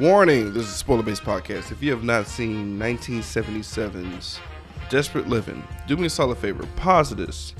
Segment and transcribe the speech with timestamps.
[0.00, 1.70] Warning, this is a spoiler based podcast.
[1.70, 4.40] If you have not seen 1977's
[4.88, 7.54] Desperate Living, do me a solid favor, pause this,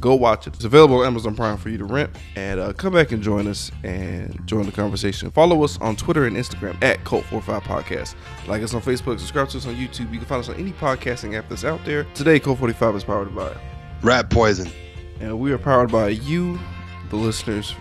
[0.00, 0.56] go watch it.
[0.56, 3.46] It's available on Amazon Prime for you to rent, and uh, come back and join
[3.46, 5.30] us and join the conversation.
[5.30, 8.16] Follow us on Twitter and Instagram at Cult45 Podcast.
[8.48, 10.12] Like us on Facebook, subscribe to us on YouTube.
[10.12, 12.02] You can find us on any podcasting app that's out there.
[12.12, 13.56] Today, Cult45 is powered by
[14.02, 14.68] Rat poison.
[15.20, 16.58] and we are powered by you,
[17.10, 17.72] the listeners,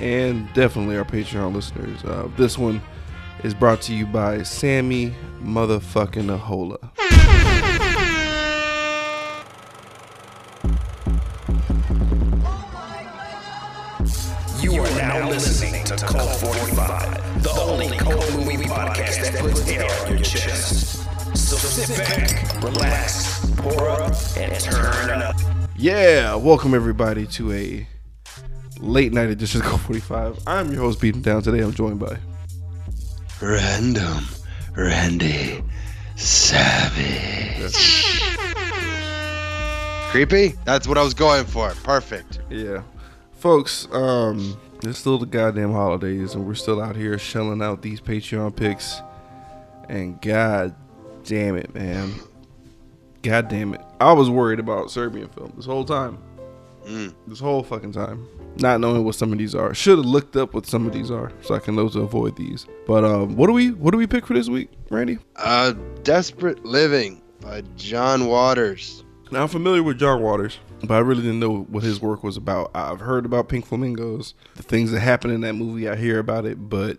[0.00, 2.02] and definitely our Patreon listeners.
[2.02, 2.82] Uh, this one
[3.42, 6.78] is brought to you by Sammy Motherfucking Ahola.
[14.62, 19.88] You are now listening to Cult 45, the only cult movie podcast that puts air
[20.06, 21.06] on your chest.
[21.34, 25.36] So sit back, relax, pour up, and turn up.
[25.76, 27.88] Yeah, welcome everybody to a
[28.80, 30.40] late night edition of Cult 45.
[30.46, 31.42] I'm your host, Beaten Down.
[31.42, 32.18] Today I'm joined by
[33.42, 34.24] Random
[34.76, 35.64] Randy
[36.16, 37.74] Savage.
[40.10, 40.54] Creepy?
[40.64, 41.70] That's what I was going for.
[41.82, 42.40] Perfect.
[42.50, 42.82] Yeah.
[43.32, 48.00] Folks, um, it's still the goddamn holidays and we're still out here shelling out these
[48.00, 49.00] Patreon picks.
[49.88, 50.74] And god
[51.24, 52.12] damn it, man.
[53.22, 53.80] God damn it.
[54.00, 56.18] I was worried about Serbian film this whole time.
[56.86, 57.14] Mm.
[57.26, 58.26] This whole fucking time.
[58.56, 59.74] Not knowing what some of these are.
[59.74, 62.36] Should have looked up what some of these are so I can know to avoid
[62.36, 62.66] these.
[62.86, 65.18] But um what do we what do we pick for this week, Randy?
[65.36, 69.04] Uh, Desperate Living by John Waters.
[69.30, 72.36] Now I'm familiar with John Waters, but I really didn't know what his work was
[72.36, 72.72] about.
[72.74, 75.88] I've heard about Pink Flamingos, the things that happen in that movie.
[75.88, 76.98] I hear about it, but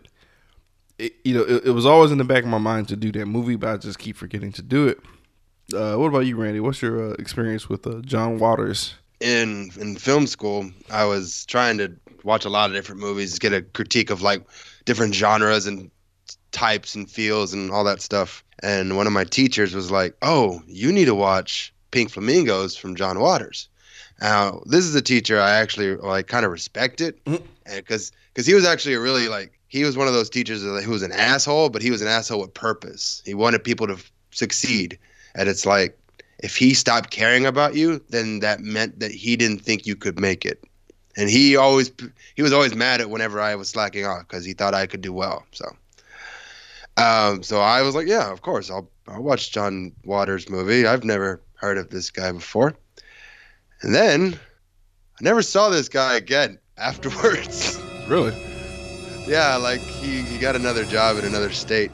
[0.98, 3.12] it, you know, it, it was always in the back of my mind to do
[3.14, 5.00] that movie, but I just keep forgetting to do it.
[5.74, 6.60] Uh, what about you, Randy?
[6.60, 8.96] What's your uh, experience with uh, John Waters?
[9.22, 11.92] In in film school, I was trying to
[12.24, 14.44] watch a lot of different movies, get a critique of like
[14.86, 15.92] different genres and
[16.52, 18.44] types and feels and all that stuff.
[18.64, 22.96] And one of my teachers was like, "Oh, you need to watch Pink Flamingos from
[22.96, 23.70] John Waters."
[24.22, 27.44] Now, this is a teacher I actually like kind of respected, mm-hmm.
[27.76, 30.92] because because he was actually a really like he was one of those teachers who
[30.92, 33.22] was an asshole, but he was an asshole with purpose.
[33.26, 35.00] He wanted people to f- succeed,
[35.34, 35.98] and it's like
[36.42, 40.20] if he stopped caring about you, then that meant that he didn't think you could
[40.20, 40.64] make it.
[41.18, 41.92] And he always
[42.36, 45.02] he was always mad at whenever I was slacking off because he thought I could
[45.02, 45.46] do well.
[45.52, 45.66] So,
[46.98, 50.86] um, so I was like, yeah, of course, I'll I'll watch John Waters movie.
[50.86, 52.76] I've never heard of this guy before.
[53.82, 57.80] And then I never saw this guy again afterwards.
[58.08, 58.34] Really?
[59.28, 61.92] yeah, like he, he got another job in another state.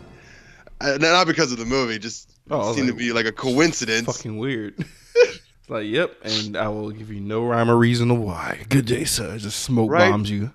[0.79, 4.05] Uh, not because of the movie, just Oh, seemed like, to be like a coincidence.
[4.05, 4.75] Fucking weird.
[5.15, 8.63] it's like, yep, and I will give you no rhyme or reason of why.
[8.69, 9.37] Good day, sir.
[9.37, 10.09] Just smoke Right.
[10.09, 10.51] bombs you.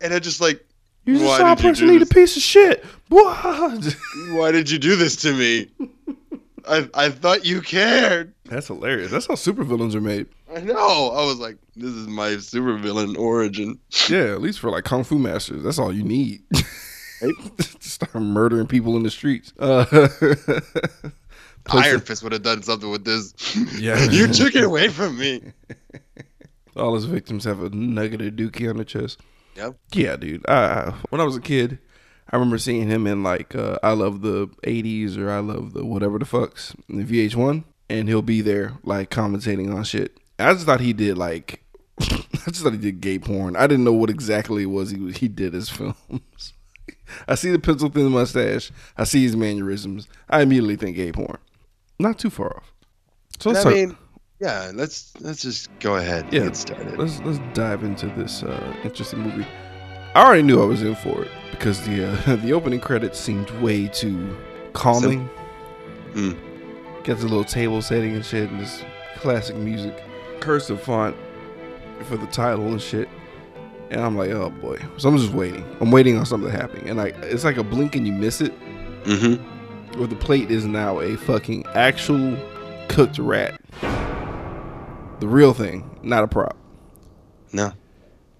[0.00, 0.64] And I just like
[1.04, 2.84] You just saw a person eat a piece of shit.
[3.08, 3.96] What?
[4.30, 5.68] why did you do this to me?
[6.68, 8.34] I I thought you cared.
[8.44, 9.10] That's hilarious.
[9.10, 10.26] That's how supervillains are made.
[10.54, 11.10] I know.
[11.10, 13.78] I was like, this is my supervillain origin.
[14.08, 16.42] Yeah, at least for like kung fu masters, that's all you need.
[17.22, 17.34] Right?
[17.58, 19.52] to start murdering people in the streets.
[19.58, 19.84] Uh,
[21.70, 23.34] Iron Fist would have done something with this.
[23.78, 24.02] Yeah.
[24.04, 25.42] you took it away from me.
[26.76, 29.20] all his victims have a nugget of dookie on their chest.
[29.56, 29.76] Yep.
[29.92, 30.48] Yeah, dude.
[30.48, 31.78] I, when I was a kid,
[32.30, 35.84] I remember seeing him in like uh, I love the '80s or I love the
[35.84, 40.16] whatever the fucks in the VH1, and he'll be there like commentating on shit.
[40.38, 41.64] I just thought he did like,
[42.00, 42.04] I
[42.46, 43.56] just thought he did gay porn.
[43.56, 46.52] I didn't know what exactly it was he he did his films.
[47.26, 48.70] I see the pencil thin mustache.
[48.96, 50.08] I see his mannerisms.
[50.28, 51.38] I immediately think gay porn.
[51.98, 52.72] Not too far off.
[53.38, 53.96] So let's I mean,
[54.40, 54.70] yeah.
[54.74, 56.24] Let's let's just go ahead.
[56.24, 56.44] and Yeah.
[56.44, 56.98] Get started.
[56.98, 59.46] let's let's dive into this uh, interesting movie.
[60.14, 63.50] I already knew I was in for it because the uh, the opening credits seemed
[63.60, 64.36] way too
[64.72, 65.28] calming.
[66.12, 66.32] Hmm.
[67.04, 68.84] Got the little table setting and shit, and this
[69.16, 70.02] classic music,
[70.40, 71.16] cursive font
[72.04, 73.08] for the title and shit.
[73.90, 74.78] And I'm like, oh boy.
[74.98, 75.64] So I'm just waiting.
[75.80, 78.52] I'm waiting on something happening, and like it's like a blink and you miss it,
[79.04, 80.00] Mm-hmm.
[80.02, 82.36] or the plate is now a fucking actual
[82.88, 83.58] cooked rat.
[85.20, 86.56] The real thing, not a prop.
[87.52, 87.72] No.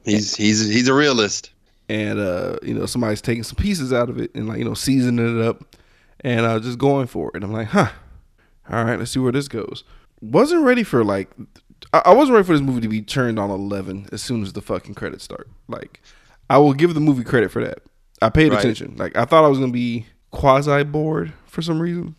[0.04, 1.50] He's he's he's a realist.
[1.88, 4.74] and uh, you know somebody's taking some pieces out of it and like you know
[4.74, 5.76] seasoning it up
[6.20, 7.42] and uh, just going for it.
[7.42, 7.90] I'm like, huh,
[8.70, 9.84] all right, let's see where this goes.
[10.20, 11.30] Wasn't ready for like,
[11.92, 14.52] I, I wasn't ready for this movie to be turned on 11 as soon as
[14.52, 15.48] the fucking credits start.
[15.68, 16.02] Like,
[16.50, 17.78] I will give the movie credit for that.
[18.20, 18.58] I paid Right.
[18.60, 18.96] attention.
[18.96, 22.14] Like, I thought I was gonna be quasi bored for some reason.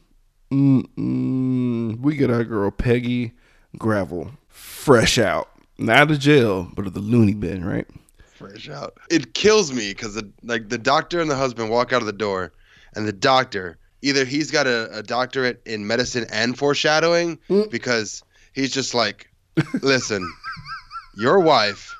[0.52, 2.00] Mm-mm.
[2.02, 3.34] We get our girl Peggy
[3.78, 7.88] Gravel fresh out, not out of jail, but of the loony bin, right?
[8.34, 8.98] fresh out.
[9.12, 12.14] It kills me because the like the doctor and the husband walk out of the
[12.14, 12.54] door,
[12.96, 17.70] and the doctor either he's got a, a doctorate in medicine and foreshadowing Mm.
[17.70, 18.24] because
[18.54, 19.29] he's just like,
[19.82, 20.32] listen,
[21.18, 21.96] your wife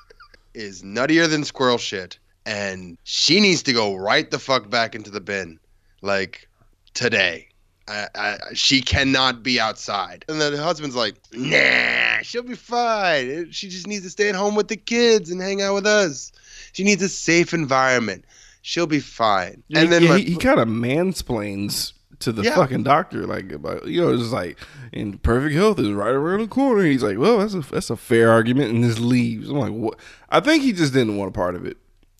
[0.54, 5.10] is nuttier than squirrel shit, and she needs to go right the fuck back into
[5.10, 5.58] the bin,
[6.02, 6.48] like
[6.94, 7.48] today.
[7.88, 10.24] I, I, she cannot be outside.
[10.28, 13.50] And then the husband's like, nah, she'll be fine.
[13.50, 16.30] She just needs to stay at home with the kids and hang out with us.
[16.72, 18.24] She needs a safe environment.
[18.62, 19.64] She'll be fine.
[19.74, 22.54] And he, then yeah, my, he, he kind of mansplains to the Yeah.
[22.54, 24.58] fucking doctor, like about you know, just like,
[24.92, 27.96] "In perfect health is right around the corner." He's like, "Well, that's a that's a
[27.96, 29.48] fair argument," and just leaves.
[29.50, 29.98] I'm like, "What?"
[30.30, 31.76] I think he just didn't want a part of it.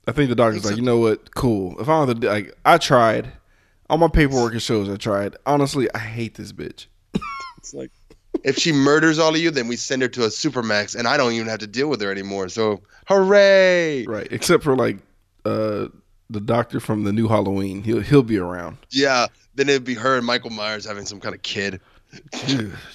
[0.07, 1.35] I think the doctor's like, "You know what?
[1.35, 1.77] Cool.
[1.81, 3.33] If I don't have like, I tried.
[3.89, 5.37] All my paperwork it shows I tried.
[5.47, 6.87] Honestly, I hate this bitch."
[7.59, 7.91] it's like,
[8.45, 11.17] if she murders all of you, then we send her to a supermax, and I
[11.17, 12.49] don't even have to deal with her anymore.
[12.49, 14.07] So, hooray!
[14.07, 14.29] Right.
[14.31, 14.99] Except for like
[15.45, 15.89] uh
[16.31, 17.83] the doctor from the new Halloween.
[17.83, 18.79] He'll he'll be around.
[18.91, 19.27] Yeah.
[19.55, 21.81] Then it'd be her and Michael Myers having some kind of kid.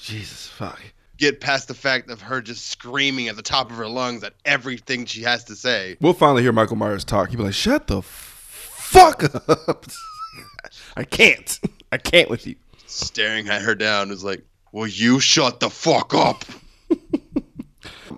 [0.02, 0.82] Jesus fuck.
[1.18, 4.34] Get past the fact of her just screaming at the top of her lungs at
[4.44, 5.96] everything she has to say.
[6.02, 7.30] We'll finally hear Michael Myers talk.
[7.30, 9.86] He'd be like, "Shut the fuck up."
[10.98, 11.60] I can't.
[11.92, 12.56] I can't with you.
[12.86, 14.44] staring at her down is like,
[14.74, 16.44] "Will you shut the fuck up?"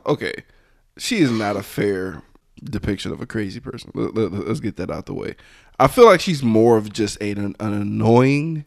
[0.08, 0.34] Okay,
[0.98, 2.22] she is not a fair
[2.64, 3.92] depiction of a crazy person.
[3.94, 5.36] Let, us get that out the way.
[5.80, 8.66] I feel like she's more of just a, an, an annoying,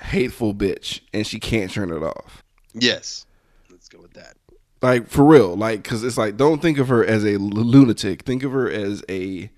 [0.00, 2.42] hateful bitch, and she can't turn it off.
[2.74, 3.26] Yes,
[3.70, 4.34] let's go with that.
[4.82, 8.22] Like for real, like because it's like don't think of her as a lunatic.
[8.22, 9.50] Think of her as a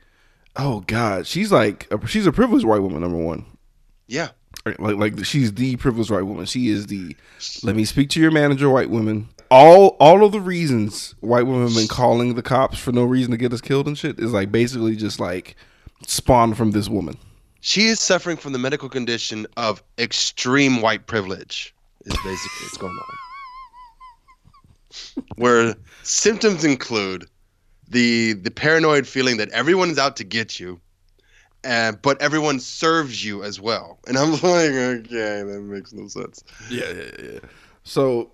[0.57, 3.03] oh god, she's like a, she's a privileged white woman.
[3.03, 3.45] Number one,
[4.07, 4.29] Yeah,
[4.65, 6.47] like like she's the privileged white woman.
[6.47, 7.15] She is the
[7.63, 9.29] let me speak to your manager, white woman.
[9.51, 13.31] All all of the reasons white women have been calling the cops for no reason
[13.33, 15.55] to get us killed and shit is like basically just like
[16.07, 17.17] spawned from this woman.
[17.61, 21.75] she is suffering from the medical condition of extreme white privilege.
[22.07, 23.17] Is basically what's going on.
[25.37, 27.27] Where symptoms include
[27.89, 30.81] the the paranoid feeling that everyone is out to get you,
[31.63, 33.99] and but everyone serves you as well.
[34.07, 36.43] And I'm like, okay, that makes no sense.
[36.71, 37.39] Yeah, yeah, yeah.
[37.85, 38.33] So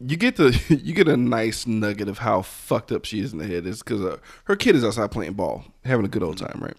[0.00, 3.38] you get the you get a nice nugget of how fucked up she is in
[3.38, 3.66] the head.
[3.66, 6.76] Is because uh, her kid is outside playing ball, having a good old time, right?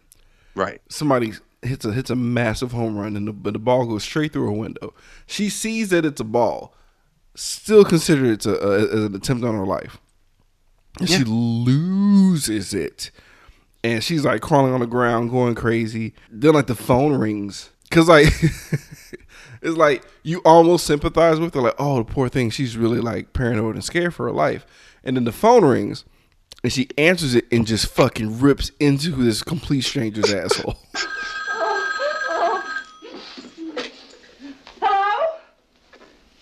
[0.55, 0.81] Right.
[0.89, 4.33] somebody hits a hits a massive home run and the, but the ball goes straight
[4.33, 4.93] through her window.
[5.25, 6.73] She sees that it's a ball,
[7.35, 9.97] still consider it a, a, as an attempt on her life,
[10.99, 13.11] and she loses it.
[13.83, 16.15] And she's like crawling on the ground, going crazy.
[16.31, 18.27] Then like the phone rings, cause like
[19.61, 23.33] it's like you almost sympathize with her, like oh the poor thing, she's really like
[23.33, 24.65] paranoid and scared for her life.
[25.03, 26.03] And then the phone rings,
[26.65, 30.75] and she answers it and just fucking rips into this complete stranger's asshole.
[34.81, 35.27] Hello?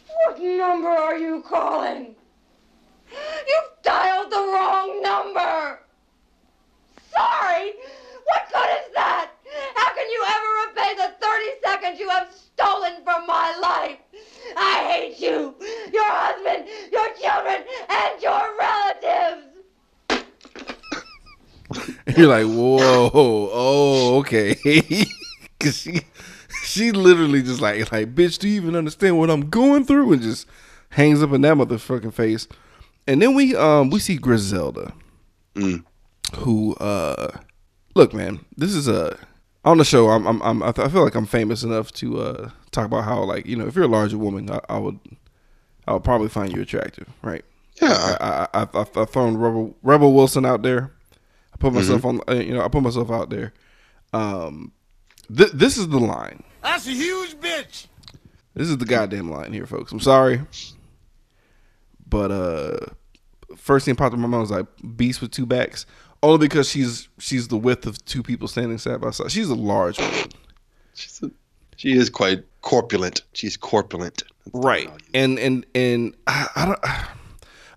[0.07, 2.15] What number are you calling?
[3.11, 5.81] You've dialed the wrong number.
[7.11, 7.73] Sorry.
[8.23, 9.29] What good is that?
[9.75, 13.97] How can you ever repay the 30 seconds you have stolen from my life?
[14.55, 15.53] I hate you,
[15.91, 19.47] your husband, your children, and your relatives.
[19.47, 19.52] And
[22.17, 24.55] you're like, whoa, oh, okay.
[25.59, 26.01] Cause she
[26.63, 30.13] she literally just like like, bitch, do you even understand what I'm going through?
[30.13, 30.47] And just
[30.89, 32.47] hangs up in that motherfucking face.
[33.07, 34.93] And then we um we see Griselda.
[35.55, 35.83] Mm.
[36.37, 37.37] Who uh
[37.95, 39.17] look man, this is a
[39.65, 42.19] on the show I'm I'm, I'm I th- I feel like I'm famous enough to
[42.19, 44.99] uh talk about how like, you know, if you're a larger woman, I, I would
[45.87, 47.43] I would probably find you attractive, right?
[47.81, 48.17] Yeah.
[48.19, 50.91] I I I've thrown Rebel Rebel Wilson out there.
[51.53, 53.53] I put myself on, uh, you know, I put myself out there.
[54.11, 54.71] Um,
[55.35, 56.43] th- this is the line.
[56.61, 57.87] That's a huge bitch.
[58.55, 59.91] This is the goddamn line here, folks.
[59.91, 60.41] I'm sorry,
[62.07, 62.77] but uh,
[63.57, 65.85] first thing popped in my mind was like beast with two backs,
[66.21, 69.31] only because she's she's the width of two people standing side by side.
[69.31, 70.13] She's a large woman,
[70.93, 71.31] She's a,
[71.75, 73.23] she is quite corpulent.
[73.33, 74.23] She's corpulent.
[74.45, 74.85] That's right?
[74.85, 75.09] word I'll use.
[75.15, 76.79] And and and I, I don't.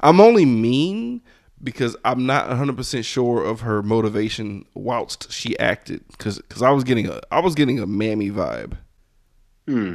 [0.01, 1.23] I'm only mean
[1.67, 6.71] because I'm not 100 percent sure of her motivation whilst she acted, because because I
[6.71, 8.79] was getting a I was getting a mammy vibe.
[9.69, 9.95] Hmm.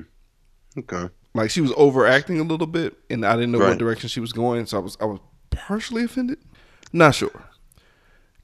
[0.78, 1.10] Okay.
[1.34, 4.32] like she was overacting a little bit and I didn't know what direction she was
[4.34, 6.38] going, so I was I was partially offended.
[6.94, 7.44] Not sure.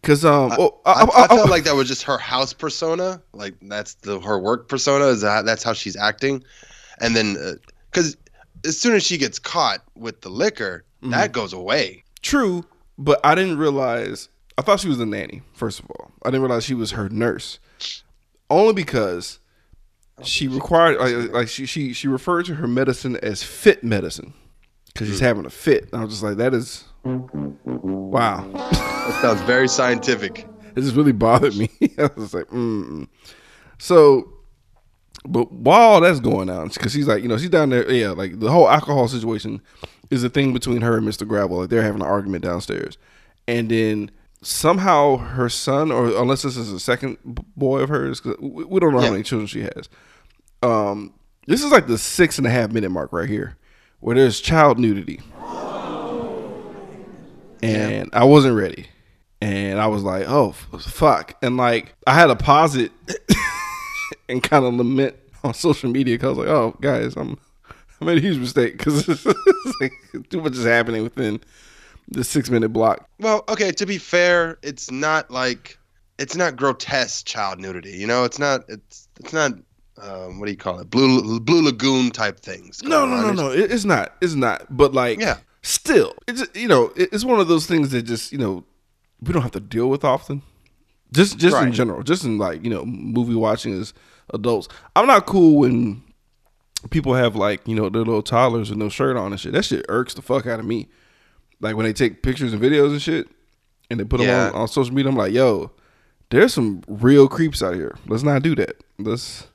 [0.03, 3.21] Cause um oh, I, I, I, I- felt like that was just her house persona.
[3.33, 5.05] Like that's the her work persona.
[5.07, 6.43] Is that that's how she's acting?
[6.99, 7.35] And then
[7.91, 8.15] because
[8.65, 11.11] as soon as she gets caught with the liquor, Mm-hmm.
[11.11, 12.03] that goes away.
[12.23, 12.65] true,
[12.97, 15.43] but I didn't realize I thought she was a nanny.
[15.53, 17.59] First of all, I didn't realize she was her nurse.
[18.49, 19.39] Only because
[20.23, 24.33] she required like, like she she she referred to her medicine as fit medicine
[24.87, 25.89] because she's having a fit.
[25.91, 28.49] And I was just like, that is wow.
[28.53, 30.47] That sounds very scientific.
[30.75, 31.69] it just really bothered me.
[31.97, 33.07] I was like, mm.
[33.77, 34.33] So,
[35.25, 38.39] but while that's going on, because she's like, you know, she's down there, yeah, like
[38.39, 39.61] the whole alcohol situation
[40.09, 41.27] is a thing between her and Mr.
[41.27, 41.57] Gravel.
[41.59, 42.97] Like they're having an argument downstairs.
[43.47, 44.11] And then
[44.41, 47.17] somehow her son, or unless this is a second
[47.55, 49.89] boy of hers, 'cause we don't know how many children she has.
[50.61, 51.13] Um,
[51.47, 53.57] this is like the six and a half minute mark right here,
[53.99, 55.21] where there's child nudity,
[57.63, 58.87] and I wasn't ready,
[59.41, 62.91] and I was like, oh fuck, and like I had to pause it
[64.29, 67.39] and kind of lament on social media because I was like, oh guys, I'm
[68.01, 69.25] I made a huge mistake because
[69.81, 69.93] like,
[70.29, 71.41] too much is happening within
[72.09, 73.09] the six minute block.
[73.19, 75.77] Well, okay, to be fair, it's not like
[76.19, 77.91] it's not grotesque child nudity.
[77.91, 79.53] You know, it's not it's it's not
[80.01, 80.89] um, what do you call it?
[80.89, 82.83] Blue Blue Lagoon type things.
[82.83, 83.51] No, no, no, no.
[83.51, 84.13] It, it's not.
[84.21, 84.65] It's not.
[84.69, 85.37] But like, Yeah.
[85.63, 88.63] Still, it's you know, it's one of those things that just you know
[89.21, 90.41] we don't have to deal with often.
[91.11, 93.93] Just, just in general, just in like you know movie watching as
[94.33, 94.69] adults.
[94.95, 96.03] I'm not cool when
[96.89, 99.53] people have like you know their little toddlers with no shirt on and shit.
[99.53, 100.87] That shit irks the fuck out of me.
[101.59, 103.27] Like when they take pictures and videos and shit,
[103.89, 104.49] and they put them Yeah.
[104.49, 105.09] on, on social media.
[105.11, 105.71] I'm like, yo,
[106.29, 107.95] there's some real creeps out here.
[108.07, 108.83] Let's not do that.
[108.99, 109.47] Let's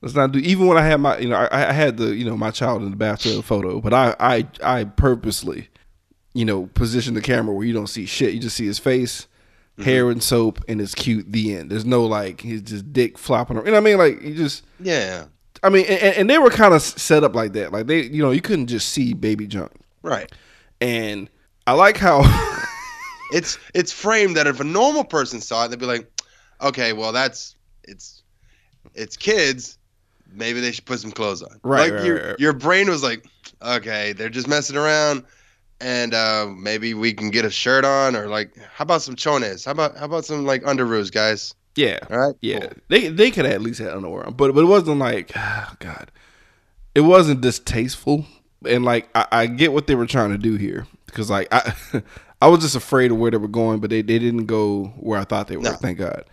[0.00, 0.38] let's not do.
[0.40, 2.82] Even when I had my, you know, I, I had the, you know, my child
[2.82, 5.68] in the bathtub photo, but I, I, I purposely,
[6.34, 8.34] you know, position the camera where you don't see shit.
[8.34, 9.26] You just see his face,
[9.72, 9.82] mm-hmm.
[9.82, 11.30] hair and soap, and it's cute.
[11.32, 11.70] The end.
[11.70, 13.56] There's no like he's just dick flopping.
[13.56, 13.66] around.
[13.66, 13.98] You know what I mean?
[13.98, 14.64] Like you just.
[14.80, 15.26] Yeah.
[15.62, 17.72] I mean, and, and they were kind of set up like that.
[17.72, 19.72] Like they, you know, you couldn't just see baby junk.
[20.02, 20.30] Right.
[20.80, 21.28] And
[21.66, 22.22] I like how
[23.30, 26.10] It's it's framed that if a normal person saw it, they'd be like,
[26.62, 28.22] okay, well that's it's
[28.94, 29.78] it's kids.
[30.30, 31.58] Maybe they should put some clothes on.
[31.62, 32.40] Right, Like right, your right, right.
[32.40, 33.26] your brain was like,
[33.62, 35.24] okay, they're just messing around,
[35.80, 39.64] and uh, maybe we can get a shirt on, or like, how about some chones?
[39.64, 41.54] How about how about some like underoos, guys?
[41.78, 42.34] Yeah, All right.
[42.40, 42.70] yeah, Cool.
[42.88, 46.10] they they could at least have underwear on, but but it wasn't like oh God,
[46.94, 48.26] it wasn't distasteful,
[48.66, 51.72] and like I, I get what they were trying to do here because like I
[52.42, 55.20] I was just afraid of where they were going, but they they didn't go where
[55.20, 55.62] I thought they were.
[55.64, 55.72] No.
[55.74, 56.24] Thank God,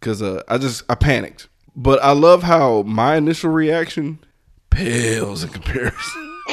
[0.00, 4.18] because uh, I just I panicked, but I love how my initial reaction
[4.70, 6.22] pales in comparison.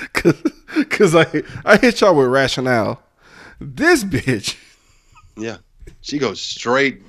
[0.14, 0.42] Cause,
[0.88, 1.26] Cause I
[1.64, 3.02] I hit y'all with rationale.
[3.60, 4.56] This bitch
[5.36, 5.58] Yeah.
[6.00, 7.02] She goes straight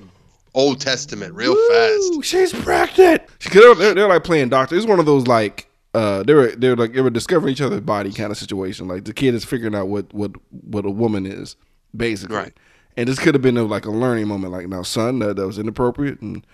[0.54, 2.24] Old Testament real fast.
[2.26, 3.22] She's pregnant.
[3.52, 4.76] They're, they're, they're like playing doctor.
[4.76, 7.82] It's one of those like uh they were they're like they were discovering each other's
[7.82, 8.88] body kind of situation.
[8.88, 11.56] Like the kid is figuring out what what what a woman is
[11.96, 12.36] basically.
[12.36, 12.54] Right.
[12.98, 14.52] And this could have been a, like a learning moment.
[14.52, 16.46] Like now, son, that, that was inappropriate and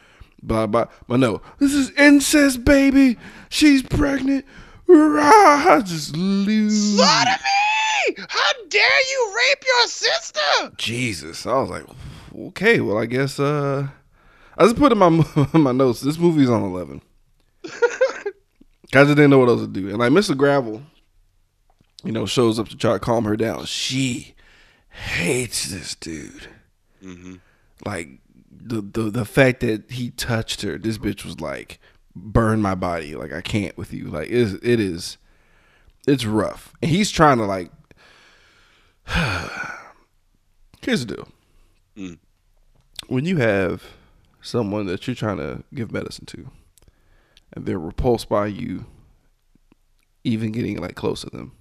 [0.42, 0.86] blah blah.
[1.08, 3.18] But no, this is incest, baby.
[3.50, 4.46] She's pregnant.
[4.88, 6.98] Rah, just lose.
[6.98, 8.26] Sodomy!
[8.30, 10.72] How dare you rape your sister?
[10.78, 11.46] Jesus.
[11.46, 11.84] I was like,
[12.38, 13.88] okay, well, I guess uh
[14.58, 15.10] I just put in my
[15.54, 16.02] my notes.
[16.02, 17.02] This movie's on eleven.
[17.66, 19.90] I just didn't know what else to do.
[19.90, 20.36] And like Mr.
[20.36, 20.82] Gravel,
[22.04, 23.66] you know, shows up to try to calm her down.
[23.66, 24.34] She
[24.90, 26.48] hates this dude.
[27.86, 31.80] Like the, the the fact that he touched her, this bitch was like,
[32.16, 33.16] burn my body.
[33.16, 34.06] Like I can't with you.
[34.06, 35.18] Like it is it is
[36.08, 36.74] it's rough.
[36.82, 37.72] And he's trying to like
[40.82, 41.28] here's the deal.
[41.98, 42.18] Mm.
[43.08, 43.84] When you have
[44.42, 46.50] someone that you're trying to give medicine to,
[47.54, 48.86] and they're repulsed by you
[50.24, 51.54] even getting like close to them,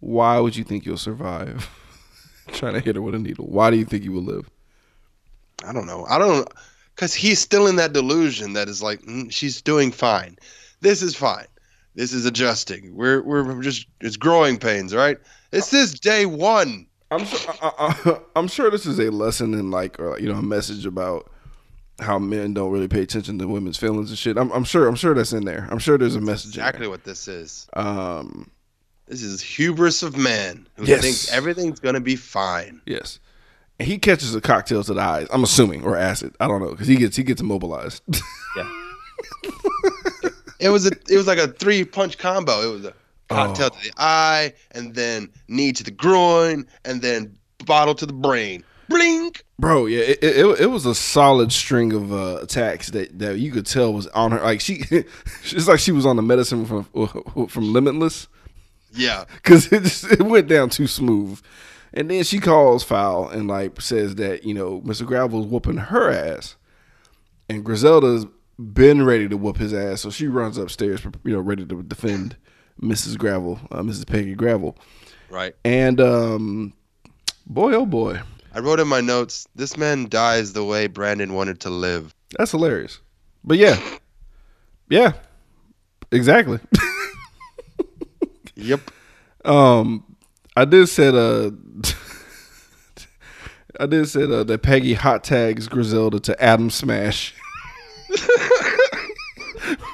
[0.00, 1.68] why would you think you'll survive
[2.52, 3.46] trying to hit her with a needle?
[3.46, 4.50] Why do you think you will live?
[5.64, 6.06] I don't know.
[6.08, 6.48] I don't
[6.94, 10.36] because he's still in that delusion that is like mm, she's doing fine.
[10.80, 11.46] This is fine.
[11.94, 12.94] This is adjusting.
[12.94, 15.18] We're we're just it's growing pains, right?
[15.52, 16.86] It's this is day one.
[17.10, 17.54] I'm sure.
[17.62, 20.86] I, I, I'm sure this is a lesson in like, or you know, a message
[20.86, 21.30] about
[22.00, 24.38] how men don't really pay attention to women's feelings and shit.
[24.38, 24.86] I'm, I'm sure.
[24.88, 25.68] I'm sure that's in there.
[25.70, 26.50] I'm sure there's a message.
[26.56, 27.68] Exactly what this is.
[27.74, 28.50] Um.
[29.08, 31.00] This is hubris of man who Yes.
[31.02, 32.80] thinks everything's gonna be fine.
[32.86, 33.18] Yes.
[33.80, 35.26] And he catches a cocktail to the eyes.
[35.32, 36.36] I'm assuming, or acid.
[36.38, 38.02] I don't know, because he gets he gets immobilized.
[38.56, 38.68] Yeah.
[40.60, 42.62] it was a it was like a three punch combo.
[42.62, 42.94] It was a
[43.30, 43.76] cocktail Oh.
[43.78, 48.64] to the eye, and then knee to the groin, and then bottle to the brain.
[48.88, 49.44] Blink.
[49.58, 53.52] Bro, yeah, it, it, it was a solid string of uh, attacks that, that you
[53.52, 54.40] could tell was on her.
[54.40, 56.84] Like she, it's like she was on the medicine from
[57.48, 58.26] from Limitless.
[58.92, 59.24] Yeah.
[59.36, 61.40] because it just it went down too smooth.
[61.94, 65.06] And then she calls foul and like says that you know Mr.
[65.06, 66.56] Gravel's whooping her ass,
[67.48, 68.26] and Griselda's
[68.58, 72.36] been ready to whoop his ass, so she runs upstairs, you know, ready to defend
[72.82, 73.18] Mrs.
[73.18, 74.06] Gravel, uh, Mrs.
[74.06, 74.76] Peggy Gravel,
[75.30, 75.54] Right.
[75.64, 76.72] and um,
[77.46, 78.20] boy oh boy,
[78.54, 82.14] I wrote in my notes, this man dies the way Brandon wanted to live.
[82.38, 82.98] that's hilarious.
[83.44, 83.78] But yeah,
[84.88, 85.12] yeah,
[86.12, 86.58] exactly.
[88.56, 88.90] Yep.
[89.46, 90.04] Um,
[90.54, 91.50] I did said uh,
[93.80, 97.32] I did said uh, that Peggy hot tags Griselda to Adam Smash.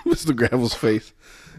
[0.05, 0.35] Mr.
[0.35, 1.13] Gravel's face,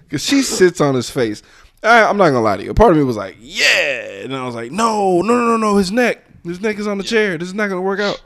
[0.08, 1.44] because she sits on his face.
[1.84, 2.72] I, I'm not gonna lie to you.
[2.72, 5.58] A part of me was like, yeah, and I was like, no, no, no, no,
[5.58, 5.78] no.
[5.78, 7.38] His neck, his neck is on the chair.
[7.38, 8.22] This is not gonna work out.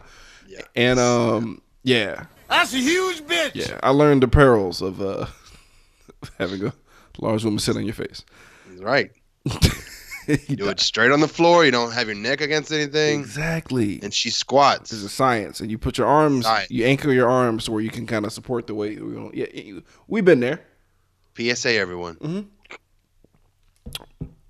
[0.48, 0.62] Yeah.
[0.76, 3.52] And um, yeah, That's a huge bitch.
[3.56, 3.80] yeah.
[3.84, 5.26] I learned the perils of uh
[6.40, 6.74] having a
[7.20, 8.24] large woman sit on your face.
[8.70, 9.12] He's right.
[9.46, 9.52] You
[10.48, 11.66] You do it straight on the floor.
[11.66, 13.20] You don't have your neck against anything.
[13.20, 14.00] Exactly.
[14.04, 14.92] And she squats.
[14.92, 16.70] This is science, and you put your arms, Science.
[16.70, 19.04] you anchor your arms where you can kind of support the weight.
[19.04, 20.62] We Yeah, we've been there.
[21.38, 22.16] PSA, everyone.
[22.16, 22.42] Mm-hmm.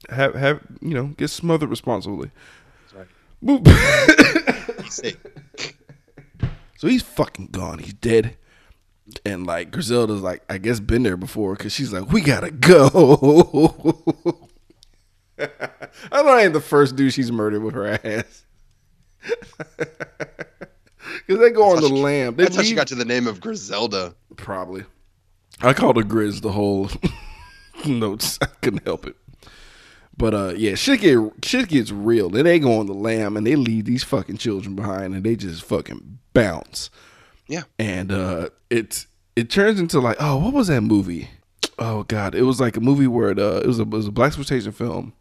[0.10, 2.32] Have have you know get smothered responsibly.
[2.96, 3.08] right.
[6.78, 7.78] So he's fucking gone.
[7.78, 8.38] He's dead.
[9.24, 14.00] And like Griselda's like I guess been there before because she's like we gotta go.
[15.38, 18.46] I know I ain't the first dude she's murdered with her ass.
[21.28, 22.36] Because they go on the lamb.
[22.36, 24.16] They That's how she got to the name of Griselda.
[24.36, 24.86] Probably.
[25.63, 26.89] I called her Grizz the whole
[27.86, 28.39] notes.
[28.41, 29.15] I couldn't help it.
[30.18, 32.30] But uh yeah, shit get shit gets real.
[32.30, 35.36] Then they go on the lamb and they leave these fucking children behind and they
[35.36, 36.89] just fucking bounce.
[37.48, 37.63] Yeah.
[37.80, 41.30] And uh it's it turns into like, oh, what was that movie?
[41.80, 44.08] Oh god, it was like a movie where it, uh, it was a it was
[44.08, 45.13] a black exploitation film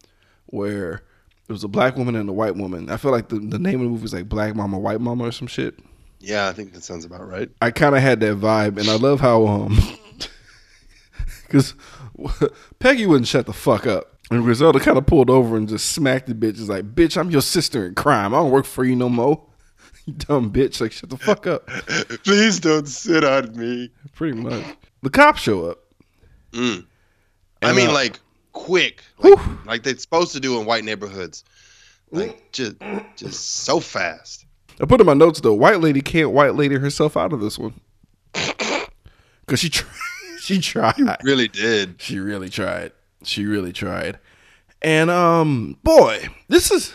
[0.47, 1.03] where
[1.49, 2.91] it was a black woman and a white woman.
[2.91, 5.25] I feel like the, the name of the movie was like Black Mama, White Mama
[5.25, 5.79] or some shit.
[6.21, 7.49] Yeah, I think that sounds about right.
[7.63, 9.79] I kind of had that vibe, and I love how um,
[11.51, 11.75] because
[12.79, 16.29] Peggy wouldn't shut the fuck up, and Griselda kind of pulled over and just smacked
[16.29, 16.61] the bitch.
[16.61, 18.33] It's like, bitch, I'm your sister in crime.
[18.35, 19.47] I don't work for you no more.
[20.07, 20.81] You dumb bitch.
[20.81, 21.67] Like, shut the fuck up.
[22.25, 23.91] Please don't sit on me.
[24.15, 24.65] Pretty much.
[25.03, 25.79] The cops show up.
[26.53, 26.87] Mm.
[27.61, 28.19] I mean, uh, like
[28.53, 31.45] quick, like, like they're supposed to do in white neighborhoods.
[32.11, 32.77] Like just,
[33.15, 34.47] just so fast.
[34.81, 35.53] I put in my notes though.
[35.53, 37.75] White lady can't white lady herself out of this one
[38.33, 39.87] because she tr-
[40.55, 41.19] she tried.
[41.23, 42.01] Really did.
[42.01, 42.93] She really tried.
[43.23, 44.19] She really tried.
[44.83, 46.95] And um, boy, this is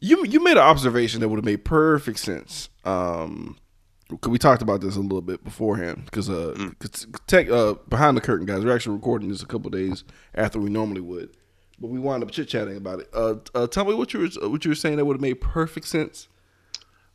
[0.00, 0.24] you.
[0.26, 2.68] You made an observation that would have made perfect sense.
[2.84, 3.56] Um,
[4.26, 8.20] we talked about this a little bit beforehand because uh, 'cause tech uh, behind the
[8.20, 11.30] curtain guys, we're actually recording this a couple days after we normally would,
[11.78, 13.08] but we wound up chit chatting about it.
[13.12, 15.40] Uh, uh, tell me what you were what you were saying that would have made
[15.40, 16.28] perfect sense.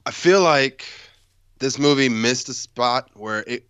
[0.05, 0.85] I feel like
[1.59, 3.67] this movie missed a spot where it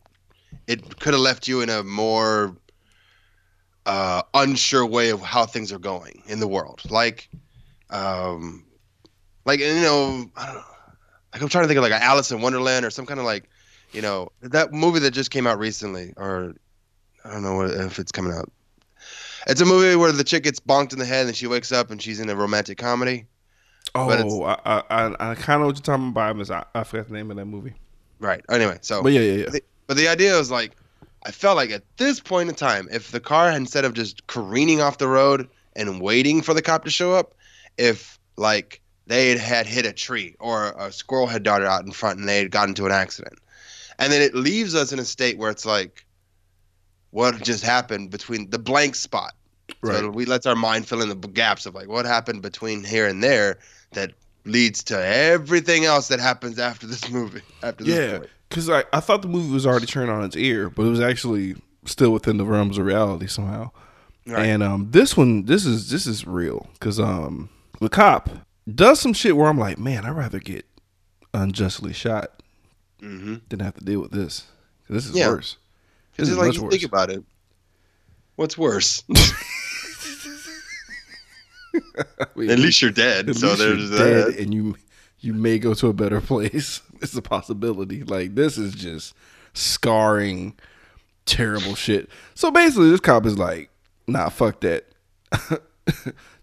[0.67, 2.56] it could have left you in a more
[3.86, 6.82] uh, unsure way of how things are going in the world.
[6.89, 7.30] Like,
[7.89, 8.65] um,
[9.45, 10.63] like you know, I don't know.
[11.34, 13.25] Like I'm trying to think of like an Alice in Wonderland or some kind of
[13.25, 13.49] like,
[13.91, 16.53] you know, that movie that just came out recently, or
[17.23, 18.51] I don't know what, if it's coming out.
[19.47, 21.91] It's a movie where the chick gets bonked in the head and she wakes up
[21.91, 23.25] and she's in a romantic comedy.
[23.95, 24.10] Oh,
[24.43, 26.51] I I, I, I kind of know what you're talking about.
[26.51, 27.73] I, I forgot the name of that movie.
[28.19, 28.43] Right.
[28.49, 29.49] Anyway, so But yeah, yeah, yeah.
[29.49, 30.73] the- but the idea was like,
[31.26, 34.82] I felt like at this point in time, if the car instead of just careening
[34.82, 37.34] off the road and waiting for the cop to show up,
[37.78, 41.91] if like they had, had hit a tree or a squirrel had darted out in
[41.91, 43.39] front and they had gotten into an accident,
[44.00, 46.06] and then it leaves us in a state where it's like,
[47.12, 49.34] what just happened between the blank spot?
[49.82, 50.00] Right.
[50.00, 53.08] So we let our mind fill in the gaps of like what happened between here
[53.08, 53.60] and there
[53.91, 54.13] that
[54.45, 57.41] leads to everything else that happens after this movie.
[57.63, 58.30] After this Yeah, point.
[58.49, 60.99] Because I, I thought the movie was already turned on its ear, but it was
[61.01, 61.55] actually
[61.86, 63.71] still within the realms of reality somehow.
[64.25, 64.45] Right.
[64.47, 68.29] And um, this one, this is this is real because um, the cop
[68.73, 70.65] does some shit where I'm like, man, I'd rather get
[71.33, 72.31] unjustly shot
[73.01, 73.36] Mm-hmm.
[73.49, 74.47] than have to deal with this.
[74.89, 75.29] This is Yeah.
[75.29, 75.57] worse.
[76.15, 76.71] This It's is like much worse.
[76.73, 77.23] think about it.
[78.38, 79.03] What's worse?
[82.36, 83.29] Wait, At least you're dead.
[83.29, 84.39] at so least you're there's dead that.
[84.39, 84.75] and you
[85.19, 86.81] you may go to a better place.
[87.01, 88.03] It's a possibility.
[88.03, 89.13] Like this is just
[89.53, 90.55] scarring,
[91.25, 92.10] terrible shit.
[92.36, 93.69] So basically, this cop is like,
[94.07, 94.86] "Nah, fuck that.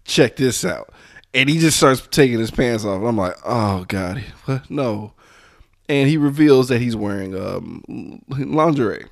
[0.05, 0.91] Check this out."
[1.33, 3.03] And he just starts taking his pants off.
[3.03, 4.69] I'm like, "Oh god, what?
[4.69, 5.13] no!"
[5.89, 9.05] And he reveals that he's wearing um, lingerie,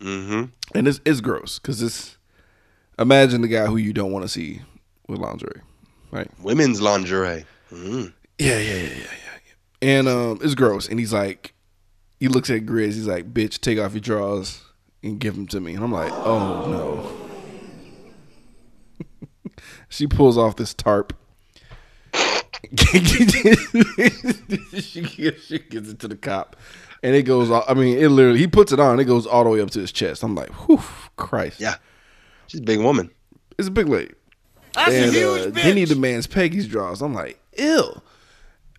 [0.00, 0.44] Mm-hmm.
[0.74, 2.16] and it's it's gross because it's
[2.98, 4.62] imagine the guy who you don't want to see
[5.08, 5.60] with lingerie,
[6.10, 6.28] right?
[6.42, 7.44] Women's lingerie.
[7.72, 8.12] Mm.
[8.38, 9.29] Yeah, yeah, yeah, yeah, yeah.
[9.80, 9.88] Yeah.
[9.88, 10.88] And um, it's gross.
[10.88, 11.54] And he's like,
[12.18, 12.94] he looks at Grizz.
[12.94, 14.60] He's like, "Bitch, take off your drawers
[15.02, 17.10] and give them to me." And I'm like, "Oh no."
[19.88, 21.14] she pulls off this tarp.
[22.78, 23.00] she,
[25.02, 26.56] gives, she gives it to the cop,
[27.02, 27.50] and it goes.
[27.50, 28.38] all- I mean, it literally.
[28.38, 29.00] He puts it on.
[29.00, 30.22] It goes all the way up to his chest.
[30.22, 30.82] I'm like, "Whew,
[31.16, 31.76] Christ!" Yeah.
[32.46, 33.10] She's a big woman.
[33.58, 34.12] It's a big lady.
[34.74, 35.62] That's and a huge uh, bitch.
[35.62, 37.00] then he demands Peggy's drawers.
[37.02, 38.00] I'm like, ew.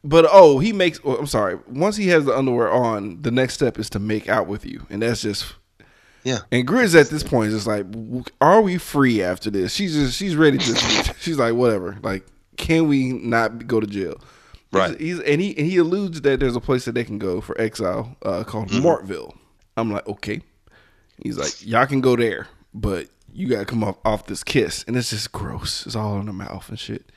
[0.04, 1.00] But oh, he makes.
[1.04, 1.60] oh, I'm sorry.
[1.68, 4.86] Once he has the underwear on, the next step is to make out with you,
[4.90, 5.54] and that's just.
[6.24, 6.40] Yeah.
[6.52, 7.86] And Grizz at this point is just like,
[8.40, 9.74] are we free after this?
[9.74, 10.76] She's just she's ready to.
[11.20, 11.98] she's like, whatever.
[12.02, 12.26] Like,
[12.58, 14.22] can we not go to jail?
[14.72, 15.00] Right.
[15.00, 17.60] He's, and he and he alludes that there's a place that they can go for
[17.60, 19.36] exile uh, called Mortville.
[19.76, 20.42] I'm like, okay.
[21.24, 24.96] He's like, y'all can go there, but you gotta come off off this kiss, and
[24.96, 25.86] it's just gross.
[25.86, 27.12] It's all in the mouth and shit.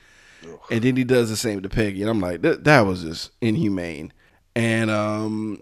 [0.70, 3.30] And then he does the same to Peggy, and I'm like, that that was just
[3.40, 4.12] inhumane.
[4.56, 5.60] And um,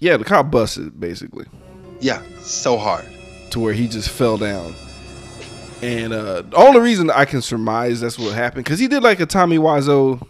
[0.00, 1.46] yeah, the cop busted basically
[2.00, 2.22] Yeah.
[2.40, 3.06] So hard.
[3.50, 4.74] to where he just fell down.
[5.82, 9.20] And uh, the only reason I can surmise that's what happened because he did like
[9.20, 10.24] a Tommy Wiseau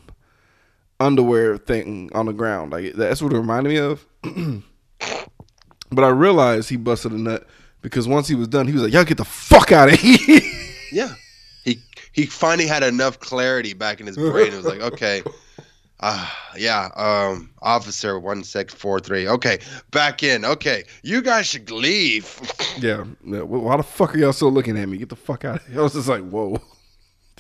[1.01, 2.73] underwear thing on the ground.
[2.73, 4.07] Like that's what it reminded me of.
[5.91, 7.47] but I realized he busted a nut
[7.83, 10.41] because once he was done, he was like, "Y'all get the fuck out of here."
[10.93, 11.15] Yeah.
[12.12, 14.53] He finally had enough clarity back in his brain.
[14.53, 15.22] It was like, okay.
[16.01, 19.27] Uh, yeah, um, officer one six four three.
[19.29, 20.44] Okay, back in.
[20.44, 22.40] Okay, you guys should leave.
[22.79, 23.05] yeah.
[23.25, 23.42] yeah.
[23.42, 24.98] Well, Why the fuck are y'all still looking at me?
[24.98, 25.79] Get the fuck out of here.
[25.81, 26.61] I was just like, whoa.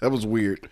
[0.00, 0.68] That was weird.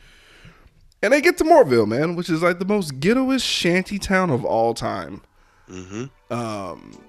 [1.05, 4.45] And they get to Mortville, man, which is like the most ghettoest shanty town of
[4.45, 5.23] all time.
[5.69, 6.33] Mm-hmm.
[6.33, 7.01] Um,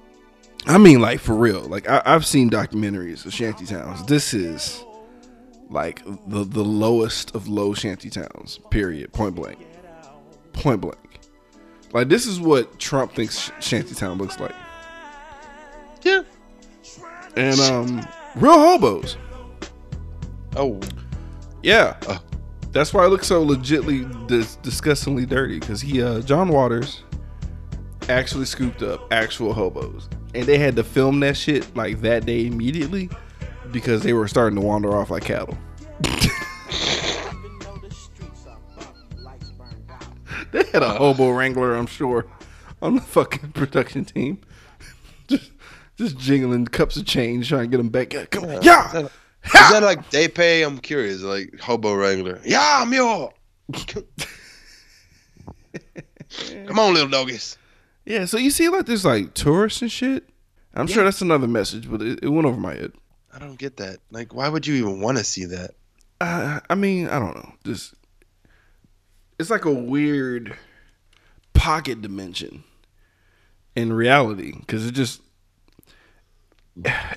[0.68, 1.62] I mean, like for real.
[1.62, 4.06] Like I, I've seen documentaries of shanty towns.
[4.06, 4.84] This is
[5.72, 8.60] like the the lowest of low shanty towns.
[8.70, 9.12] Period.
[9.14, 9.60] Point blank.
[10.54, 11.20] Point blank.
[11.94, 14.56] Like this is what Trump thinks sh- shanty town looks like.
[16.04, 16.24] Yeah.
[17.36, 19.18] And um, real hobos.
[20.56, 20.80] Oh,
[21.64, 21.98] Yeah.
[22.08, 22.20] Uh.
[22.74, 27.04] That's why it looks so legitly dis- disgustingly dirty because he, uh, John Waters,
[28.08, 32.46] actually scooped up actual hobos, and they had to film that shit like that day
[32.46, 33.10] immediately
[33.72, 35.58] because they were starting to wander off like cattle.
[40.52, 42.26] they had a hobo wrangler, I'm sure,
[42.82, 44.42] on the fucking production team,
[45.28, 45.52] just
[45.98, 48.14] just jingling cups of change trying to get them back.
[48.14, 49.00] Yeah, come on, yeah.
[49.00, 49.10] is
[49.54, 50.64] that like they pay?
[50.64, 51.22] I'm curious.
[51.22, 52.40] Like hobo wrangler.
[52.44, 53.34] Yeah, mule.
[56.68, 57.58] Come on, little doggies.
[58.06, 60.30] Yeah, so you see, like, there's like tourists and shit.
[60.74, 62.94] I'm sure that's another message, but it, it went over my head.
[63.34, 64.00] I don't get that.
[64.12, 65.72] Like, why would you even want to see that?
[66.20, 67.54] Uh, I mean, I don't know.
[67.64, 67.94] Just
[69.40, 70.56] it's like a weird
[71.54, 72.64] pocket dimension
[73.76, 75.22] in reality because it just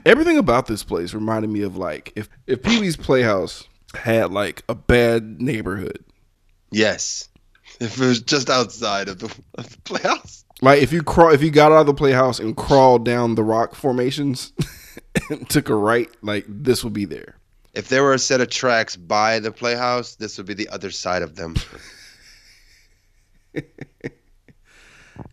[0.04, 4.62] everything about this place reminded me of like if if Pee Wee's Playhouse had like
[4.68, 6.04] a bad neighborhood.
[6.70, 7.28] Yes.
[7.80, 10.44] If it was just outside of the, of the playhouse.
[10.60, 13.42] Like if you crawl, if you got out of the playhouse and crawled down the
[13.42, 14.52] rock formations
[15.30, 17.36] and took a right, like this would be there.
[17.74, 20.90] If there were a set of tracks by the playhouse, this would be the other
[20.90, 21.56] side of them.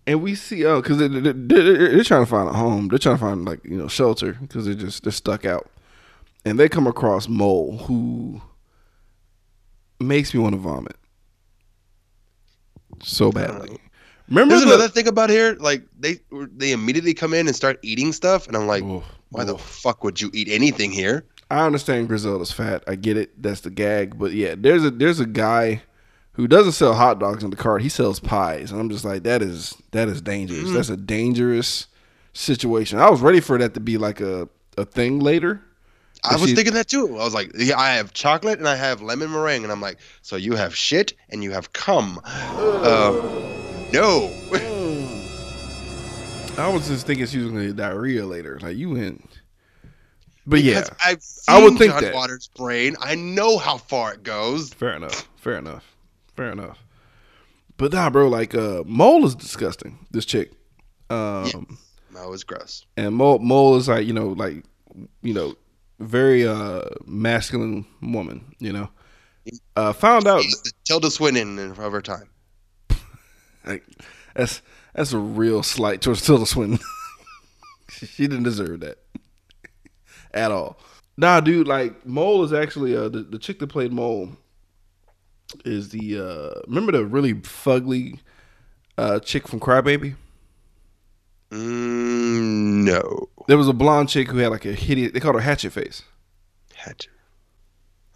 [0.05, 2.87] And we see, oh, because they, they, they're trying to find a home.
[2.87, 5.69] They're trying to find like you know shelter because they're just they're stuck out.
[6.45, 8.41] And they come across Mole, who
[9.99, 10.95] makes me want to vomit
[13.01, 13.77] so badly.
[14.27, 15.55] Remember There's the, another thing about here.
[15.59, 19.43] Like they they immediately come in and start eating stuff, and I'm like, Oof, why
[19.43, 21.25] the fuck would you eat anything here?
[21.49, 22.83] I understand Griselda's fat.
[22.87, 23.41] I get it.
[23.41, 24.17] That's the gag.
[24.17, 25.81] But yeah, there's a there's a guy
[26.33, 27.81] who doesn't sell hot dogs in the cart.
[27.81, 30.71] He sells pies, and I'm just like, that is that is dangerous.
[30.71, 31.87] That's a dangerous
[32.33, 32.99] situation.
[32.99, 35.61] I was ready for that to be like a a thing later.
[36.23, 37.17] I was she- thinking that too.
[37.19, 39.97] I was like, yeah, I have chocolate and I have lemon meringue, and I'm like,
[40.21, 42.19] so you have shit and you have cum.
[42.23, 43.11] Uh,
[43.91, 44.29] no.
[46.61, 48.59] I was just thinking she was gonna get diarrhea later.
[48.61, 49.23] Like you went,
[50.45, 52.13] but yeah, I've I would think John that.
[52.13, 52.95] Waters' brain.
[52.99, 54.73] I know how far it goes.
[54.73, 55.27] fair enough.
[55.37, 55.95] Fair enough.
[56.35, 56.83] Fair enough.
[57.77, 60.05] But nah, bro, like uh, Mole is disgusting.
[60.11, 60.51] This chick,
[61.09, 61.77] um,
[62.13, 62.85] That was gross.
[62.95, 64.63] and Mole, Mole is like you know like
[65.21, 65.55] you know
[65.99, 68.55] very uh masculine woman.
[68.59, 68.89] You know,
[69.75, 70.43] uh, found out
[70.83, 72.29] Tilda Swinton of her time.
[73.65, 73.83] like
[74.35, 74.61] that's
[74.93, 76.79] that's a real slight towards Tilda Swinton.
[77.89, 78.97] she didn't deserve that
[80.33, 80.77] at all.
[81.17, 84.29] Nah, dude, like Mole is actually uh the, the chick that played Mole
[85.65, 88.19] is the uh remember the really fugly
[88.97, 90.15] uh chick from Crybaby?
[91.51, 93.29] Mm, no.
[93.47, 95.11] There was a blonde chick who had like a hideous.
[95.11, 96.03] They called her Hatchet Face.
[96.75, 97.11] Hatchet.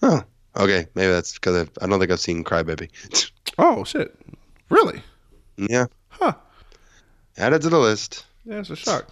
[0.02, 0.24] Oh,
[0.56, 0.88] okay.
[0.96, 2.90] Maybe that's because I don't think I've seen Crybaby.
[3.58, 4.14] Oh shit!
[4.70, 5.02] Really?
[5.56, 6.34] yeah, Huh?
[7.38, 8.26] Add it to the list.
[8.46, 9.10] Yeah, it's a shock.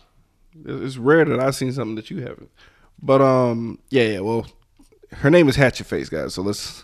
[0.66, 2.52] It's rare that I've seen something that you haven't.
[3.02, 4.20] But um, yeah, yeah.
[4.20, 4.48] Well,
[5.12, 6.34] her name is Hatchet Face, guys.
[6.34, 6.84] So let's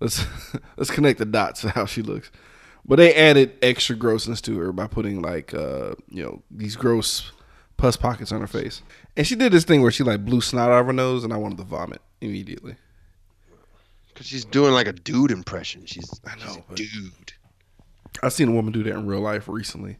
[0.00, 0.24] let's
[0.76, 2.30] let's connect the dots to how she looks.
[2.84, 7.30] But they added extra grossness to her by putting like uh, you know, these gross
[7.76, 8.82] pus pockets on her face.
[9.16, 11.32] And she did this thing where she like blew snot out of her nose, and
[11.32, 12.76] I wanted to vomit immediately.
[14.08, 15.86] Because she's doing like a dude impression.
[15.86, 17.32] She's, I know, she's a dude.
[18.22, 19.96] I've seen a woman do that in real life recently,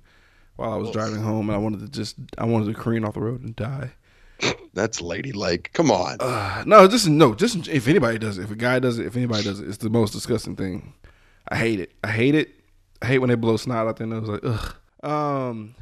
[0.62, 3.14] while I was driving home, and I wanted to just I wanted to careen off
[3.14, 3.90] the road and die.
[4.74, 5.70] That's ladylike.
[5.72, 6.18] Come on.
[6.20, 9.16] Uh, no, just no, just if anybody does it, if a guy does it, if
[9.16, 10.94] anybody does it, it's the most disgusting thing.
[11.48, 11.92] I hate it.
[12.04, 12.50] I hate it.
[13.02, 14.28] I hate when they blow snot out their nose.
[14.28, 14.76] Like, ugh.
[15.02, 15.74] Um,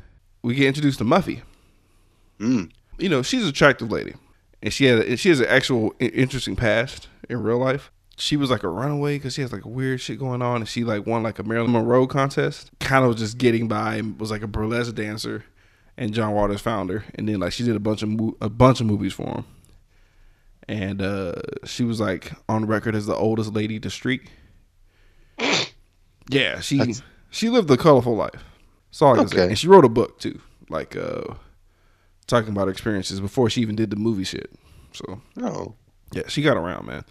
[0.42, 1.42] we get introduced to Muffy.
[2.38, 2.70] Mm.
[2.98, 4.14] You know, she's an attractive lady,
[4.62, 7.92] and she had she has an actual interesting past in real life.
[8.20, 10.84] She was like a runaway because she has like weird shit going on, and she
[10.84, 12.70] like won like a Marilyn Monroe contest.
[12.78, 15.44] Kind of just getting by, and was like a burlesque dancer,
[15.96, 18.48] and John Waters found her, and then like she did a bunch of mo- a
[18.50, 19.44] bunch of movies for him
[20.68, 21.32] and uh,
[21.64, 24.30] she was like on record as the oldest lady to streak.
[26.30, 28.44] Yeah, she That's- she lived a colorful life.
[28.90, 29.36] That's all I can say.
[29.38, 29.46] Okay.
[29.48, 31.34] And she wrote a book too, like uh,
[32.28, 34.50] talking about her experiences before she even did the movie shit.
[34.92, 35.74] So No.
[36.12, 37.04] yeah, she got around, man.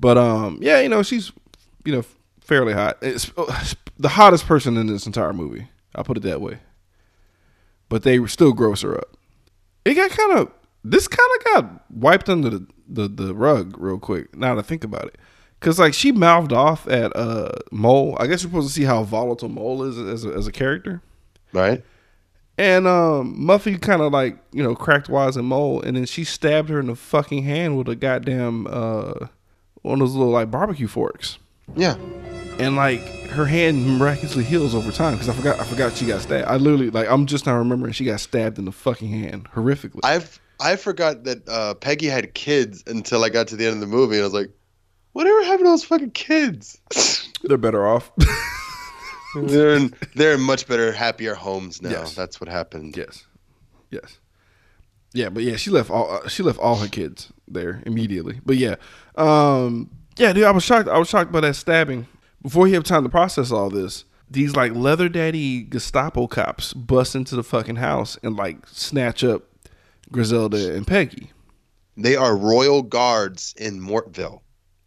[0.00, 1.30] But um, yeah, you know she's
[1.84, 2.04] you know
[2.40, 2.98] fairly hot.
[3.02, 3.64] It's uh,
[3.98, 5.68] the hottest person in this entire movie.
[5.94, 6.58] I'll put it that way.
[7.88, 9.16] But they still gross her up.
[9.84, 13.98] It got kind of this kind of got wiped under the, the the rug real
[13.98, 14.34] quick.
[14.34, 15.18] Now to think about it,
[15.58, 18.16] because like she mouthed off at uh Mole.
[18.18, 21.02] I guess you're supposed to see how volatile Mole is as a, as a character.
[21.52, 21.84] Right?
[22.56, 26.24] And um, Muffy kind of like you know cracked wise and mole, and then she
[26.24, 29.28] stabbed her in the fucking hand with a goddamn uh,
[29.82, 31.38] one of those little like barbecue forks,
[31.76, 31.96] Yeah.
[32.58, 36.20] and like her hand miraculously heals over time because I forgot I forgot she got
[36.20, 36.46] stabbed.
[36.48, 40.00] I literally like I'm just now remembering she got stabbed in the fucking hand horrifically.
[40.02, 43.80] I've I forgot that uh, Peggy had kids until I got to the end of
[43.80, 44.50] the movie, and I was like,
[45.12, 46.78] "Whatever happened to those fucking kids?"
[47.44, 48.10] They're better off.
[49.34, 51.90] they're in they're in much better, happier homes now.
[51.90, 52.14] Yes.
[52.14, 52.96] That's what happened.
[52.96, 53.24] yes,
[53.90, 54.18] yes,
[55.14, 58.40] yeah, but yeah, she left all uh, she left all her kids there immediately.
[58.44, 58.74] But yeah,
[59.16, 60.88] um, yeah, dude, I was shocked.
[60.88, 62.06] I was shocked by that stabbing.
[62.42, 67.14] Before he had time to process all this, these like leather daddy Gestapo cops bust
[67.14, 69.42] into the fucking house and like snatch up
[70.10, 71.30] Griselda and Peggy.
[71.96, 74.40] They are royal guards in Mortville.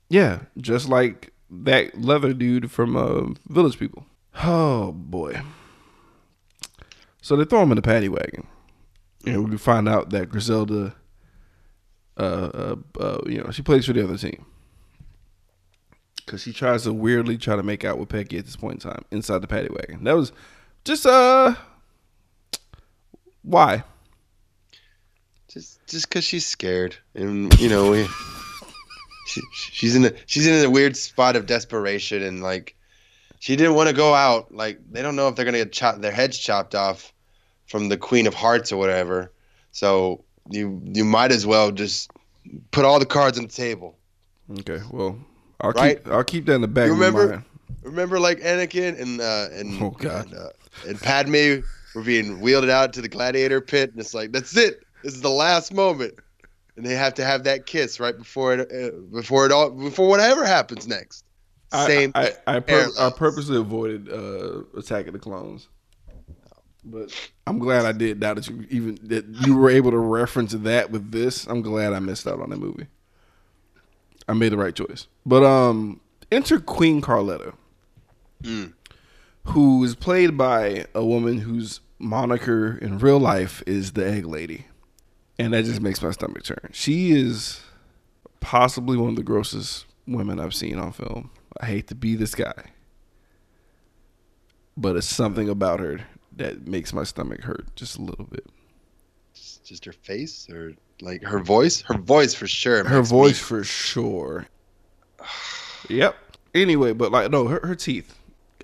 [0.09, 4.05] Yeah, just like that leather dude from uh, Village People.
[4.43, 5.41] Oh boy.
[7.21, 8.47] So they throw him in the paddy wagon,
[9.25, 10.95] and we find out that Griselda,
[12.17, 14.45] uh, uh, uh you know, she plays for the other team
[16.25, 18.91] because she tries to weirdly try to make out with Peggy at this point in
[18.91, 20.03] time inside the paddy wagon.
[20.03, 20.31] That was
[20.83, 21.55] just uh,
[23.43, 23.83] why?
[25.47, 28.07] Just just because she's scared, and you know, we,
[29.27, 32.75] she, she's in a she's in a weird spot of desperation, and like
[33.39, 34.53] she didn't want to go out.
[34.53, 37.13] Like they don't know if they're gonna get chopped, their heads chopped off
[37.67, 39.31] from the Queen of Hearts or whatever.
[39.71, 42.11] So you you might as well just
[42.71, 43.97] put all the cards on the table.
[44.59, 45.17] Okay, well,
[45.61, 46.03] I'll Right?
[46.03, 47.43] keep I'll keep that in the back You remember-
[47.83, 50.27] Remember, like Anakin and uh, and Oh, God.
[50.27, 50.49] and, uh,
[50.87, 51.59] and Padme
[51.93, 54.83] were being wheeled out to the gladiator pit, and it's like that's it.
[55.03, 56.13] This is the last moment,
[56.77, 60.07] and they have to have that kiss right before it uh, before it all before
[60.07, 61.25] whatever happens next.
[61.73, 62.13] Same.
[62.15, 62.31] I.
[62.47, 65.67] I, I, pur- I purposely avoided uh, Attack of the Clones,
[66.85, 67.13] but
[67.47, 68.19] I'm glad I did.
[68.19, 71.93] Now that you even that you were able to reference that with this, I'm glad
[71.93, 72.87] I missed out on that movie.
[74.27, 75.07] I made the right choice.
[75.25, 75.99] But um,
[76.31, 77.53] enter Queen Carlotta,
[78.41, 78.73] Mm.
[79.45, 84.65] who is played by a woman whose moniker in real life is the Egg Lady,
[85.39, 86.69] and that just makes my stomach turn.
[86.73, 87.61] She is
[88.41, 91.31] possibly one of the grossest women I've seen on film.
[91.61, 92.71] I hate to be this guy,
[94.75, 96.01] but it's something about her
[96.37, 98.45] that makes my stomach hurt just a little bit.
[99.33, 101.81] Just- just her face or like her voice.
[101.81, 102.83] Her voice for sure.
[102.83, 104.47] Her makes me- voice for sure.
[105.89, 106.15] yep.
[106.53, 108.15] Anyway, but like no, her, her teeth,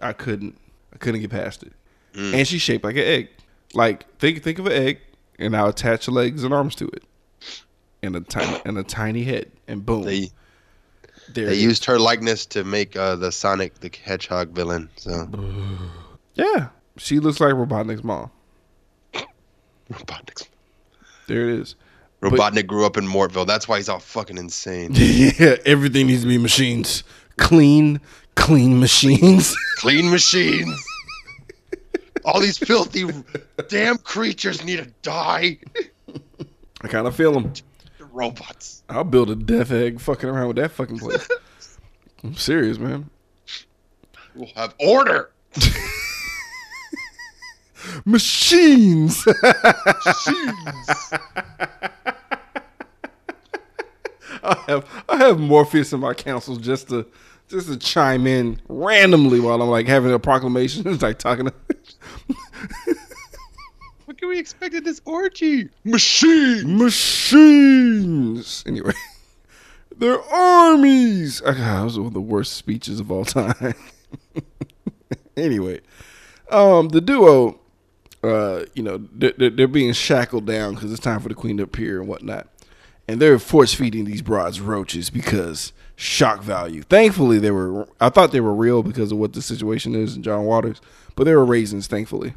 [0.02, 0.58] I couldn't,
[0.94, 1.74] I couldn't get past it.
[2.14, 2.34] Mm.
[2.34, 3.30] And she's shaped like an egg.
[3.74, 5.00] Like think think of an egg,
[5.38, 7.04] and I'll attach legs and arms to it,
[8.04, 10.04] and a tiny and a tiny head, and boom.
[10.04, 10.32] They
[11.34, 14.90] They used her likeness to make uh, the Sonic the Hedgehog villain.
[14.98, 15.30] So
[16.36, 18.30] Yeah, she looks like Robotnik's mom.
[19.92, 20.48] Robotnik.
[21.28, 21.76] There it is.
[22.22, 23.48] Robotnik grew up in Mortville.
[23.48, 24.92] That's why he's all fucking insane.
[24.94, 27.04] yeah, everything needs to be machines.
[27.38, 28.00] Clean,
[28.36, 29.56] clean machines.
[29.78, 30.86] Clean machines.
[32.26, 33.06] All these filthy
[33.70, 35.58] damn creatures need to die.
[36.82, 37.54] I kind of feel them.
[38.12, 38.84] Robots.
[38.90, 41.28] I'll build a death egg fucking around with that fucking place.
[42.24, 43.10] I'm serious, man.
[44.36, 45.32] We'll have order.
[48.06, 49.26] Machines.
[49.26, 51.14] machines.
[54.44, 57.06] I have I have Morpheus in my council just to
[57.48, 60.88] just to chime in randomly while I'm like having a proclamation.
[60.94, 61.54] It's like talking to
[64.06, 65.70] What can we expect at this orgy?
[65.84, 66.66] Machines.
[66.66, 68.64] machines.
[68.66, 68.94] Anyway,
[69.98, 71.42] they're armies.
[71.46, 73.76] Ah, God, that was one of the worst speeches of all time.
[75.38, 75.82] anyway,
[76.50, 77.60] um, the duo,
[78.24, 81.58] uh, you know, they're, they're, they're being shackled down because it's time for the queen
[81.58, 82.48] to appear and whatnot,
[83.08, 86.84] and they're force feeding these broads roaches because shock value.
[86.84, 87.88] Thankfully, they were.
[88.00, 90.82] I thought they were real because of what the situation is in John Waters,
[91.16, 91.88] but they were raisins.
[91.88, 92.34] Thankfully,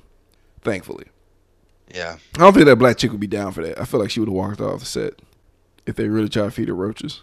[0.63, 1.07] thankfully.
[1.95, 2.17] Yeah.
[2.37, 3.79] I don't think that black chick would be down for that.
[3.79, 5.21] I feel like she would have walked off the set
[5.87, 7.21] if they really tried to feed her roaches.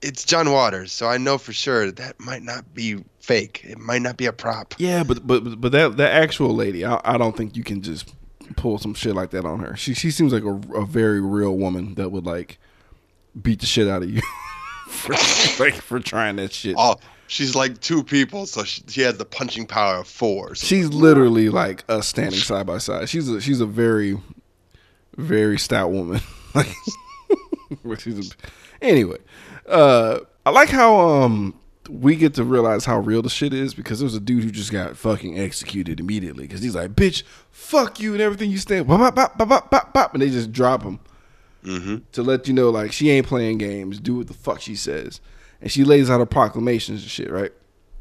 [0.00, 3.62] It's John Waters, so I know for sure that, might not be fake.
[3.64, 4.74] It might not be a prop.
[4.78, 8.12] Yeah, but but but that that actual lady, I, I don't think you can just
[8.56, 9.76] pull some shit like that on her.
[9.76, 12.58] She she seems like a, a very real woman that would like
[13.40, 14.22] beat the shit out of you
[14.88, 15.12] for
[15.62, 16.76] like for trying that shit.
[16.78, 20.54] Oh, she's like two people, so she, she has the punching power of four.
[20.54, 23.08] So She's literally like us standing side by side.
[23.08, 24.18] She's a she's a very
[25.16, 26.20] very stout woman.
[26.54, 26.68] like
[28.00, 28.32] she's a,
[28.80, 29.18] anyway.
[29.68, 31.54] Uh I like how um
[31.88, 34.72] we get to realize how real the shit is because there's a dude who just
[34.72, 38.98] got fucking executed immediately because he's like, bitch, fuck you and everything you stand, bop,
[38.98, 41.00] bop, bop, bop, bop, bop, bop, and they just drop him
[42.12, 44.00] to let you know like she ain't playing games.
[44.00, 45.20] Do what the fuck she says,
[45.60, 47.52] and she lays out her proclamations and shit, right?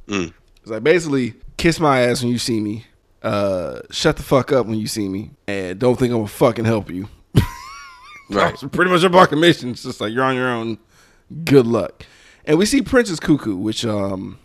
[0.07, 0.33] Mm.
[0.61, 2.85] It's like basically kiss my ass when you see me,
[3.23, 6.65] uh, shut the fuck up when you see me, and don't think I'm gonna fucking
[6.65, 7.07] help you.
[8.29, 8.57] Right.
[8.57, 9.69] So pretty much her proclamation.
[9.69, 10.77] It's just like you're on your own.
[11.43, 12.05] Good luck.
[12.45, 14.39] And we see Princess Cuckoo, which um,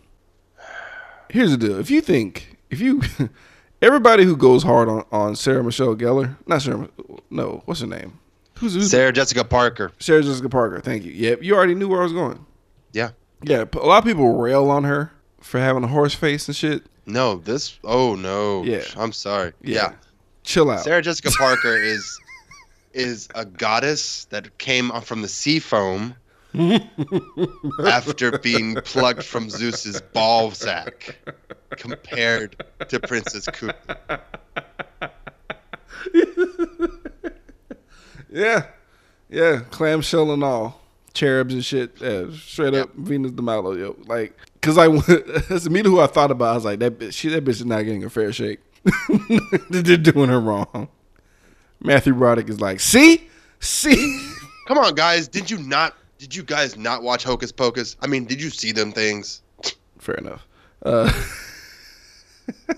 [1.30, 1.78] here's the deal.
[1.78, 3.02] If you think if you
[3.82, 6.88] everybody who goes hard on on Sarah Michelle Gellar, not Sarah,
[7.30, 8.18] no, what's her name?
[8.58, 9.92] Who's, who's Sarah Jessica Parker.
[9.98, 10.80] Sarah Jessica Parker.
[10.80, 11.12] Thank you.
[11.12, 12.44] Yep, you already knew where I was going.
[12.92, 13.10] Yeah.
[13.44, 16.84] Yeah, a lot of people rail on her for having a horse face and shit.
[17.06, 17.78] No, this.
[17.84, 18.62] Oh no.
[18.62, 18.84] Yeah.
[18.96, 19.52] I'm sorry.
[19.62, 19.74] Yeah.
[19.74, 19.92] Yeah.
[20.44, 20.80] Chill out.
[20.80, 22.20] Sarah Jessica Parker is
[22.92, 26.14] is a goddess that came from the sea foam
[27.84, 31.18] after being plucked from Zeus's ball sack,
[31.70, 34.16] compared to Princess Cuckoo.
[38.32, 38.64] Yeah,
[39.28, 40.80] yeah, clamshell and all,
[41.12, 42.00] cherubs and shit.
[42.00, 43.96] Yeah, straight up Venus de Milo, yo.
[44.06, 44.88] Like, cause I
[45.48, 46.52] that's immediately who I thought about.
[46.52, 48.60] I was like, that bitch, she, that bitch is not getting a fair shake.
[49.70, 50.88] They're doing her wrong.
[51.80, 53.28] Matthew Broderick is like, see,
[53.60, 54.28] see.
[54.66, 55.28] Come on, guys!
[55.28, 55.94] Did you not?
[56.22, 57.96] Did you guys not watch Hocus Pocus?
[58.00, 59.42] I mean, did you see them things?
[59.98, 60.46] Fair enough.
[60.80, 61.12] Uh,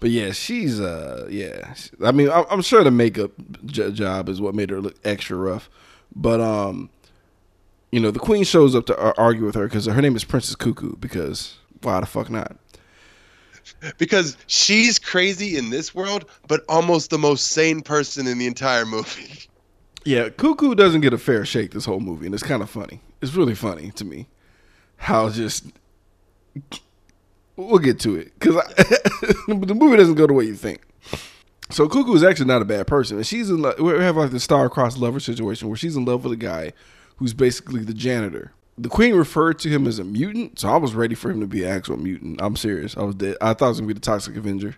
[0.00, 1.74] but yeah, she's uh, yeah.
[2.02, 3.32] I mean, I'm, I'm sure the makeup
[3.66, 5.68] job is what made her look extra rough.
[6.16, 6.88] But um,
[7.92, 10.56] you know, the queen shows up to argue with her because her name is Princess
[10.56, 10.96] Cuckoo.
[10.96, 12.56] Because why the fuck not?
[13.98, 18.86] Because she's crazy in this world, but almost the most sane person in the entire
[18.86, 19.40] movie.
[20.04, 23.00] Yeah, Cuckoo doesn't get a fair shake this whole movie, and it's kind of funny.
[23.20, 24.28] It's really funny to me
[24.96, 25.66] how just
[27.56, 28.54] we'll get to it because
[29.46, 30.82] the movie doesn't go the way you think.
[31.70, 33.62] So Cuckoo is actually not a bad person, and she's in.
[33.62, 36.72] Lo- we have like the star-crossed lover situation where she's in love with a guy
[37.16, 38.52] who's basically the janitor.
[38.76, 41.46] The queen referred to him as a mutant, so I was ready for him to
[41.46, 42.40] be an actual mutant.
[42.42, 42.96] I'm serious.
[42.96, 43.36] I was dead.
[43.40, 44.76] I thought it was gonna be the Toxic Avenger.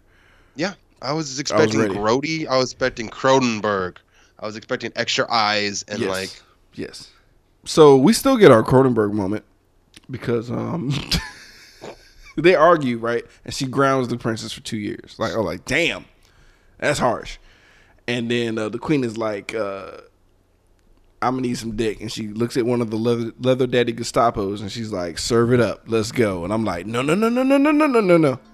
[0.57, 1.95] Yeah, I was expecting ready.
[1.95, 2.47] Grody.
[2.47, 3.97] I was expecting Cronenberg.
[4.43, 6.09] I was expecting extra eyes and yes.
[6.09, 6.43] like
[6.75, 7.11] yes.
[7.65, 9.45] So we still get our Cronenberg moment
[10.11, 10.93] because um
[12.37, 15.15] they argue right, and she grounds the princess for two years.
[15.19, 16.05] Like oh, like damn,
[16.79, 17.39] that's harsh.
[18.09, 19.99] And then uh, the queen is like, uh,
[21.23, 23.93] "I'm gonna need some dick," and she looks at one of the leather leather daddy
[23.93, 27.29] Gestapos, and she's like, "Serve it up, let's go." And I'm like, "No, no, no,
[27.29, 28.41] no, no, no, no, no, no, no."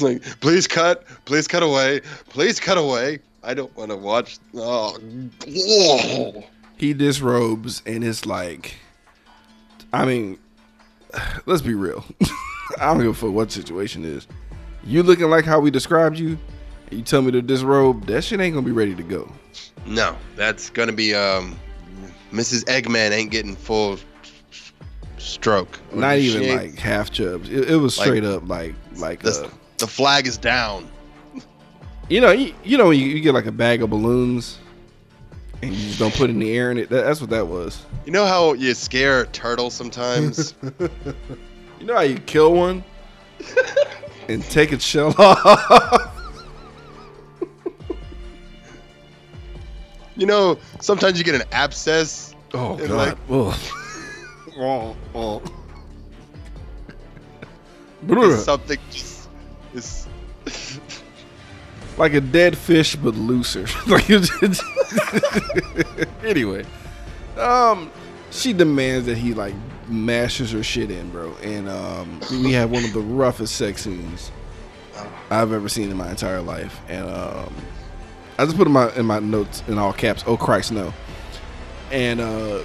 [0.00, 3.18] Like, please cut, please cut away, please cut away.
[3.46, 4.38] I don't want to watch.
[4.54, 4.98] Oh,
[5.46, 6.44] Whoa.
[6.76, 8.74] he disrobes and it's like
[9.92, 10.38] i mean
[11.46, 12.04] let's be real.
[12.80, 14.26] I don't give a fuck what the situation is.
[14.84, 16.36] You looking like how we described you,
[16.90, 19.30] you tell me to disrobe, that shit ain't gonna be ready to go.
[19.86, 21.56] No, that's gonna be um,
[22.32, 22.64] Mrs.
[22.64, 23.98] Eggman ain't getting full
[25.18, 25.78] stroke.
[25.92, 27.48] Not even ain't- like half chubs.
[27.48, 30.88] It, it was Like, straight up like like the, uh, the flag is down.
[32.08, 34.58] You know you, you know when you, you get like a bag of balloons
[35.62, 36.88] and you just don't put any air in it.
[36.90, 37.84] That, that's what that was.
[38.04, 40.54] You know how you scare a turtle sometimes?
[41.78, 42.82] You know how you kill one
[44.28, 46.10] and take its shell off.
[50.16, 52.34] you know, sometimes you get an abscess.
[52.54, 52.90] Oh god.
[52.90, 55.42] like- oh, oh.
[58.38, 59.28] Something just
[59.74, 60.06] is.
[61.98, 63.66] Like a dead fish but looser.
[63.86, 64.32] like just
[66.24, 66.64] anyway,
[67.38, 67.90] um,
[68.30, 69.54] she demands that he like
[69.88, 74.30] mashes her shit in, bro, and um, we have one of the roughest sex scenes
[75.30, 77.54] I've ever seen in my entire life, and um,
[78.38, 80.24] I just put in my in my notes in all caps.
[80.26, 80.92] Oh Christ, no!
[81.90, 82.64] And uh,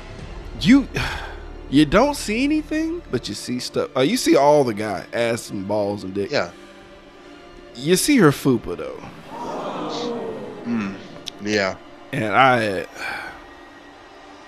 [0.60, 0.88] you.
[1.74, 3.96] You don't see anything, but you see stuff.
[3.96, 6.30] Uh, you see all the guy, ass and balls and dick.
[6.30, 6.52] Yeah.
[7.76, 9.02] You see her fupa though.
[10.66, 10.96] Mm.
[11.44, 11.76] Yeah.
[12.12, 12.86] and I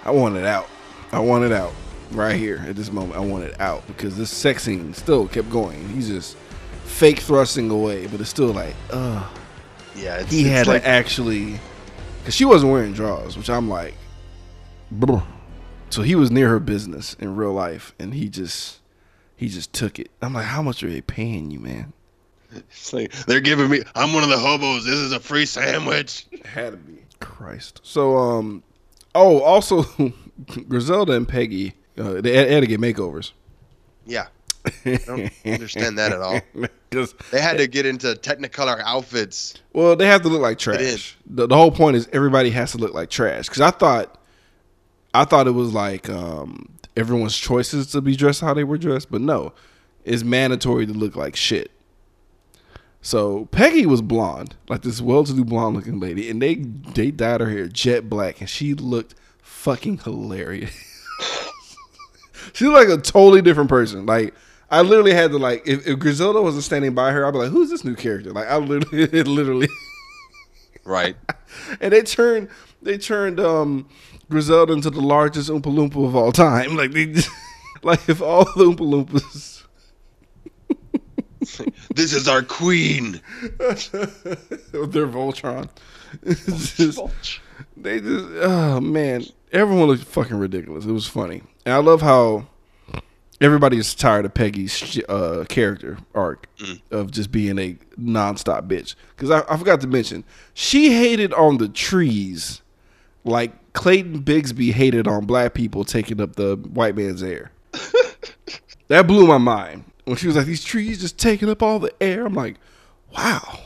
[0.04, 0.68] I want it out.
[1.12, 1.74] I want it out
[2.12, 3.16] right here at this moment.
[3.16, 5.88] I want it out because this sex scene still kept going.
[5.90, 6.38] He's just
[6.86, 9.26] fake thrusting away, but it's still like, ugh.
[9.96, 10.18] Yeah.
[10.18, 11.60] It's, He it's had like, to actually,
[12.20, 13.96] because she wasn't wearing drawers, which I'm like,
[14.94, 15.24] Bruh.
[15.90, 18.80] so he was near her business in real life, and he just
[19.36, 20.10] he just took it.
[20.22, 21.94] I'm like, how much are they paying you, man?
[22.56, 23.82] It's like they're giving me.
[23.96, 24.86] I'm one of the hobos.
[24.86, 26.26] This is a free sandwich.
[26.46, 27.00] Had to be.
[27.20, 27.80] Christ.
[27.84, 28.64] So, um,
[29.16, 29.84] oh, also,
[30.68, 33.32] Griselda and Peggy, uh, they had, had to get makeovers.
[34.06, 34.28] Yeah.
[34.86, 36.40] I don't understand that at all.
[36.90, 39.56] Because, They had to get into Technicolor outfits.
[39.74, 41.18] well, they have to look like trash.
[41.26, 43.48] The, the whole point is everybody has to look like trash.
[43.48, 44.22] Because I thought,
[45.12, 49.10] I thought it was like um, everyone's choices to be dressed how they were dressed,
[49.10, 49.54] but no,
[50.06, 51.72] it's mandatory to look like shit.
[53.04, 57.68] So Peggy was blonde, like this well-to-do blonde-looking lady, and they they dyed her hair
[57.68, 60.74] jet black, and she looked fucking hilarious.
[62.54, 64.06] she looked like a totally different person.
[64.06, 64.34] Like
[64.72, 67.52] I literally had to like, if, if Griselda wasn't standing by her, I'd be like,
[67.52, 69.68] "Who's this new character?" Like I literally, it literally,
[70.86, 71.18] Right.
[71.82, 72.50] and they turned
[72.82, 73.88] they turned um
[74.30, 76.78] Griselda into the largest Oompa Loompa of all time.
[76.78, 77.14] Like they,
[77.84, 79.53] like if all the Oompa Loompas.
[81.96, 83.22] This is our queen.
[83.60, 85.70] They're Voltron.
[86.26, 87.40] Just-
[87.78, 90.86] they just, oh man, everyone looked fucking ridiculous.
[90.86, 92.48] It was funny, and I love how
[93.42, 96.48] everybody's tired of Peggy's uh, character arc
[96.92, 98.96] of just being a nonstop bitch.
[99.16, 100.24] Because I, I forgot to mention,
[100.54, 102.62] she hated on the trees
[103.24, 107.52] like Clayton Bigsby hated on black people taking up the white man's air.
[108.88, 111.94] that blew my mind when she was like, "These trees just taking up all the
[112.02, 112.56] air." I'm like,
[113.16, 113.60] "Wow."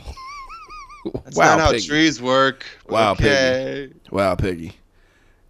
[1.24, 1.86] That's wow, not how Peggy.
[1.86, 2.64] trees work.
[2.88, 3.90] Wow, okay.
[4.10, 4.72] Wow, Peggy.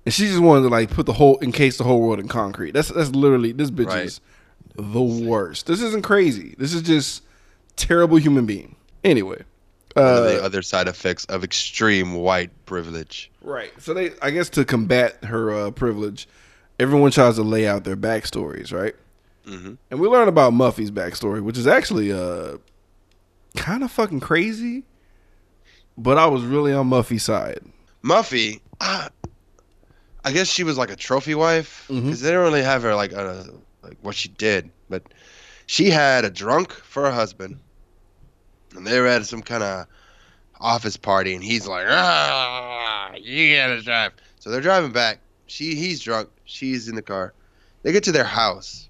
[0.04, 2.72] And she just wanted to like put the whole encase the whole world in concrete.
[2.72, 4.04] That's that's literally this bitch Right.
[4.06, 4.20] is
[4.76, 5.66] the worst.
[5.66, 6.54] This isn't crazy.
[6.58, 7.22] This is just
[7.76, 8.76] terrible human being.
[9.04, 9.42] Anyway.
[9.94, 13.30] One of Uh, the other side effects of extreme white privilege.
[13.42, 13.72] right.
[13.80, 16.28] So they I guess to combat her uh, privilege,
[16.78, 18.94] everyone tries to lay out their backstories, right?
[19.48, 22.58] Hmm And we learn about Muffy's backstory, which is actually uh
[23.56, 24.84] kind of fucking crazy.
[25.96, 27.60] But I was really on Muffy's side.
[28.04, 29.08] Muffy, ah,
[30.24, 32.22] I guess she was like a trophy wife because Mhm.
[32.22, 33.46] they didn't really have her like a,
[33.82, 35.02] like what she did, but
[35.66, 37.58] she had a drunk for a husband,
[38.76, 39.86] and they were at some kind of
[40.60, 44.12] office party, and he's like, ah, you gotta drive.
[44.38, 45.18] So they're driving back.
[45.46, 46.28] She he's drunk.
[46.44, 47.32] She's in the car.
[47.82, 48.87] They get to their house,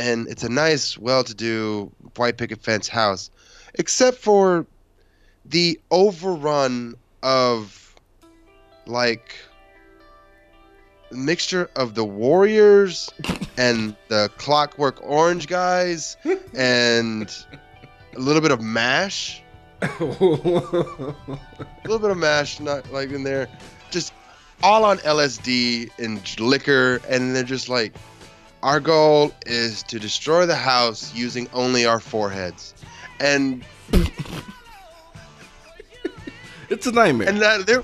[0.00, 3.30] and it's a nice, well-to-do white picket fence house,
[3.74, 4.66] except for
[5.44, 7.94] the overrun of
[8.86, 9.34] like
[11.10, 13.10] a mixture of the Warriors
[13.58, 16.16] and the Clockwork Orange guys
[16.54, 17.30] and
[18.16, 19.42] a little bit of Mash.
[19.82, 21.14] A little
[21.84, 23.48] bit of Mash, not like in there.
[23.90, 24.14] Just
[24.62, 27.94] all on LSD and liquor, and they're just like,
[28.62, 32.74] our goal is to destroy the house using only our foreheads.
[33.18, 33.64] And
[36.68, 37.28] it's a nightmare.
[37.28, 37.82] and that there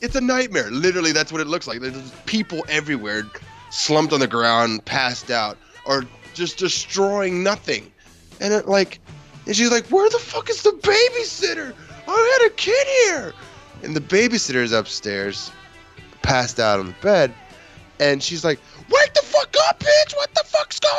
[0.00, 3.24] it's a nightmare literally that's what it looks like there's people everywhere
[3.70, 6.04] slumped on the ground passed out or
[6.34, 7.90] just destroying nothing.
[8.40, 9.00] And it like,
[9.46, 11.74] and she's like, "Where the fuck is the babysitter?
[12.08, 13.32] I had a kid here."
[13.82, 15.50] And the babysitter's upstairs,
[16.22, 17.34] passed out on the bed,
[18.00, 18.58] and she's like,
[18.90, 20.16] "Wake the fuck up, bitch!
[20.16, 20.92] What the fuck's going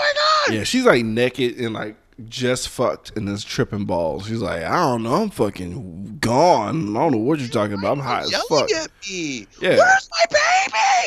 [0.47, 1.95] on?" Yeah, she's like naked and like
[2.30, 4.28] just fucked and is tripping balls.
[4.28, 6.95] She's like, I don't know, I'm fucking gone.
[6.95, 7.93] I don't know what you're talking about.
[7.97, 8.72] I'm high as yelling fuck.
[8.72, 9.47] at me.
[9.60, 9.78] Yeah.
[9.78, 10.38] Where's my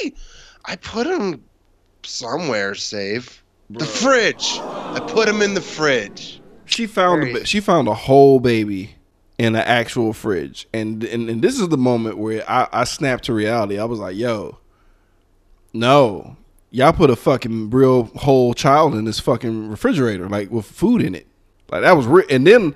[0.02, 0.16] baby?
[0.64, 1.42] I put him
[2.02, 3.42] somewhere safe.
[3.70, 4.58] The fridge.
[4.60, 6.40] I put him in the fridge.
[6.66, 8.94] She found a, Very- ba- she found a whole baby
[9.38, 13.24] in an actual fridge, and and, and this is the moment where I, I snapped
[13.24, 13.78] to reality.
[13.78, 14.58] I was like, "Yo,
[15.74, 16.36] no,
[16.70, 21.14] y'all put a fucking real whole child in this fucking refrigerator, like with food in
[21.14, 21.26] it.
[21.70, 22.74] Like that was real." And then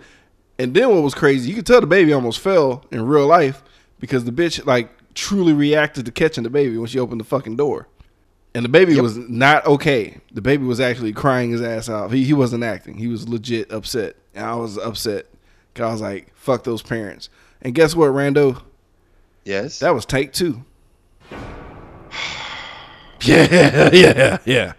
[0.58, 1.48] and then what was crazy?
[1.48, 3.62] You could tell the baby almost fell in real life
[4.00, 7.56] because the bitch like truly reacted to catching the baby when she opened the fucking
[7.56, 7.88] door.
[8.54, 10.18] And the baby was not okay.
[10.32, 12.10] The baby was actually crying his ass off.
[12.10, 12.96] He, he wasn't acting.
[12.96, 14.16] He was legit upset.
[14.34, 15.26] And I was upset.
[15.74, 17.28] Cause I was like, fuck those parents.
[17.62, 18.62] And guess what, Rando?
[19.44, 19.78] Yes.
[19.78, 20.64] That was take two.
[23.22, 24.38] Yeah, yeah, yeah.
[24.44, 24.72] Yeah.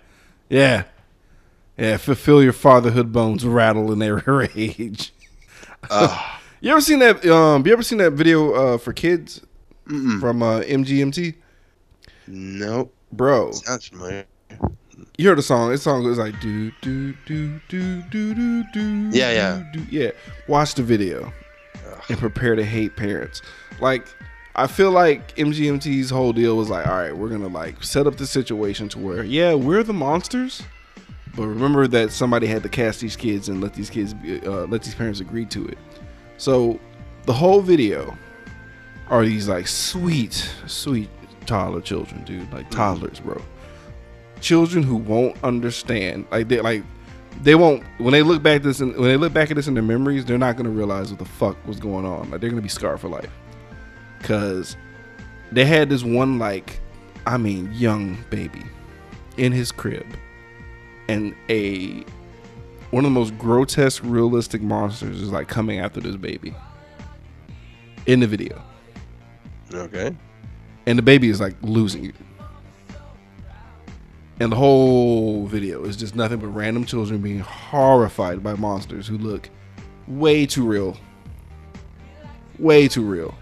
[0.50, 0.84] Yeah,
[1.78, 5.14] yeah fulfill your fatherhood bones rattle in their rage.
[5.90, 6.40] Ugh.
[6.62, 9.42] You ever seen that um you ever seen that video uh for kids
[9.86, 11.36] from uh MGMT?
[12.28, 12.94] nope.
[13.12, 14.26] Bro, Sounds familiar.
[15.18, 15.72] you heard the song.
[15.72, 19.10] This song goes like do do do do do do do.
[19.12, 19.64] Yeah, yeah.
[19.74, 19.88] do, do.
[19.90, 20.12] Yeah.
[20.48, 21.34] Watch the video
[22.08, 23.42] and prepare to hate parents.
[23.82, 24.06] Like
[24.60, 28.18] I feel like MGMT's whole deal was like, all right, we're gonna like set up
[28.18, 30.62] the situation to where, yeah, we're the monsters,
[31.34, 34.66] but remember that somebody had to cast these kids and let these kids, be, uh,
[34.68, 35.78] let these parents agree to it.
[36.38, 36.78] So
[37.26, 38.18] the whole video
[39.08, 41.10] are these like sweet, sweet
[41.46, 43.42] toddler children, dude, like toddlers, bro.
[44.42, 46.84] Children who won't understand, like they like
[47.44, 49.68] they won't when they look back at this in, when they look back at this
[49.68, 52.30] in their memories, they're not gonna realize what the fuck was going on.
[52.30, 53.32] Like they're gonna be scarred for life,
[54.24, 54.76] cause
[55.52, 56.80] they had this one like,
[57.26, 58.64] I mean, young baby
[59.38, 60.06] in his crib,
[61.08, 62.04] and a
[62.92, 66.54] one of the most grotesque, realistic monsters is like coming after this baby
[68.08, 68.62] in the video,
[69.74, 70.16] Okay.
[70.88, 72.16] and the baby is like losing it.
[74.42, 79.18] And the whole video is just nothing but random children being horrified by monsters who
[79.18, 79.50] look
[80.08, 80.98] way too real.
[82.58, 83.36] Way too real.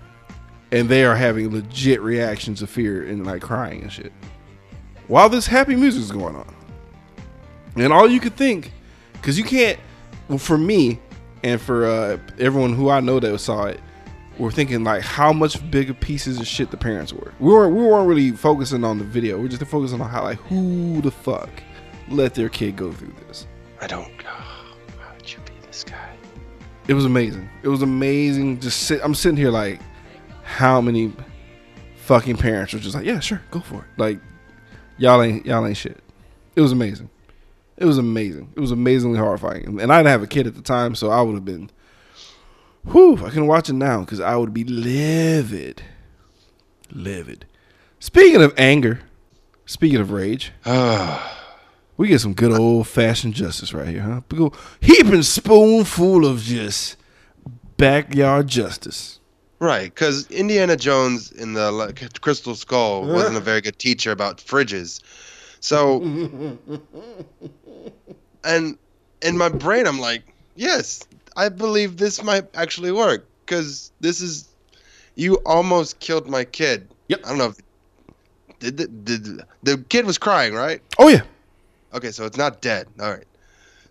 [0.71, 4.11] And they are having legit reactions of fear and like crying and shit.
[5.07, 6.53] While this happy music is going on.
[7.75, 8.71] And all you could think,
[9.13, 9.79] because you can't,
[10.27, 10.99] well, for me
[11.43, 13.79] and for uh, everyone who I know that saw it,
[14.37, 17.33] we're thinking like how much bigger pieces of shit the parents were.
[17.39, 19.39] We weren't we weren't really focusing on the video.
[19.39, 21.49] We're just focusing on how like who the fuck
[22.09, 23.47] let their kid go through this.
[23.81, 24.11] I don't.
[24.23, 26.15] Why would you be this guy?
[26.87, 27.49] It was amazing.
[27.63, 28.59] It was amazing.
[28.59, 29.01] Just sit.
[29.03, 29.79] I'm sitting here like,
[30.57, 31.13] how many
[31.97, 33.87] fucking parents were just like, yeah, sure, go for it.
[33.95, 34.19] Like,
[34.97, 35.99] y'all ain't y'all ain't shit.
[36.55, 37.11] It was amazing.
[37.77, 38.53] It was amazing.
[38.55, 39.79] It was amazingly horrifying.
[39.79, 41.69] And I didn't have a kid at the time, so I would have been,
[42.85, 45.83] whew, I can watch it now because I would be livid.
[46.89, 47.45] Livid.
[47.99, 49.01] Speaking of anger,
[49.67, 50.53] speaking of rage,
[51.97, 54.21] we get some good old fashioned justice right here, huh?
[54.31, 56.95] We go heaping spoonful of just
[57.77, 59.19] backyard justice.
[59.59, 64.37] Right, because Indiana Jones in the like, Crystal Skull wasn't a very good teacher about
[64.37, 65.01] fridges.
[65.59, 66.01] So,
[68.43, 68.77] and
[69.23, 70.21] in my brain, I'm like,
[70.55, 74.47] yes, I believe this might actually work because this is
[75.15, 76.87] you almost killed my kid.
[77.07, 77.21] Yep.
[77.25, 77.47] I don't know.
[77.47, 77.57] If,
[78.59, 80.81] did the, did the kid was crying, right?
[80.99, 81.21] Oh yeah.
[81.93, 82.87] Okay, so it's not dead.
[82.99, 83.25] All right.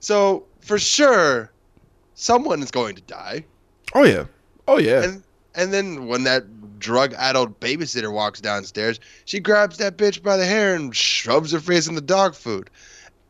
[0.00, 1.50] So for sure,
[2.14, 3.44] someone is going to die.
[3.94, 4.24] Oh yeah.
[4.68, 5.02] Oh yeah.
[5.02, 5.22] And
[5.56, 6.44] and then when that
[6.78, 11.60] drug addled babysitter walks downstairs, she grabs that bitch by the hair and shoves her
[11.60, 12.70] face in the dog food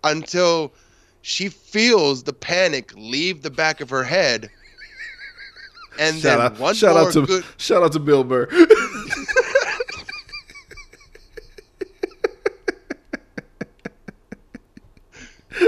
[0.04, 0.74] until
[1.22, 4.50] she feels the panic leave the back of her head.
[5.98, 8.50] And shout then out, one shout more out to good shout out to Bill Burr.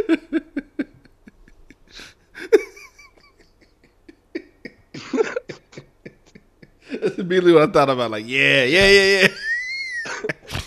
[6.90, 8.10] That's immediately what I thought about.
[8.10, 9.28] Like, yeah, yeah, yeah, yeah.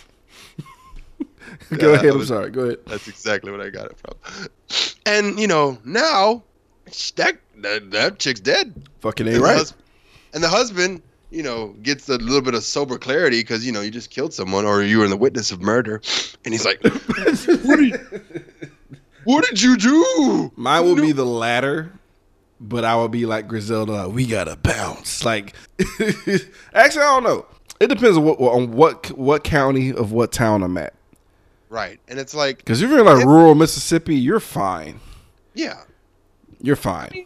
[1.78, 2.10] Go Yeah, ahead.
[2.12, 2.50] I'm was- sorry.
[2.52, 2.78] Go ahead.
[2.88, 4.48] That's exactly what I got it from.
[5.06, 6.44] And you know, now
[7.16, 8.74] that that, that chick's dead.
[9.00, 9.74] Fucking And right.
[10.34, 13.82] and the husband, you know, gets a little bit of sober clarity because you know
[13.82, 16.02] you just killed someone or you were in the witness of murder,
[16.44, 16.84] and he's like,
[17.64, 18.00] "What you?"
[19.24, 20.52] What did you do?
[20.56, 21.92] Mine will be the latter,
[22.62, 23.92] but I will be like Griselda.
[24.06, 25.26] Like, we gotta bounce.
[25.26, 25.54] Like,
[26.00, 27.46] actually, I don't know.
[27.80, 30.94] It depends on what on what what county of what town I'm at.
[31.70, 35.00] Right, and it's like, Because if you're in like rural Mississippi, you're fine.
[35.54, 35.82] yeah,
[36.62, 37.26] You're fine.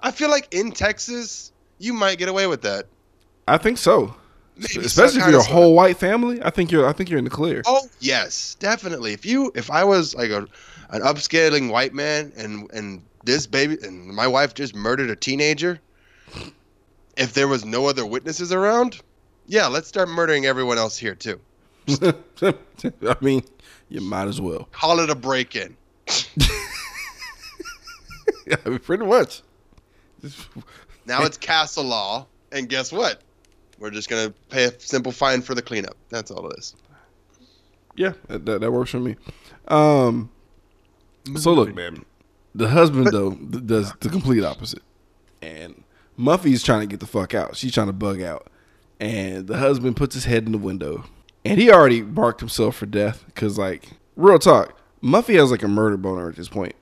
[0.00, 2.86] I feel like in Texas you might get away with that.
[3.48, 4.14] I think so.
[4.56, 6.40] Maybe Especially if you're a of- whole white family.
[6.42, 6.86] I think you're.
[6.86, 7.62] I think you're in the clear.
[7.66, 9.12] Oh yes, definitely.
[9.14, 10.46] If you, if I was like a,
[10.90, 15.78] an upscaling white man, and and this baby and my wife just murdered a teenager,
[17.16, 19.00] if there was no other witnesses around,
[19.46, 21.40] yeah, let's start murdering everyone else here too.
[22.02, 23.42] I mean,
[23.88, 24.68] you might as well.
[24.72, 25.76] Call it a break-in.
[28.48, 29.42] Yeah, I mean, pretty much.
[31.04, 33.20] Now it's castle law, and guess what?
[33.78, 35.96] We're just gonna pay a simple fine for the cleanup.
[36.08, 36.74] That's all it is.
[37.94, 39.16] Yeah, that, that, that works for me.
[39.68, 40.30] Um,
[41.36, 42.06] so look, man,
[42.54, 44.82] the husband though does the complete opposite,
[45.42, 45.82] and
[46.18, 47.56] Muffy's trying to get the fuck out.
[47.56, 48.48] She's trying to bug out,
[49.00, 51.04] and the husband puts his head in the window,
[51.44, 55.68] and he already barked himself for death because, like, real talk, Muffy has like a
[55.68, 56.74] murder boner at this point.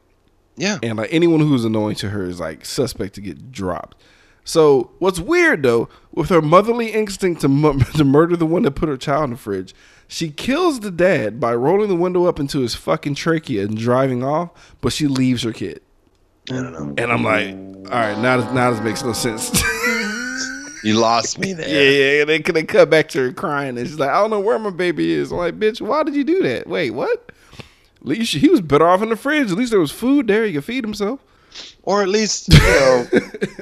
[0.59, 0.79] Yeah.
[0.83, 3.95] and like anyone who's annoying to her is like suspect to get dropped.
[4.43, 8.71] So what's weird though, with her motherly instinct to mu- to murder the one that
[8.71, 9.75] put her child in the fridge,
[10.09, 14.23] she kills the dad by rolling the window up into his fucking trachea and driving
[14.23, 15.81] off, but she leaves her kid.
[16.51, 16.95] I don't know.
[17.03, 17.55] And I'm like,
[17.93, 19.51] all right, now this, now this makes no sense.
[20.85, 21.69] You lost me there.
[21.69, 22.25] yeah, yeah.
[22.25, 24.71] They they cut back to her crying, and she's like, I don't know where my
[24.71, 25.33] baby is.
[25.33, 26.69] I'm like, bitch, why did you do that?
[26.69, 27.33] Wait, what?
[28.01, 29.51] At least he was better off in the fridge.
[29.51, 30.45] At least there was food there.
[30.45, 31.19] He could feed himself.
[31.83, 33.05] Or at least, you know,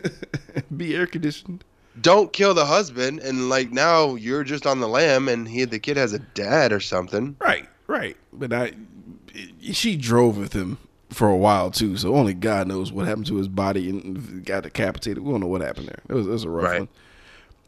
[0.76, 1.64] Be air conditioned.
[2.00, 5.78] Don't kill the husband and like now you're just on the lam and he the
[5.78, 7.36] kid has a dad or something.
[7.40, 8.16] Right, right.
[8.32, 8.72] But I,
[9.60, 10.78] she drove with him
[11.10, 14.64] for a while too, so only God knows what happened to his body and got
[14.64, 15.22] decapitated.
[15.22, 16.00] We don't know what happened there.
[16.08, 16.78] It was, it was a rough Right.
[16.80, 16.88] one.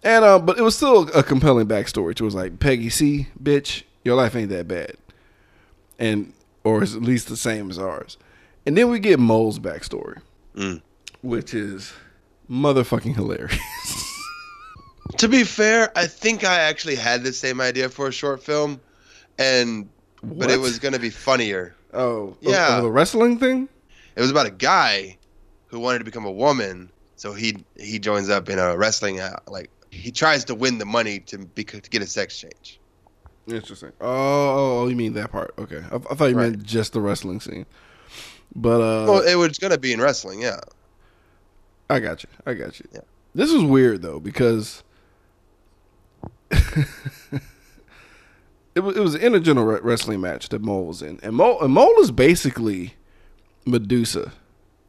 [0.02, 2.10] And uh, but it was still a compelling backstory.
[2.12, 4.92] It was like Peggy C, bitch, your life ain't that bad,
[5.98, 6.32] and
[6.64, 8.16] or is at least the same as ours.
[8.66, 10.18] And then we get Mole's backstory,
[10.56, 10.82] Mm.
[11.22, 11.92] which is
[12.50, 13.58] motherfucking hilarious.
[15.18, 18.80] To be fair, I think I actually had the same idea for a short film
[19.38, 19.88] and
[20.22, 21.74] but it was going to be funnier.
[21.94, 22.78] oh, Yeah.
[22.78, 23.68] oh, the wrestling thing.
[24.16, 25.18] It was about a guy
[25.66, 29.38] who wanted to become a woman, so he he joins up in a wrestling uh,
[29.46, 32.80] like he tries to win the money to be, to get a sex change.
[33.46, 33.92] Interesting.
[34.00, 35.54] Oh, oh, you mean that part?
[35.58, 37.66] Okay, I, I thought you meant just the wrestling scene.
[38.54, 40.60] But uh, well, it was going to be in wrestling, yeah.
[41.90, 42.30] I got you.
[42.46, 42.88] I got you.
[42.92, 43.00] Yeah.
[43.34, 44.82] This was weird though because
[46.50, 47.40] it
[48.80, 51.72] was it was an intergender re- wrestling match that Mole was in, and Mole and
[51.72, 52.94] Mole is basically
[53.64, 54.32] Medusa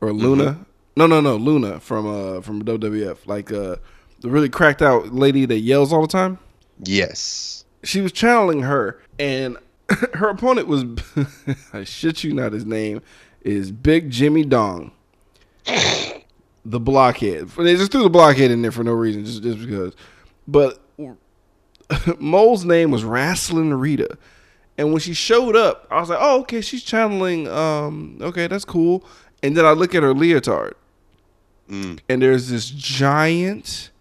[0.01, 0.65] or Luna.
[0.95, 3.77] No, no, no, Luna from uh from WWF, like uh
[4.21, 6.39] the really cracked out lady that yells all the time.
[6.83, 7.65] Yes.
[7.83, 9.57] she was channeling her, and
[10.13, 10.83] her opponent was
[11.73, 13.01] I shit you not, his name
[13.41, 14.91] is Big Jimmy Dong,
[16.65, 17.49] the blockhead.
[17.49, 19.93] They just threw the blockhead in there for no reason, just just because.
[20.47, 20.81] But
[22.19, 24.17] Mole's name was Wrestling Rita,
[24.77, 27.47] and when she showed up, I was like, oh okay, she's channeling.
[27.47, 29.05] Um, okay, that's cool.
[29.43, 30.73] And then I look at her leotard,
[31.69, 31.99] Mm.
[32.07, 33.91] and there's this giant,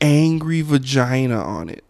[0.00, 1.84] angry vagina on it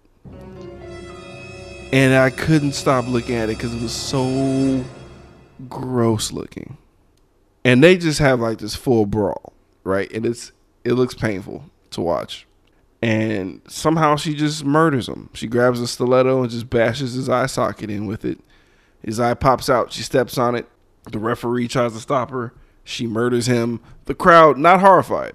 [1.92, 4.84] and I couldn't stop looking at it because it was so
[5.68, 6.76] gross looking.
[7.64, 9.52] And they just have like this full brawl,
[9.84, 10.10] right?
[10.12, 10.52] And it's
[10.84, 12.46] it looks painful to watch.
[13.00, 15.30] And somehow she just murders him.
[15.32, 18.40] She grabs a stiletto and just bashes his eye socket in with it.
[19.02, 19.92] His eye pops out.
[19.92, 20.66] She steps on it.
[21.10, 22.52] The referee tries to stop her.
[22.82, 23.80] She murders him.
[24.06, 25.34] The crowd not horrified.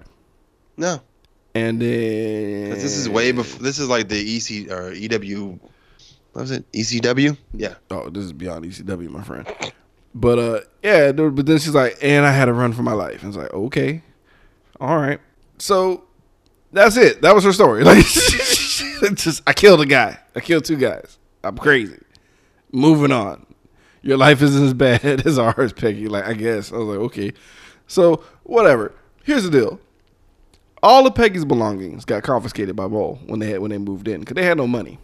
[0.75, 1.01] No.
[1.55, 3.61] And then This is way before.
[3.63, 5.59] This is like the EC or EW.
[6.33, 6.69] What was it?
[6.71, 7.37] ECW?
[7.53, 7.75] Yeah.
[7.91, 9.47] Oh, this is beyond ECW, my friend.
[10.15, 11.11] But uh, yeah.
[11.11, 13.21] But then she's like, and I had to run for my life.
[13.23, 14.01] And it's like, okay,
[14.81, 15.19] all right.
[15.59, 16.03] So
[16.73, 17.21] that's it.
[17.21, 17.83] That was her story.
[17.93, 18.05] Like,
[19.15, 20.17] just I killed a guy.
[20.35, 21.17] I killed two guys.
[21.43, 21.99] I'm crazy.
[22.71, 23.45] Moving on.
[24.01, 26.07] Your life isn't as bad as ours, Peggy.
[26.07, 27.33] Like I guess I was like, okay.
[27.87, 28.93] So whatever.
[29.23, 29.79] Here's the deal.
[30.81, 34.19] All of Peggy's belongings got confiscated by Mole when they had when they moved in
[34.19, 34.99] because they had no money.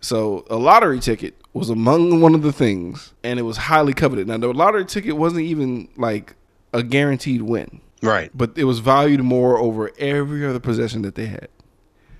[0.00, 4.28] So a lottery ticket was among one of the things, and it was highly coveted.
[4.28, 6.34] Now the lottery ticket wasn't even like
[6.74, 8.30] a guaranteed win, Right.
[8.34, 11.48] but it was valued more over every other possession that they had.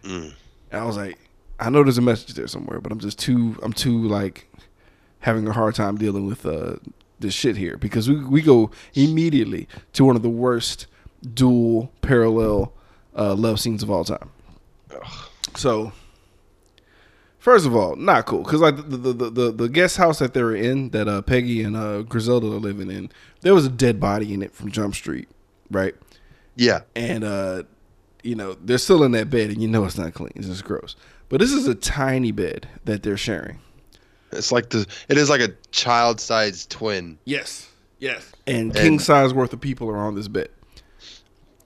[0.03, 0.33] Mm.
[0.71, 1.19] And I was like,
[1.61, 4.49] I know there's a message there somewhere, but I'm just too, I'm too like
[5.21, 6.77] having a hard time dealing with uh,
[7.19, 10.87] this shit here because we we go immediately to one of the worst
[11.35, 12.73] dual parallel
[13.17, 14.31] uh, love scenes of all time.
[15.57, 15.93] So,
[17.39, 20.35] first of all, not cool because like the the, the the the guest house that
[20.35, 23.11] they were in that uh, Peggy and uh, Griselda are living in,
[23.41, 25.29] there was a dead body in it from Jump Street,
[25.71, 25.95] right?
[26.57, 26.81] Yeah.
[26.95, 27.63] and uh
[28.23, 30.65] you know they're still in that bed and you know it's not clean it's just
[30.65, 30.97] gross
[31.29, 33.61] but this is a tiny bed that they're sharing
[34.33, 37.19] It's like the it is like a child sized twin.
[37.25, 37.69] yes
[38.01, 40.49] yes and, And- king size worth of people are on this bed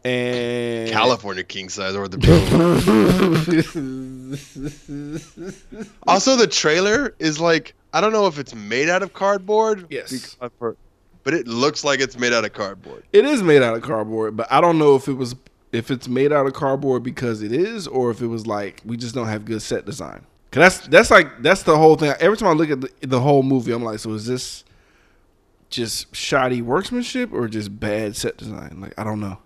[0.05, 2.19] and California king size or the
[6.07, 9.87] Also the trailer is like I don't know if it's made out of cardboard.
[9.91, 10.11] Yes.
[10.13, 10.77] because I've heard-
[11.23, 13.05] But it looks like it's made out of cardboard.
[13.13, 15.35] it is made out of cardboard but i don't know if it was
[15.73, 18.97] if it's made out of cardboard because it is or if it was like we
[18.97, 20.25] just don't have good set design.
[20.51, 23.21] Cause that's that's like that's the whole thing every time i look at the, the
[23.21, 24.65] whole movie i'm like so is this
[25.69, 29.39] just shoddy workmanship or just bad set design like i don't know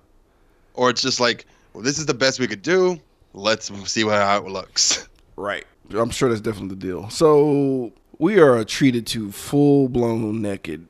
[0.72, 1.44] Or it's just like,
[1.74, 2.98] well, this is the best we could do.
[3.34, 5.08] Let's see how it looks.
[5.36, 5.66] Right.
[5.92, 7.10] I'm sure that's definitely the deal.
[7.10, 10.86] So we are treated to full blown naked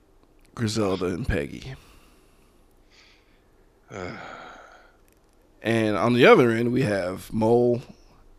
[0.55, 1.75] Griselda and Peggy.
[5.63, 7.83] and on the other end, we have Mole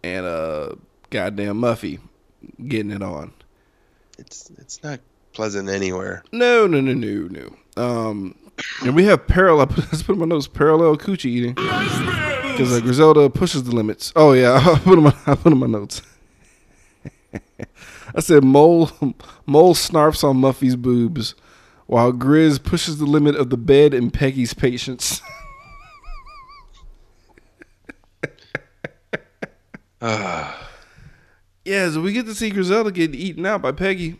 [0.04, 0.76] and uh,
[1.10, 2.00] goddamn Muffy
[2.68, 3.34] getting it on.
[4.18, 5.00] It's it's not
[5.34, 6.24] pleasant anywhere.
[6.32, 7.82] No, no, no, no, no.
[7.82, 8.36] Um,
[8.84, 9.68] and we have parallel.
[9.78, 10.48] Let's put my notes.
[10.48, 14.14] Parallel coochie eating because uh, Griselda pushes the limits.
[14.16, 16.02] Oh yeah, I put in my I put in my notes.
[18.16, 18.90] I said mole
[19.46, 21.36] mole snarfs on Muffy's boobs,
[21.88, 25.22] while Grizz pushes the limit of the bed and Peggy's patience.
[30.02, 34.20] yeah, so we get to see Griselda getting eaten out by Peggy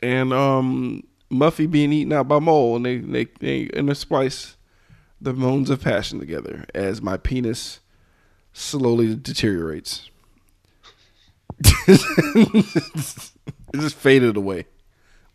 [0.00, 4.54] and um Muffy being eaten out by Mole, and they they they intersplice
[5.20, 7.80] the moans of passion together as my penis
[8.52, 10.08] slowly deteriorates.
[11.88, 13.30] it
[13.74, 14.66] just faded away.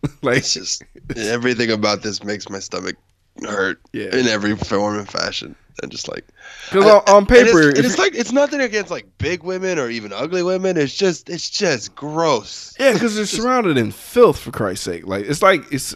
[0.21, 0.83] like It's just
[1.15, 2.95] everything about this makes my stomach
[3.43, 4.15] hurt Yeah.
[4.15, 5.55] in every form and fashion.
[5.81, 6.25] And just like
[6.69, 10.11] because on, on paper, it's, it's like it's nothing against like big women or even
[10.13, 10.75] ugly women.
[10.77, 12.75] It's just it's just gross.
[12.79, 15.07] yeah, because they're surrounded in filth for Christ's sake.
[15.07, 15.95] Like it's like it's.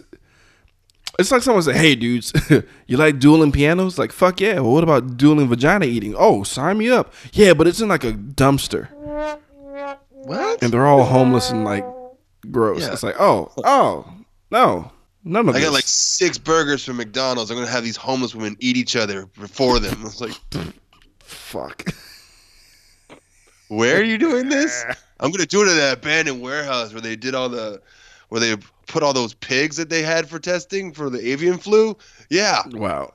[1.18, 2.34] It's like someone said, "Hey, dudes,
[2.88, 3.98] you like dueling pianos?
[3.98, 4.56] Like, fuck yeah.
[4.56, 6.14] Well, what about dueling vagina eating?
[6.18, 7.14] Oh, sign me up.
[7.32, 8.90] Yeah, but it's in like a dumpster.
[10.12, 10.62] What?
[10.64, 11.86] and they're all homeless and like
[12.52, 12.82] gross.
[12.82, 12.94] Yeah.
[12.94, 14.12] It's like, oh, oh,
[14.52, 14.92] no,
[15.24, 15.68] none of I this.
[15.68, 17.52] got like six burgers from McDonald's.
[17.52, 20.02] I'm gonna have these homeless women eat each other before them.
[20.06, 20.34] It's like,
[21.20, 21.84] fuck.
[23.68, 24.84] where are you doing this?
[25.20, 27.82] I'm gonna do it at that abandoned warehouse where they did all the,
[28.30, 28.56] where they
[28.88, 31.98] put all those pigs that they had for testing for the avian flu.
[32.30, 33.14] Yeah, Wow.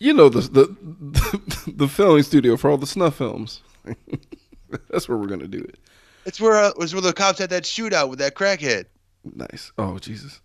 [0.00, 3.62] You know the the the filming studio for all the snuff films.
[4.90, 5.76] That's where we're gonna do it.
[6.24, 8.86] It's where uh, it's where the cops had that shootout with that crackhead.
[9.34, 9.72] Nice.
[9.78, 10.40] Oh Jesus.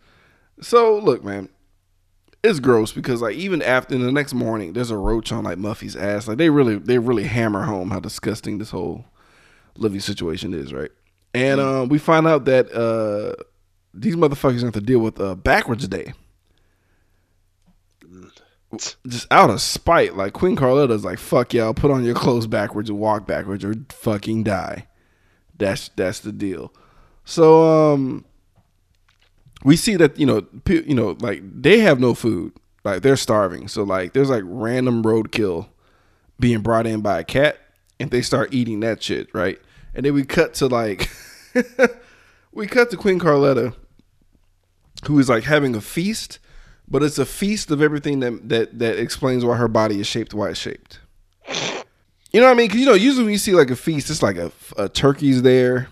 [0.61, 1.49] So look, man,
[2.43, 5.95] it's gross because like even after the next morning, there's a roach on like Muffy's
[5.95, 6.27] ass.
[6.27, 9.05] Like they really they really hammer home how disgusting this whole
[9.77, 10.91] living situation is, right?
[11.33, 13.41] And um, we find out that uh,
[13.93, 16.13] these motherfuckers have to deal with uh, backwards day.
[19.07, 22.89] Just out of spite, like Queen Carlotta's like, "Fuck y'all, put on your clothes backwards
[22.89, 24.87] and walk backwards, or fucking die."
[25.57, 26.73] That's that's the deal.
[27.25, 28.25] So um,
[29.63, 32.53] we see that you know pe- you know like they have no food.
[32.83, 33.67] Like they're starving.
[33.67, 35.67] So like there's like random roadkill
[36.39, 37.57] being brought in by a cat
[37.99, 39.59] and they start eating that shit right?
[39.93, 41.09] And then we cut to like
[42.51, 43.73] we cut to queen carlotta
[45.05, 46.39] who is like having a feast
[46.87, 50.33] but it's a feast of everything that that that explains why her body is shaped
[50.33, 50.99] why it's shaped
[52.33, 54.09] you know what i mean because you know usually when you see like a feast
[54.09, 55.87] it's like a, a turkey's there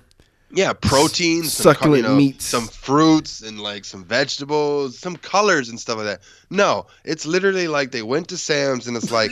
[0.53, 2.43] Yeah, protein, some, Succulent you know, meats.
[2.43, 6.19] some fruits, and like some vegetables, some colors and stuff like that.
[6.49, 9.31] No, it's literally like they went to Sam's and it's like,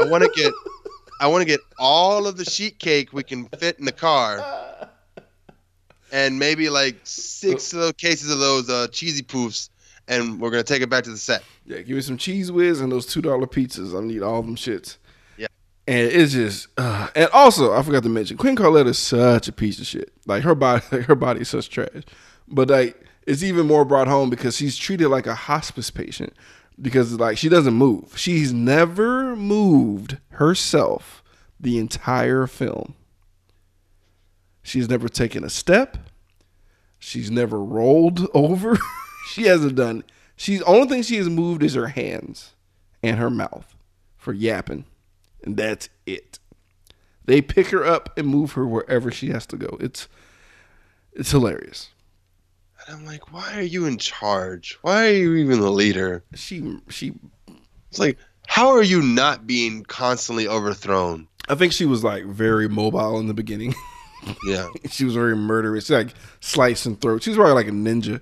[0.00, 0.52] I want to get,
[1.20, 4.42] I want to get all of the sheet cake we can fit in the car,
[6.10, 9.68] and maybe like six those cases of those uh, cheesy poofs,
[10.08, 11.44] and we're gonna take it back to the set.
[11.66, 13.96] Yeah, give me some cheese whiz and those two dollar pizzas.
[13.96, 14.96] I need all them shits.
[15.88, 19.52] And it's just, uh, and also I forgot to mention, Queen Carlotta is such a
[19.52, 20.12] piece of shit.
[20.26, 22.02] Like her body, like, her body is such trash.
[22.46, 22.94] But like,
[23.26, 26.34] it's even more brought home because she's treated like a hospice patient
[26.80, 28.18] because like she doesn't move.
[28.18, 31.22] She's never moved herself
[31.58, 32.94] the entire film.
[34.62, 35.96] She's never taken a step.
[36.98, 38.76] She's never rolled over.
[39.30, 40.04] she hasn't done.
[40.36, 42.54] She's only thing she has moved is her hands
[43.02, 43.74] and her mouth
[44.18, 44.84] for yapping,
[45.42, 46.38] and that's it.
[47.24, 49.76] They pick her up and move her wherever she has to go.
[49.80, 50.08] It's
[51.12, 51.90] it's hilarious.
[52.86, 54.78] And I'm like, why are you in charge?
[54.82, 56.24] Why are you even the leader?
[56.34, 57.12] She she
[57.90, 61.28] It's like, how are you not being constantly overthrown?
[61.48, 63.74] I think she was like very mobile in the beginning.
[64.44, 64.68] Yeah.
[64.90, 65.86] she was very murderous.
[65.86, 67.24] She, like slicing throats.
[67.24, 68.20] She was probably like a ninja.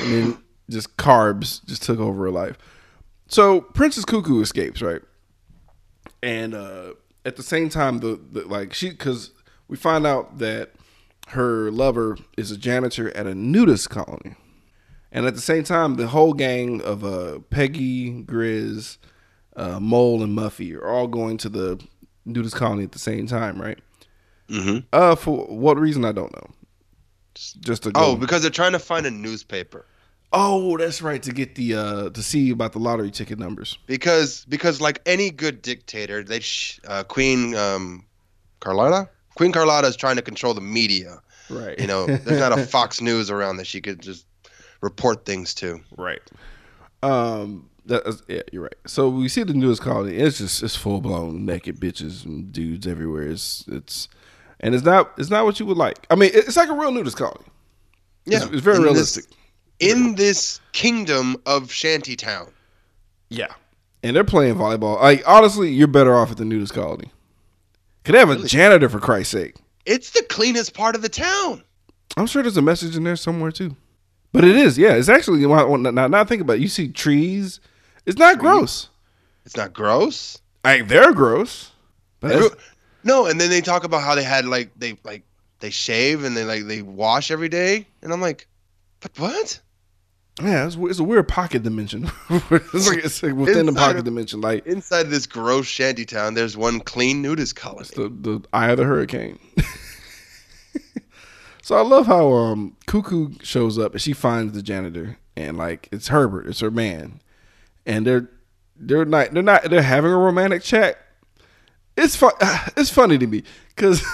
[0.00, 0.38] And then
[0.70, 2.56] just carbs just took over her life.
[3.28, 5.02] So Princess Cuckoo escapes, right?
[6.22, 6.94] And uh
[7.24, 9.30] at the same time the, the like she cuz
[9.68, 10.72] we find out that
[11.28, 14.34] her lover is a janitor at a nudist colony.
[15.12, 18.98] And at the same time the whole gang of uh Peggy, Grizz,
[19.56, 21.80] uh Mole and Muffy are all going to the
[22.24, 23.78] nudist colony at the same time, right?
[24.48, 26.50] hmm Uh, for what reason I don't know.
[27.34, 28.00] Just to go.
[28.04, 29.86] Oh, because they're trying to find a newspaper.
[30.32, 31.22] Oh, that's right.
[31.22, 33.78] To get the uh to see about the lottery ticket numbers.
[33.86, 38.04] Because because like any good dictator, they sh- uh, Queen um,
[38.60, 41.20] Carlotta, Queen Carlotta is trying to control the media.
[41.48, 41.78] Right.
[41.78, 44.26] You know, there's not a Fox News around that she could just
[44.80, 45.80] report things to.
[45.96, 46.20] right.
[47.02, 47.66] Um.
[47.86, 48.74] That's, yeah, you're right.
[48.86, 50.14] So we see the newest colony.
[50.14, 53.26] It's just it's full blown naked bitches and dudes everywhere.
[53.26, 54.06] It's it's
[54.60, 56.06] and it's not it's not what you would like.
[56.08, 57.46] I mean, it's like a real nudist colony.
[58.26, 59.24] Yeah, It's, it's very in realistic.
[59.28, 59.38] This,
[59.80, 62.50] in this kingdom of Shantytown.
[63.28, 63.52] yeah.
[64.02, 64.98] And they're playing volleyball.
[65.00, 67.10] Like honestly, you're better off at the nudist colony.
[68.04, 69.56] Could have a janitor for Christ's sake.
[69.84, 71.62] It's the cleanest part of the town.
[72.16, 73.76] I'm sure there's a message in there somewhere too.
[74.32, 74.94] But it is, yeah.
[74.94, 76.60] It's actually now, now now think about it.
[76.62, 77.60] You see trees.
[78.06, 78.88] It's not gross.
[79.44, 80.38] It's not gross.
[80.64, 81.70] Like they're gross.
[82.20, 82.60] But Every- it's-
[83.04, 85.24] no, and then they talk about how they had like they like
[85.58, 88.46] they shave and they like they wash every day, and I'm like,
[89.00, 89.60] but what?
[90.42, 92.10] Yeah, it's, it's a weird pocket dimension.
[92.30, 94.40] it's like it's like within the pocket of- dimension.
[94.40, 97.88] Like Inside this gross shanty town, there's one clean nudist colony.
[97.94, 99.38] the the eye of the hurricane.
[101.62, 105.88] so I love how um Cuckoo shows up and she finds the janitor and like
[105.92, 107.20] it's Herbert, it's her man,
[107.86, 108.28] and they're
[108.76, 110.98] they're not they're not they're having a romantic chat.
[111.96, 112.32] It's fun.
[112.76, 113.42] It's funny to me
[113.74, 114.00] because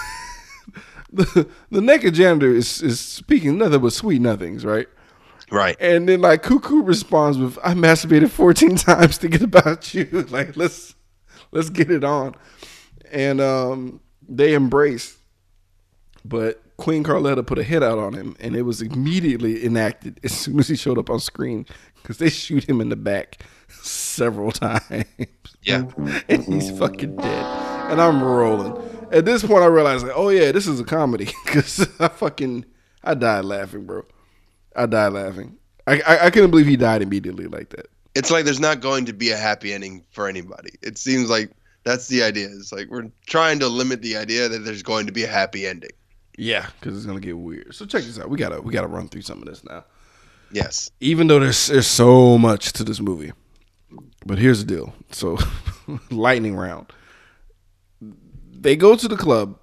[1.11, 4.87] the the naked janitor is is speaking nothing but sweet nothings, right?
[5.51, 5.77] Right.
[5.79, 10.25] And then like Cuckoo responds with, "I masturbated 14 times to get about you.
[10.29, 10.95] Like let's
[11.51, 12.35] let's get it on."
[13.11, 15.17] And um, they embrace,
[16.25, 20.33] but Queen Carlotta put a hit out on him, and it was immediately enacted as
[20.33, 24.51] soon as he showed up on screen because they shoot him in the back several
[24.51, 25.05] times.
[25.63, 25.85] Yeah.
[26.29, 27.45] and he's fucking dead.
[27.91, 28.81] And I'm rolling.
[29.11, 32.65] At this point, I realized, like, oh yeah, this is a comedy because I fucking
[33.03, 34.03] I died laughing, bro.
[34.77, 35.57] I died laughing.
[35.87, 37.87] I, I I couldn't believe he died immediately like that.
[38.15, 40.71] It's like there's not going to be a happy ending for anybody.
[40.81, 41.51] It seems like
[41.83, 42.47] that's the idea.
[42.51, 45.67] It's like we're trying to limit the idea that there's going to be a happy
[45.67, 45.91] ending.
[46.37, 47.73] Yeah, because it's gonna get weird.
[47.73, 48.29] So check this out.
[48.29, 49.83] We gotta we gotta run through some of this now.
[50.51, 50.91] Yes.
[50.99, 53.33] Even though there's there's so much to this movie,
[54.25, 54.93] but here's the deal.
[55.11, 55.37] So
[56.11, 56.93] lightning round.
[58.51, 59.59] They go to the club.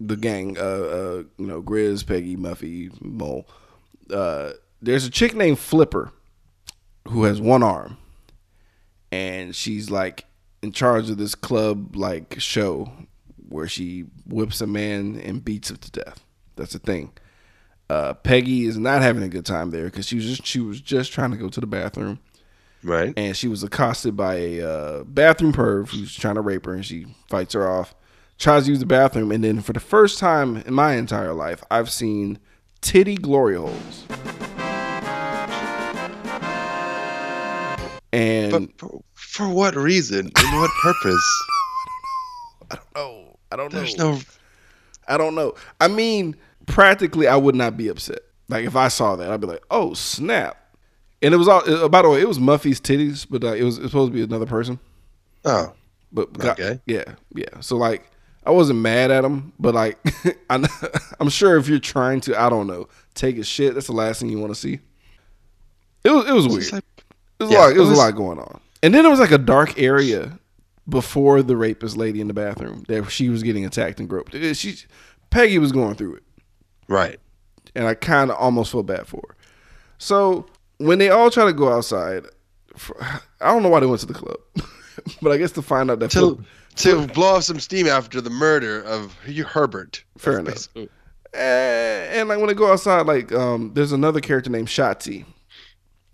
[0.00, 3.46] The gang, uh, uh, you know, Grizz, Peggy, Muffy, Mole.
[4.10, 4.52] Uh,
[4.82, 6.12] there's a chick named Flipper
[7.08, 7.96] who has one arm,
[9.12, 10.24] and she's like
[10.62, 12.90] in charge of this club like show
[13.48, 16.24] where she whips a man and beats him to death.
[16.56, 17.12] That's the thing.
[17.90, 20.80] Uh, Peggy is not having a good time there because she was just she was
[20.80, 22.18] just trying to go to the bathroom
[22.82, 23.12] Right.
[23.16, 26.84] and she was accosted by a uh, bathroom perv who's trying to rape her, and
[26.84, 27.94] she fights her off,
[28.38, 31.62] tries to use the bathroom, and then for the first time in my entire life,
[31.70, 32.38] I've seen
[32.84, 34.04] titty glory holes.
[38.12, 40.26] And But for, for what reason?
[40.26, 41.42] In what purpose?
[42.70, 43.36] I don't know.
[43.50, 43.78] I don't know.
[43.78, 44.20] There's no.
[45.08, 45.54] I don't know.
[45.80, 48.20] I mean, practically, I would not be upset.
[48.48, 50.56] Like if I saw that, I'd be like, "Oh snap!"
[51.22, 51.68] And it was all.
[51.68, 54.12] Uh, by the way, it was Muffy's titties, but uh, it, was, it was supposed
[54.12, 54.78] to be another person.
[55.44, 55.72] Oh.
[56.12, 56.80] But Okay.
[56.86, 57.60] yeah, yeah.
[57.60, 58.08] So like,
[58.46, 59.98] I wasn't mad at him, but like,
[60.50, 60.66] I'm,
[61.20, 64.20] I'm sure if you're trying to, I don't know, take a shit, that's the last
[64.20, 64.80] thing you want to see.
[66.04, 66.72] It was it was weird.
[66.72, 66.84] Like-
[67.40, 67.70] It was yeah, a lot.
[67.70, 68.60] It it was, was- a lot going on.
[68.82, 70.38] And then it was like a dark area
[70.86, 74.34] before the rapist lady in the bathroom that she was getting attacked and groped.
[74.54, 74.76] She,
[75.30, 76.22] Peggy was going through it,
[76.86, 77.18] right.
[77.74, 79.36] and I kind of almost felt bad for her.
[79.96, 80.44] So
[80.76, 82.26] when they all try to go outside,
[83.40, 84.36] I don't know why they went to the club,
[85.22, 86.44] but I guess to find out that To
[86.76, 90.04] to blow off some steam after the murder of Hugh Herbert.
[90.18, 90.74] Fair That's enough.
[90.74, 90.88] basically-
[91.34, 95.24] and, and like when they go outside, like um, there's another character named Shotzi,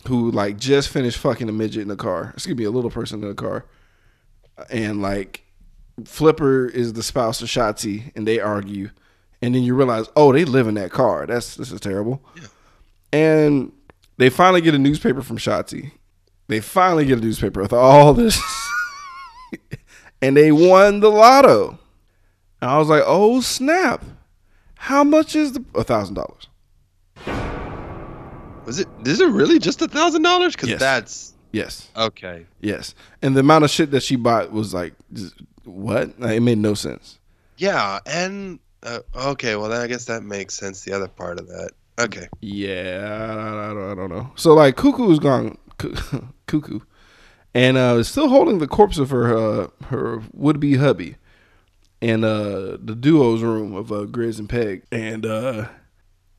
[0.09, 2.31] who like just finished fucking a midget in the car.
[2.35, 3.67] Excuse me, a little person in the car,
[4.71, 5.45] and like
[6.07, 8.89] Flipper is the spouse of Shotzi, and they argue,
[9.43, 11.27] and then you realize, oh, they live in that car.
[11.27, 12.23] That's this is terrible.
[12.41, 12.47] Yeah.
[13.13, 13.73] And
[14.17, 15.93] they finally get a newspaper from Shotzi.
[16.47, 18.41] They finally get a newspaper with all this,
[20.23, 21.79] and they won the lotto.
[22.61, 24.05] And I was like, oh snap!
[24.75, 26.47] How much is the a thousand dollars?
[28.66, 28.89] Was it?
[29.05, 30.55] Is it really just a thousand dollars?
[30.55, 30.81] Because Yes.
[30.81, 31.89] that's Yes.
[31.97, 32.47] okay.
[32.61, 34.95] Yes, and the amount of shit that she bought was like,
[35.64, 36.18] what?
[36.21, 37.18] Like, it made no sense.
[37.57, 39.57] Yeah, and uh, okay.
[39.57, 40.85] Well, then I guess that makes sense.
[40.85, 41.71] The other part of that.
[41.99, 42.29] Okay.
[42.41, 44.33] Yeah, I, I, don't, I don't know.
[44.37, 45.59] So like, Cuckoo is gone,
[46.47, 46.81] Cuckoo,
[47.55, 51.17] and uh, is still holding the corpse of her uh, her would be hubby
[52.01, 55.69] in uh, the duo's room of uh, Grizz and Peg, and uh,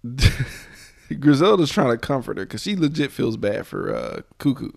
[1.20, 4.72] Griselda's trying to comfort her because she legit feels bad for uh, Cuckoo.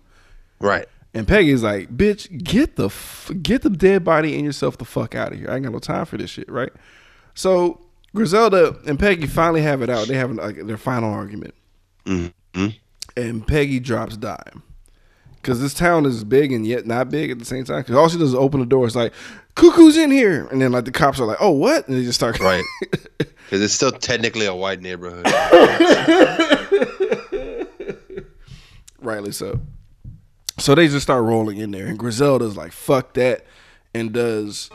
[0.59, 0.87] Right.
[1.13, 5.15] And Peggy's like, "Bitch, get the f- get the dead body and yourself the fuck
[5.15, 5.49] out of here.
[5.49, 6.73] I ain't got no time for this shit, right?"
[7.33, 7.79] So
[8.13, 10.07] Griselda and Peggy finally have it out.
[10.07, 11.53] They have like their final argument,
[12.05, 12.67] Mm-hmm.
[13.15, 14.61] and Peggy drops dime
[15.45, 17.81] because this town is big and yet not big at the same time.
[17.81, 18.87] Because all she does is open the door.
[18.87, 19.13] It's like,
[19.53, 22.19] "Cuckoo's in here," and then like the cops are like, "Oh, what?" And they just
[22.19, 22.63] start Right.
[23.45, 25.27] Because it's still technically a white neighborhood.
[28.99, 29.59] Rightly so.
[30.57, 33.45] So they just start rolling in there, and Griselda's like, "Fuck that,"
[33.93, 34.71] and does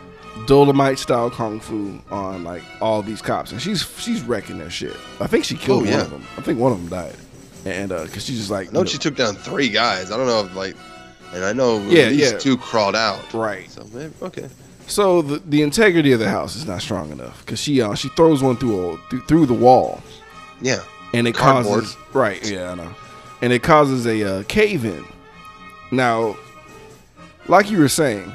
[0.46, 4.94] Dolomite style kung fu on like all these cops, and she's she's wrecking their shit.
[5.18, 6.02] I think she killed Oh, one yeah.
[6.02, 6.24] of them.
[6.38, 7.16] I think one of them died,
[7.64, 10.10] and uh, cause she's just like, I know you she took down three guys.
[10.10, 10.76] I don't know if like,
[11.34, 12.38] and I know Yeah, at least yeah.
[12.38, 13.32] two crawled out.
[13.34, 13.70] right.
[13.70, 14.48] So maybe okay.
[14.86, 18.08] So the the integrity of the house is not strong enough, cause she uh, she
[18.10, 20.02] throws one through a, through, through the wall,
[20.60, 20.80] Yeah.
[21.14, 21.80] and it Cardboard.
[21.84, 22.94] causes right, yeah, I know,
[23.42, 25.04] and it causes a uh, cave in.
[25.92, 26.36] Now,
[27.46, 28.32] like you were saying,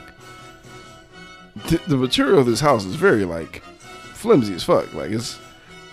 [1.67, 3.61] th- the material of this house is very like
[4.13, 4.93] flimsy as fuck.
[4.93, 5.37] Like it's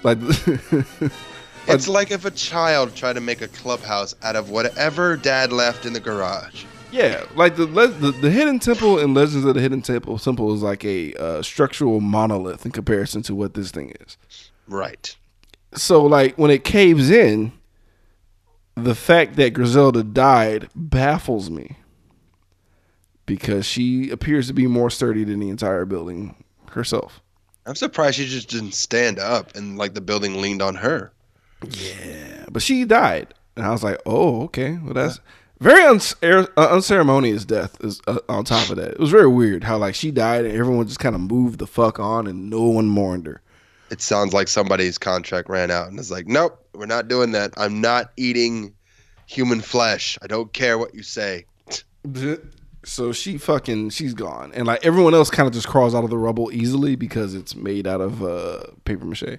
[0.05, 0.18] like
[1.68, 5.86] It's like if a child tried to make a clubhouse out of whatever dad left
[5.86, 6.64] in the garage.
[6.90, 10.62] yeah, like the, the the hidden temple in Legends of the Hidden Temple temple is
[10.62, 14.18] like a uh, structural monolith in comparison to what this thing is.
[14.68, 15.14] Right.
[15.74, 17.52] so like when it caves in,
[18.74, 21.76] the fact that Griselda died baffles me
[23.26, 27.20] because she appears to be more sturdy than the entire building herself.
[27.66, 31.12] I'm surprised she just didn't stand up and like the building leaned on her.
[31.70, 35.20] Yeah, but she died, and I was like, oh, okay, well that's
[35.62, 37.76] very uh, unceremonious death.
[37.84, 40.56] Is uh, on top of that, it was very weird how like she died and
[40.56, 43.40] everyone just kind of moved the fuck on and no one mourned her.
[43.90, 47.52] It sounds like somebody's contract ran out and it's like, nope, we're not doing that.
[47.56, 48.74] I'm not eating
[49.26, 50.18] human flesh.
[50.20, 51.46] I don't care what you say.
[52.84, 56.10] So she fucking she's gone, and like everyone else kind of just crawls out of
[56.10, 59.38] the rubble easily because it's made out of uh, paper mache.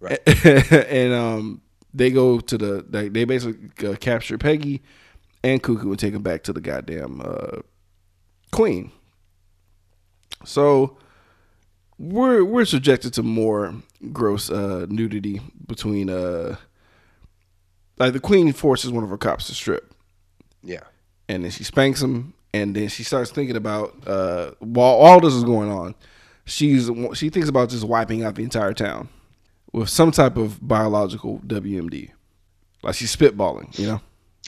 [0.00, 0.18] Right.
[0.46, 1.60] and um,
[1.92, 4.82] they go to the they, they basically uh, capture Peggy
[5.44, 7.58] and Cuckoo and take them back to the goddamn uh,
[8.50, 8.92] queen.
[10.44, 10.96] So
[11.98, 13.74] we're we're subjected to more
[14.12, 16.56] gross uh, nudity between uh,
[17.98, 19.92] like the queen forces one of her cops to strip
[20.62, 20.80] Yeah.
[21.28, 25.34] and then she spanks him and then she starts thinking about uh while all this
[25.34, 25.94] is going on
[26.46, 29.10] she's she thinks about just wiping out the entire town
[29.72, 32.10] with some type of biological WMD
[32.82, 34.00] like she's spitballing you know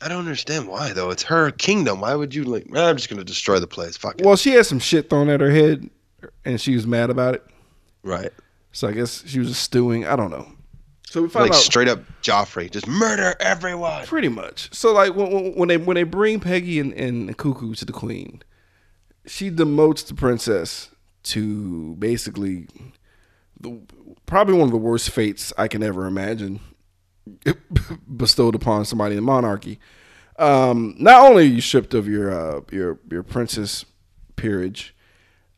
[0.05, 1.11] I don't understand why though.
[1.11, 2.01] It's her kingdom.
[2.01, 2.67] Why would you like?
[2.75, 3.97] "Ah, I'm just gonna destroy the place.
[3.97, 4.27] Fuck it.
[4.27, 5.89] well she had some shit thrown at her head
[6.45, 7.45] and she was mad about it
[8.03, 8.31] right.
[8.73, 10.49] so I guess she was just stewing I don't know
[11.09, 14.05] so we find Like out straight up Joffrey, just murder everyone.
[14.07, 14.75] Pretty much.
[14.75, 17.93] So like when, when- when they when they bring Peggy and, and Cuckoo to the
[17.93, 18.43] queen,
[19.27, 20.89] she demotes the princess
[21.25, 22.67] to basically
[23.63, 23.81] the
[24.27, 26.61] probably one of the worst fates I can ever imagine
[28.17, 29.79] bestowed upon somebody in monarchy.
[30.39, 33.85] Um, not only are you stripped of your uh, your your princess
[34.37, 34.95] peerage,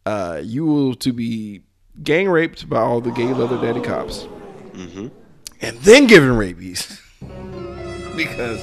[0.04, 1.62] uh, you will to be
[2.02, 4.26] gang raped by all the gay leather daddy cops,
[5.60, 7.00] and then given rabies
[8.16, 8.62] because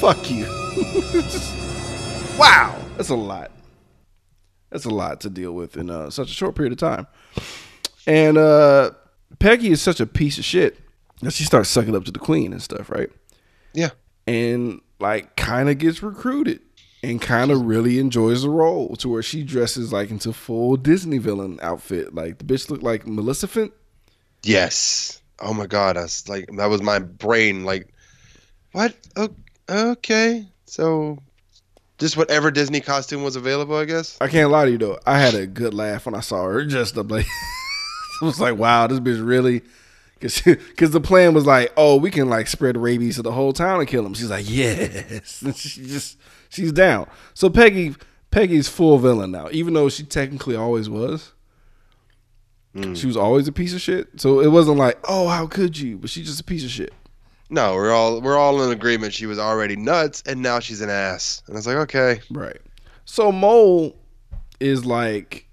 [0.00, 0.44] fuck you.
[2.38, 3.50] wow, that's a lot.
[4.70, 7.06] That's a lot to deal with in uh, such a short period of time.
[8.08, 8.92] And uh,
[9.38, 10.78] Peggy is such a piece of shit
[11.20, 13.10] that she starts sucking up to the queen and stuff, right?
[13.74, 13.90] Yeah.
[14.26, 16.60] And like kind of gets recruited
[17.02, 21.18] and kind of really enjoys the role to where she dresses like into full Disney
[21.18, 22.14] villain outfit.
[22.14, 23.74] Like the bitch looked like Maleficent.
[24.42, 25.20] Yes.
[25.38, 25.96] Oh my god.
[25.96, 27.64] that's like, that was my brain.
[27.64, 27.92] Like,
[28.72, 28.94] what?
[29.16, 29.28] Oh,
[29.68, 31.18] okay, so
[31.98, 34.16] just whatever Disney costume was available, I guess.
[34.20, 34.98] I can't lie to you though.
[35.06, 36.64] I had a good laugh when I saw her.
[36.64, 37.26] Just up like
[38.20, 39.62] it was like, wow, this bitch really.
[40.20, 40.42] Cause,
[40.76, 43.78] Cause the plan was like, oh, we can like spread rabies to the whole town
[43.78, 44.14] and kill them.
[44.14, 45.42] She's like, yes.
[45.42, 47.08] And she just she's down.
[47.34, 47.94] So Peggy
[48.30, 51.32] Peggy's full villain now, even though she technically always was.
[52.74, 52.96] Mm.
[52.96, 54.08] She was always a piece of shit.
[54.20, 55.96] So it wasn't like, oh, how could you?
[55.96, 56.92] But she's just a piece of shit.
[57.50, 59.14] No, we're all we're all in agreement.
[59.14, 61.42] She was already nuts, and now she's an ass.
[61.46, 62.58] And I was like, okay, Right.
[63.06, 63.96] So Mole
[64.60, 65.47] is like,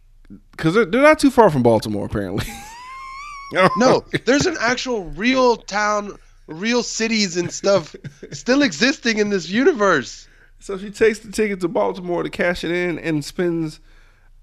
[0.51, 2.45] because they're, they're not too far from Baltimore, apparently.
[3.77, 6.17] no, there's an actual real town,
[6.47, 7.95] real cities and stuff
[8.31, 10.27] still existing in this universe.
[10.59, 13.79] So she takes the ticket to Baltimore to cash it in and spends.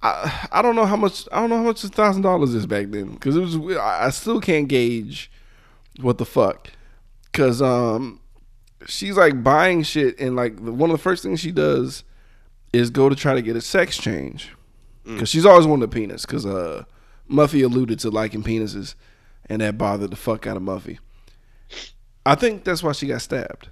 [0.02, 2.66] I, I don't know how much I don't know how much a thousand dollars is
[2.66, 5.30] back then because it was I still can't gauge
[6.00, 6.70] what the fuck
[7.30, 8.20] because um
[8.86, 12.02] she's like buying shit and like the, one of the first things she does
[12.72, 14.50] is go to try to get a sex change
[15.04, 16.84] because she's always wanted a penis because uh
[17.30, 18.94] Muffy alluded to liking penises
[19.46, 20.98] and that bothered the fuck out of Muffy.
[22.24, 23.68] I think that's why she got stabbed.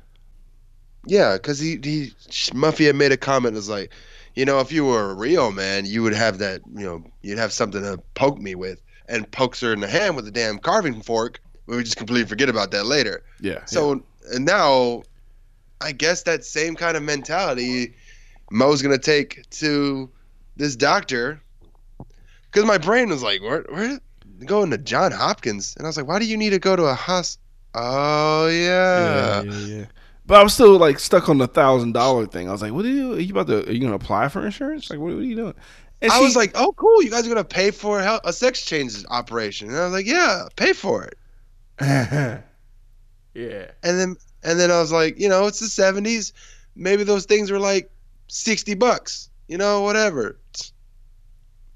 [1.06, 2.12] Yeah, because he he
[2.52, 3.54] Muffy had made a comment.
[3.54, 3.92] Was like,
[4.34, 6.60] you know, if you were a real man, you would have that.
[6.74, 10.16] You know, you'd have something to poke me with, and pokes her in the hand
[10.16, 11.40] with a damn carving fork.
[11.66, 13.22] We just completely forget about that later.
[13.40, 13.64] Yeah.
[13.64, 14.02] So
[14.32, 15.04] and now,
[15.80, 17.94] I guess that same kind of mentality,
[18.50, 20.10] Mo's gonna take to
[20.60, 21.40] this doctor.
[22.50, 23.98] Because my brain was like, where where
[24.46, 26.84] going to John Hopkins, and I was like, why do you need to go to
[26.84, 27.38] a hos?
[27.74, 29.42] Oh yeah.
[29.42, 29.84] yeah, yeah.
[30.26, 32.48] But I was still like stuck on the thousand dollar thing.
[32.48, 33.14] I was like, "What are you?
[33.14, 33.68] Are you about to?
[33.68, 34.90] Are you gonna apply for insurance?
[34.90, 35.54] Like, what, what are you doing?"
[36.02, 38.32] And I she- was like, oh cool, you guys are gonna pay for a, a
[38.32, 41.18] sex change operation, and I was like, yeah, pay for it.
[43.34, 46.32] "Yeah, And then and then I was like, you know, it's the '70s,
[46.74, 47.90] maybe those things were like
[48.28, 50.38] sixty bucks, you know, whatever.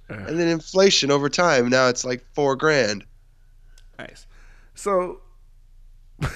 [0.09, 3.05] And then inflation over time, now it's like four grand.
[3.99, 4.27] nice."
[4.77, 5.21] So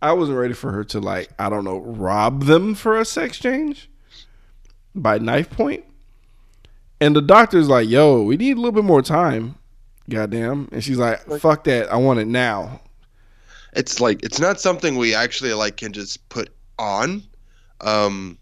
[0.00, 3.38] I wasn't ready for her to like, I don't know, rob them for a sex
[3.38, 3.90] change
[4.94, 5.84] by knife point.
[7.00, 9.56] And the doctor's like, "Yo, we need a little bit more time."
[10.08, 10.68] Goddamn.
[10.70, 11.92] And she's like, "Fuck that.
[11.92, 12.80] I want it now."
[13.72, 17.24] It's like it's not something we actually like can just put on.
[17.80, 18.38] Um,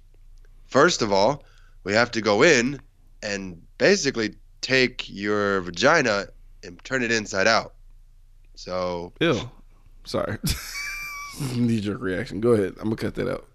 [0.72, 1.44] first of all,
[1.84, 2.80] we have to go in
[3.22, 6.26] and basically take your vagina
[6.64, 7.74] and turn it inside out.
[8.54, 9.38] So Ew.
[10.04, 10.38] Sorry.
[11.54, 12.40] Knee jerk reaction.
[12.40, 12.74] Go ahead.
[12.78, 13.46] I'm gonna cut that out.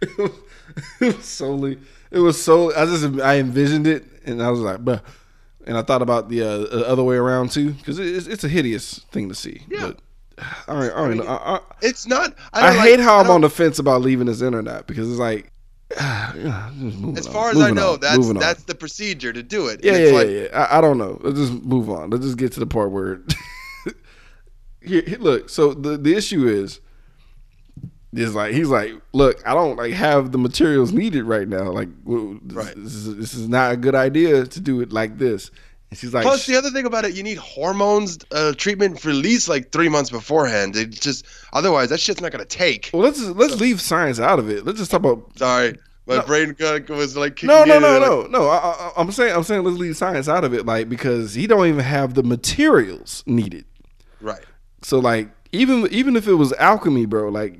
[0.00, 0.30] it, was,
[1.00, 1.78] it was solely.
[2.10, 2.74] It was so.
[2.74, 5.00] I just I envisioned it, and I was like, bruh.
[5.66, 8.98] And I thought about the uh, other way around too, because it's, it's a hideous
[9.10, 9.62] thing to see.
[9.68, 9.80] Yeah.
[9.80, 9.98] But
[10.68, 11.20] all right, all right.
[11.20, 12.34] I, I, it's not.
[12.52, 15.18] I, I like- hate how I'm on the fence about leaving this internet because it's
[15.20, 15.50] like,
[15.96, 19.42] yeah, just moving As on, far as I know, on, that's that's the procedure to
[19.42, 19.80] do it.
[19.84, 20.66] Yeah, And yeah, yeah, like, yeah.
[20.70, 21.18] I, I don't know.
[21.22, 22.10] Let's just move on.
[22.10, 23.20] Let's just get to the part where.
[24.80, 25.48] Here, here- look.
[25.48, 26.80] So the the issue is,
[28.12, 31.70] is like he's like, look, I don't like have the materials needed right now.
[31.72, 32.74] Like, this, Right.
[32.76, 35.50] this is this is not a good idea to do it like this.
[35.94, 39.10] And she's like, Plus, the other thing about it, you need hormones uh, treatment for
[39.10, 40.74] at least like three months beforehand.
[40.74, 42.90] It just otherwise that shit's not gonna take.
[42.92, 44.64] well, let's just, let's leave science out of it.
[44.64, 46.22] Let's just talk about Sorry, my No.
[46.22, 46.56] brain
[46.88, 48.48] was like no, no, no, no, like, no.
[48.48, 51.46] I, I, I'm saying, I'm saying, let's leave science out of it, like because he
[51.46, 53.64] don't even have the materials needed.
[54.20, 54.42] Right.
[54.82, 57.56] So like even even if it was alchemy, bro, like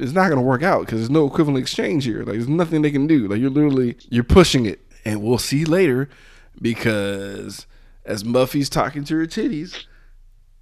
[0.00, 2.24] it's not gonna work out because there's no equivalent exchange here.
[2.24, 3.28] Like there's nothing they can do.
[3.28, 6.08] Like you're literally you're pushing it, and we'll see later
[6.60, 7.66] because
[8.04, 9.84] as Muffy's talking to her titties,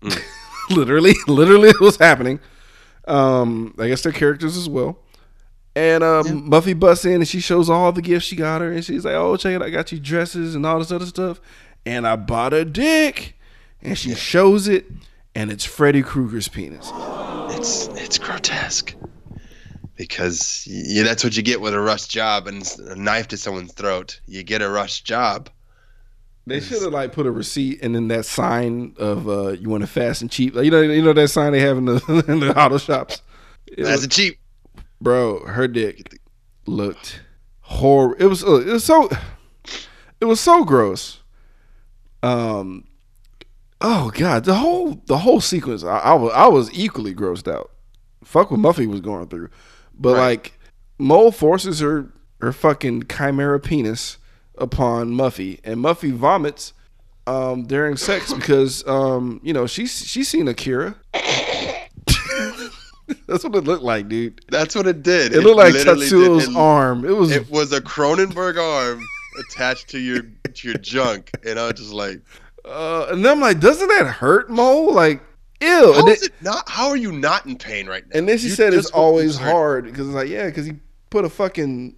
[0.70, 2.40] literally, literally what's happening.
[3.06, 4.98] Um, I guess they're characters as well.
[5.76, 8.82] And um, Muffy busts in and she shows all the gifts she got her, and
[8.82, 9.62] she's like, "Oh, check it!
[9.62, 11.38] I got you dresses and all this other stuff,
[11.84, 13.34] and I bought a dick."
[13.82, 14.86] And she shows it,
[15.34, 16.90] and it's Freddy Krueger's penis.
[17.50, 18.94] It's it's grotesque.
[19.96, 23.74] Because yeah, that's what you get with a rush job and a knife to someone's
[23.74, 24.18] throat.
[24.26, 25.50] You get a rush job.
[26.46, 29.82] They should have like put a receipt and then that sign of uh, you want
[29.82, 30.54] to fast and cheap.
[30.54, 33.20] Like, you know, you know that sign they have in the in the auto shops.
[33.66, 34.38] It That's was- a cheap.
[35.00, 36.20] bro, her dick
[36.66, 37.20] looked
[37.62, 38.14] horrible.
[38.24, 39.08] It was uh, it was so
[40.20, 41.20] it was so gross.
[42.22, 42.86] Um,
[43.80, 47.70] oh god, the whole the whole sequence, I, I was I was equally grossed out.
[48.24, 49.50] Fuck what Muffy was going through,
[49.94, 50.20] but Right.
[50.20, 50.58] like
[50.98, 54.18] Mole forces her her fucking chimera penis
[54.58, 56.72] upon Muffy, and Muffy vomits
[57.26, 60.96] um, during sex because um, you know she's she's seen Akira.
[63.28, 64.40] That's what it looked like, dude.
[64.48, 65.32] That's what it did.
[65.32, 66.52] It looked like literally Tetsuo's did.
[66.52, 67.04] It- arm.
[67.04, 69.04] It was It was a Cronenberg arm
[69.38, 72.20] attached to your to your junk, and I was just like,
[72.64, 74.80] uh, and then I'm like, doesn't that hurt, Mo?
[74.86, 75.20] Like,
[75.60, 75.92] ew.
[75.92, 76.68] "How then, is it not?
[76.68, 79.36] How are you not in pain right now?" and then she You said it's always
[79.36, 80.74] hard because it's like, yeah, because he
[81.10, 81.94] put a fucking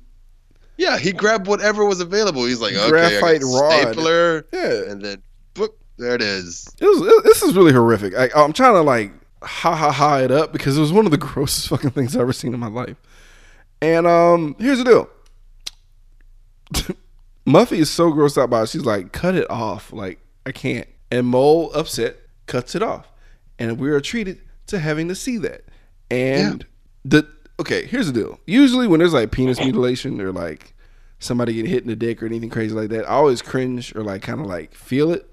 [0.78, 2.44] Yeah, he grabbed whatever was available.
[2.44, 3.72] He's like, okay, Graphite rod.
[3.72, 4.90] stapler, yeah.
[4.90, 5.22] and then
[5.54, 6.72] boop, there it is.
[6.80, 7.00] It was.
[7.02, 8.14] It, this is really horrific.
[8.16, 11.10] I, I'm trying to like ha ha ha it up because it was one of
[11.10, 12.96] the grossest fucking things I've ever seen in my life.
[13.82, 15.10] And um, here's the deal.
[17.46, 18.68] Muffy is so grossed out by it.
[18.68, 19.92] She's like, cut it off.
[19.92, 20.86] Like I can't.
[21.10, 23.10] And Mole, upset, cuts it off,
[23.58, 25.64] and we are treated to having to see that.
[26.08, 26.64] And
[27.04, 27.28] the
[27.60, 28.40] okay, here's the deal.
[28.46, 30.74] Usually when there's like penis mutilation or like
[31.18, 34.02] somebody getting hit in the dick or anything crazy like that, I always cringe or
[34.02, 35.28] like kind of like feel it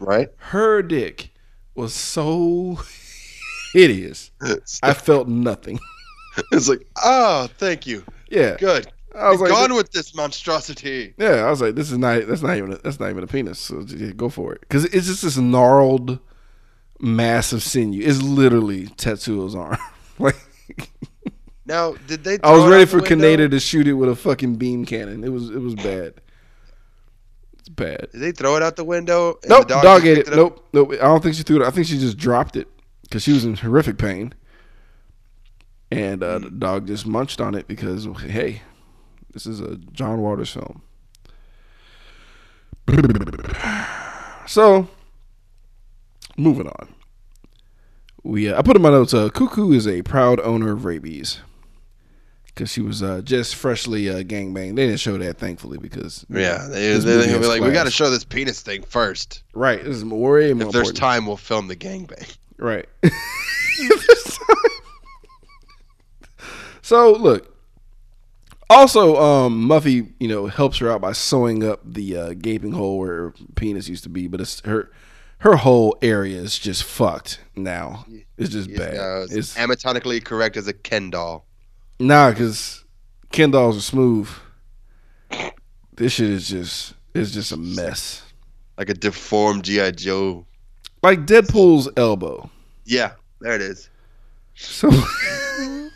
[0.00, 0.28] Right?
[0.36, 1.30] her dick
[1.74, 2.78] was so
[3.72, 4.30] hideous.
[4.82, 5.78] I felt nothing.
[6.52, 8.04] it's like, oh, thank you.
[8.30, 8.88] Yeah, Good.
[9.14, 11.14] I was like, gone with this monstrosity.
[11.18, 12.26] yeah, I was like, this is not.
[12.28, 12.72] That's not even.
[12.74, 13.58] A, that's not even a penis.
[13.58, 16.18] So just go for it, because it's just this gnarled,
[17.00, 18.00] massive sinew.
[18.04, 19.78] It's literally Tetsuo's arm.
[20.20, 20.36] like
[21.68, 22.38] Now, did they?
[22.42, 23.00] I was it ready for?
[23.00, 25.22] Kaneda to shoot it with a fucking beam cannon.
[25.22, 25.50] It was.
[25.50, 26.14] It was bad.
[27.58, 28.08] It's bad.
[28.10, 29.38] Did they throw it out the window?
[29.46, 30.36] Nope, the dog, just ate picked it.
[30.36, 30.92] Nope, nope.
[30.92, 31.66] I don't think she threw it.
[31.66, 32.68] I think she just dropped it
[33.02, 34.32] because she was in horrific pain,
[35.90, 38.62] and uh, the dog just munched on it because hey,
[39.34, 40.82] this is a John Waters film.
[44.46, 44.88] So,
[46.38, 46.94] moving on.
[48.22, 49.12] We uh, I put in my notes.
[49.12, 51.40] Uh, Cuckoo is a proud owner of rabies
[52.58, 54.74] because she was uh, just freshly uh, gangbanged.
[54.74, 57.70] They didn't show that, thankfully, because Yeah, they, this they, movie they'll be like, we
[57.70, 59.44] got to show this penis thing first.
[59.54, 62.26] Right, this is more If there's time, we'll film the gang bang,
[62.56, 62.88] Right.
[63.80, 64.56] If there's time.
[66.82, 67.54] so look.
[68.70, 72.98] Also, um, Muffy, you know, helps her out by sewing up the uh, gaping hole
[72.98, 74.90] where her penis used to be, but it's her
[75.38, 78.04] her whole area is just fucked now.
[78.36, 78.96] It's just Yes, bad.
[78.98, 81.46] uh, it's it's anatomically correct as a Ken doll.
[81.98, 82.84] Nah, because
[83.30, 84.28] Ken dolls are smooth.
[85.96, 88.22] This shit is just it's just a mess.
[88.76, 89.90] Like a deformed G.I.
[89.92, 90.46] Joe.
[91.02, 92.50] Like Deadpool's elbow.
[92.84, 93.90] Yeah, there it is.
[94.54, 94.90] So,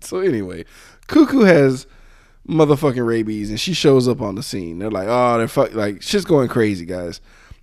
[0.00, 0.64] so anyway,
[1.06, 1.86] Cuckoo has
[2.48, 4.78] motherfucking rabies, and she shows up on the scene.
[4.78, 7.20] They're like, oh, they're fuck, like shit's going crazy, guys.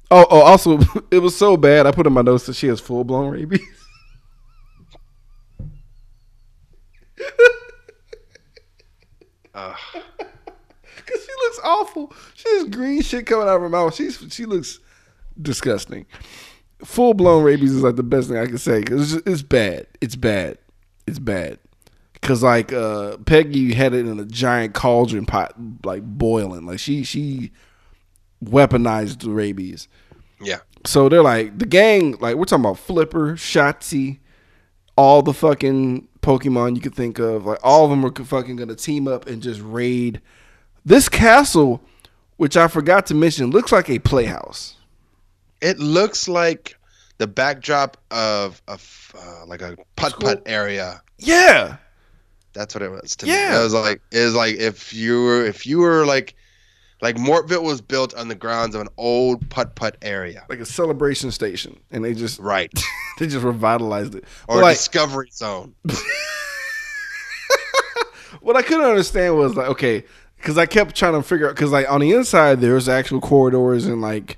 [0.09, 0.79] Oh, oh, also,
[1.11, 1.87] it was so bad.
[1.87, 3.61] I put in my notes that she has full blown rabies.
[9.53, 9.77] Ugh.
[9.93, 12.13] Cause she looks awful.
[12.35, 13.95] She has green shit coming out of her mouth.
[13.95, 14.79] She's she looks
[15.41, 16.05] disgusting.
[16.83, 19.87] Full blown rabies is like the best thing I can say because it's, it's bad.
[19.99, 20.57] It's bad.
[21.05, 21.59] It's bad.
[22.21, 25.53] Cause like uh, Peggy had it in a giant cauldron pot,
[25.83, 26.65] like boiling.
[26.65, 27.51] Like she she
[28.43, 29.87] weaponized the rabies.
[30.39, 30.59] Yeah.
[30.85, 32.17] So they're like the gang.
[32.19, 34.19] Like we're talking about Flipper, Shotzi,
[34.95, 37.45] all the fucking Pokemon you could think of.
[37.45, 40.21] Like all of them are fucking gonna team up and just raid
[40.85, 41.81] this castle,
[42.37, 44.75] which I forgot to mention, looks like a playhouse.
[45.61, 46.75] It looks like
[47.17, 48.79] the backdrop of a
[49.17, 51.01] uh, like a putt putt area.
[51.19, 51.77] Yeah,
[52.53, 53.51] That's what it was to Yeah.
[53.51, 53.57] me.
[53.57, 56.35] It was like it was like if you were if you were like
[57.01, 60.45] like Mortville was built on the grounds of an old putt putt area.
[60.49, 62.71] like a celebration station, and they just Right.
[63.19, 64.23] they just revitalized it.
[64.47, 65.73] Or But, like Discovery Zone.
[68.41, 70.03] what I couldn't understand was like okay,
[70.37, 73.87] because I kept trying to figure out because like on the inside there's actual corridors
[73.87, 74.37] and like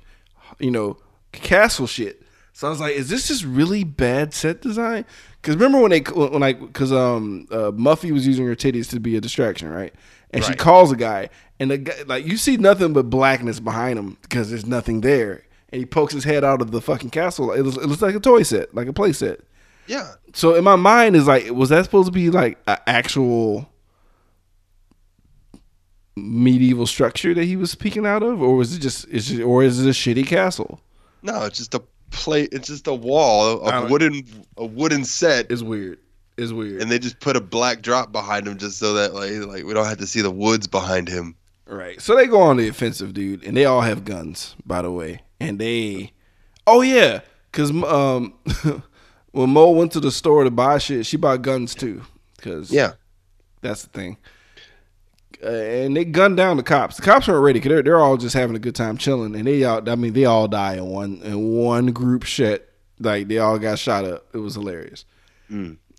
[0.59, 0.97] you know
[1.31, 2.21] castle shit.
[2.55, 5.05] So I was like, is this just really bad set design?
[5.41, 8.99] Because remember when they when I because um uh, Muffy was using her titties to
[8.99, 9.93] be a distraction, right?
[10.33, 11.29] And she calls a guy,
[11.59, 15.43] and the guy like you see nothing but blackness behind him because there's nothing there,
[15.69, 17.51] and he pokes his head out of the fucking castle.
[17.51, 19.41] It, was, it looks like a toy set, like a play set.
[19.85, 20.13] Yeah.
[20.33, 23.69] So in my mind is like, was that supposed to be like an actual
[26.15, 29.63] medieval structure that he was speaking out of, or was it just, is it, or
[29.63, 30.79] is it a shitty castle?
[31.21, 31.81] No, it's just a
[32.11, 32.49] plate.
[32.51, 34.23] It's just a wall don't- wooden
[34.57, 35.99] a wooden set, It's weird.
[36.37, 36.81] It's weird.
[36.81, 39.73] and they just put a black drop behind him just so that like like we
[39.73, 41.35] don't have to see the woods behind him.
[41.67, 42.01] right.
[42.01, 45.21] So they go on the offensive, dude, and they all have guns, by the way,
[45.39, 46.11] and they,
[46.65, 48.33] oh yeah, because um,
[49.31, 52.01] when Mo went to the store to buy shit, she bought guns too,
[52.37, 52.93] because Yeah.
[53.61, 54.17] That's the thing.
[55.41, 56.97] uh, and they gunned down the cops.
[56.97, 59.47] The cops weren't ready because they're, they're all just having a good time chilling, and
[59.47, 62.69] they all I mean they all die in one in one group shit.
[62.99, 64.25] Like they all got shot up.
[64.33, 65.05] It was hilarious.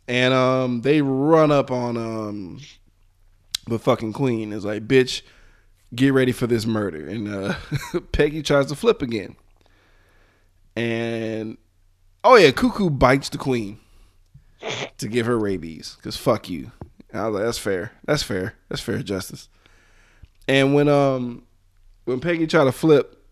[0.07, 2.61] And um, they run up on um,
[3.67, 4.53] the fucking queen.
[4.53, 5.23] Is like, bitch,
[5.95, 7.07] get ready for this murder.
[7.07, 7.55] And uh,
[8.13, 9.37] Peggy tries to flip again.
[10.77, 11.57] And
[12.23, 13.79] oh yeah, Cuckoo bites the queen
[14.99, 15.97] to give her rabies.
[16.03, 16.73] Cause fuck you.
[17.11, 17.93] And I was like, that's fair.
[18.05, 18.55] That's fair.
[18.69, 19.49] That's fair justice.
[20.49, 21.45] And when um
[22.05, 23.25] when Peggy tried to flip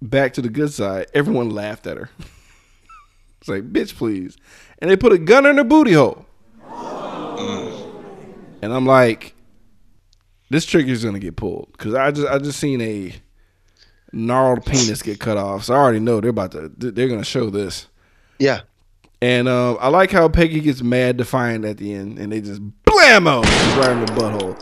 [0.00, 2.08] back to the good side, everyone laughed at her.
[3.40, 4.36] it's like, bitch, please.
[4.80, 6.26] And they put a gun in her booty hole.
[8.62, 9.34] And I'm like,
[10.50, 13.12] this trigger's gonna get pulled because I just I just seen a
[14.12, 17.50] gnarled penis get cut off, so I already know they're about to they're gonna show
[17.50, 17.86] this.
[18.38, 18.62] Yeah.
[19.22, 22.60] And um, I like how Peggy gets mad defiant at the end, and they just
[22.84, 23.42] blammo
[23.80, 24.58] right in the butthole,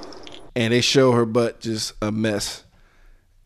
[0.55, 2.65] and they show her butt just a mess.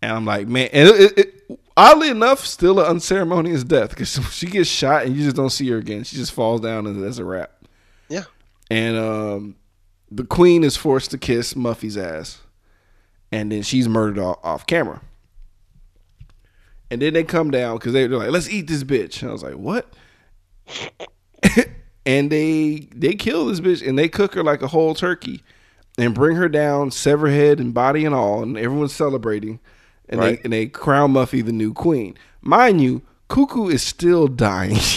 [0.03, 4.11] And I'm like, man, and it, it, it, oddly enough, still an unceremonious death because
[4.33, 6.05] she gets shot and you just don't see her again.
[6.05, 7.53] She just falls down and that's a wrap.
[8.09, 8.25] Yeah.
[8.71, 9.57] And um,
[10.11, 12.43] the queen is forced to kiss Muffy's ass,
[13.33, 15.01] and then she's murdered off, off camera.
[16.91, 19.43] And then they come down because they're like, "Let's eat this bitch." And I was
[19.43, 19.93] like, "What?"
[22.07, 25.43] and they they kill this bitch and they cook her like a whole turkey,
[25.99, 29.61] and bring her down, sever head and body and all, and everyone's celebrating.
[30.09, 30.39] And Right.
[30.39, 32.17] they and they crown Muffy the new queen.
[32.41, 34.79] Mind you, Cuckoo is still dying.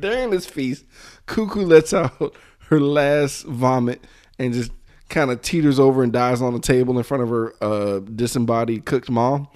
[0.00, 0.84] During this feast,
[1.26, 2.34] Cuckoo lets out
[2.68, 4.04] her last vomit
[4.38, 4.72] and just
[5.08, 8.84] kind of teeters over and dies on the table in front of her uh, disembodied
[8.84, 9.46] cooked mom.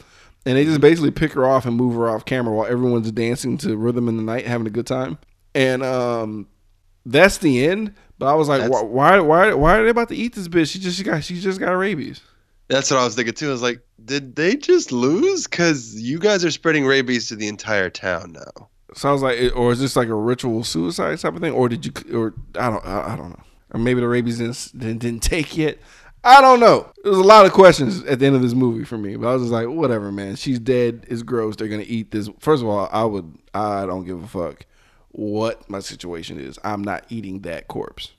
[0.45, 3.59] And they just basically pick her off and move her off camera while everyone's dancing
[3.59, 5.19] to Rhythm in the Night, having a good time.
[5.57, 6.47] And um,
[7.05, 7.95] that's the end.
[8.19, 10.71] But I was like, why, why, why, why are they about to eat this bitch?
[10.71, 12.21] She just she got, she just got rabies.
[12.69, 13.49] That's what I was thinking too.
[13.49, 15.47] I was like, did they just lose?
[15.47, 18.69] Because you guys are spreading rabies to the entire town now.
[18.95, 21.85] Sounds like, it, or is this like a ritual suicide type of thing, or did
[21.85, 25.57] you, or I don't, I, I don't know, or maybe the rabies didn't, didn't take
[25.57, 25.79] yet.
[26.25, 26.91] I don't know.
[27.05, 29.35] There's a lot of questions at the end of this movie for me, but I
[29.35, 30.35] was just like, whatever, man.
[30.35, 31.07] She's dead.
[31.09, 31.55] It's gross.
[31.55, 32.29] They're gonna eat this.
[32.41, 34.67] First of all, I would, I don't give a fuck
[35.11, 36.59] what my situation is.
[36.65, 38.13] I'm not eating that corpse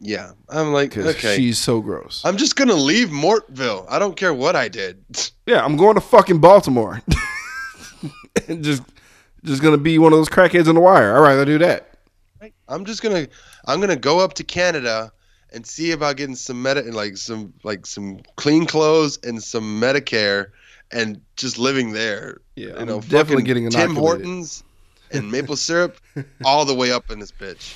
[0.00, 0.32] Yeah.
[0.48, 1.36] I'm like, because okay.
[1.36, 2.22] she's so gross.
[2.24, 3.86] I'm just gonna leave Mortville.
[3.88, 5.04] I don't care what I did.
[5.46, 7.02] yeah, I'm going to fucking Baltimore,
[8.48, 8.82] and just,
[9.44, 11.14] just gonna be one of those crackheads on the wire.
[11.14, 11.90] All right, I'll do that.
[12.68, 13.26] I'm just gonna
[13.66, 15.12] I'm gonna go up to Canada
[15.52, 20.46] and see about getting some meta like some like some clean clothes and some Medicare
[20.92, 22.40] and just living there.
[22.56, 23.94] Yeah, you I'm know, definitely getting Tim.
[23.94, 24.62] Hortons
[25.12, 25.98] and maple syrup
[26.44, 27.74] all the way up in this bitch.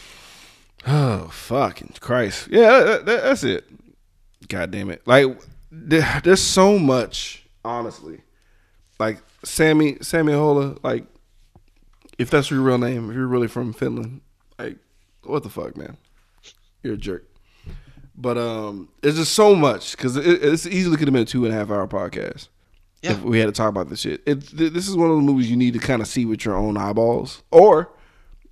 [0.86, 2.48] Oh fucking Christ!
[2.51, 3.65] Yeah, that, that- that's it.
[4.48, 5.02] God damn it!
[5.06, 5.40] Like
[5.70, 8.20] there, there's so much, honestly.
[8.98, 11.05] Like Sammy Sammy Hola, like
[12.19, 14.20] if that's your real name, if you're really from Finland,
[14.59, 14.77] like
[15.24, 15.97] what the fuck, man?
[16.82, 17.24] You're a jerk.
[18.16, 21.44] But um, it's just so much because it, it's easily could have been a two
[21.47, 22.48] and a half hour podcast.
[23.02, 23.12] Yeah.
[23.12, 24.23] If we had to talk about this shit.
[24.27, 26.44] It, th- this is one of the movies you need to kind of see with
[26.44, 27.90] your own eyeballs, or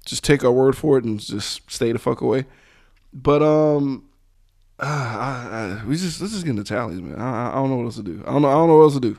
[0.04, 2.44] just take our word for it and just stay the fuck away.
[3.12, 4.04] But um,
[4.78, 7.20] uh, I, I, we just let's just get into tallies, man.
[7.20, 8.22] I, I don't know what else to do.
[8.26, 8.48] I don't know.
[8.48, 9.18] I don't know what else to do.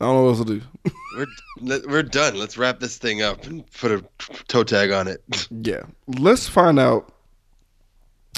[0.00, 0.62] I don't know what else to do.
[1.16, 1.26] We're
[1.86, 2.38] we're done.
[2.38, 4.02] Let's wrap this thing up and put a
[4.48, 5.22] toe tag on it.
[5.50, 7.12] yeah, let's find out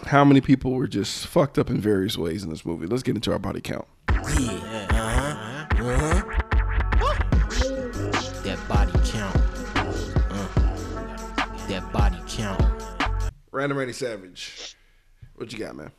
[0.06, 2.86] how many people were just fucked up in various ways in this movie.
[2.86, 3.86] Let's get into our body count.
[4.08, 6.23] That
[13.55, 14.74] Random Randy Savage,
[15.36, 15.93] what you got, man?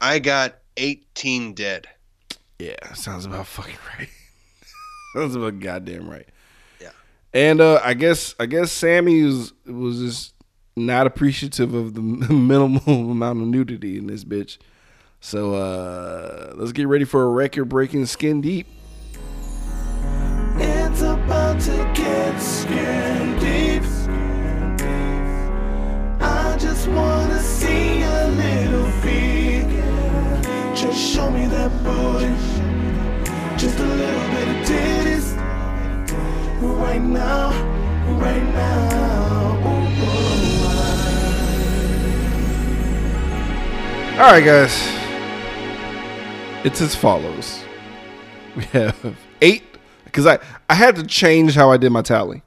[0.00, 1.88] I got 18 dead.
[2.60, 4.08] Yeah, sounds about fucking right.
[5.16, 6.28] sounds about goddamn right.
[6.80, 6.90] Yeah.
[7.34, 10.34] And uh, I guess I guess Sammy was was just
[10.76, 12.00] not appreciative of the
[12.32, 14.58] minimal amount of nudity in this bitch.
[15.18, 18.68] So uh, let's get ready for a record breaking skin deep.
[20.54, 23.19] It's about to get skin
[32.00, 32.32] booty.
[33.56, 35.36] Just a little bit of titties.
[36.62, 37.50] Right now,
[38.18, 39.56] right now.
[39.66, 40.30] Ooh, ooh,
[44.20, 44.74] All right, guys.
[46.64, 47.64] It's as follows.
[48.56, 49.62] We have eight
[50.04, 52.42] because I I had to change how I did my tally.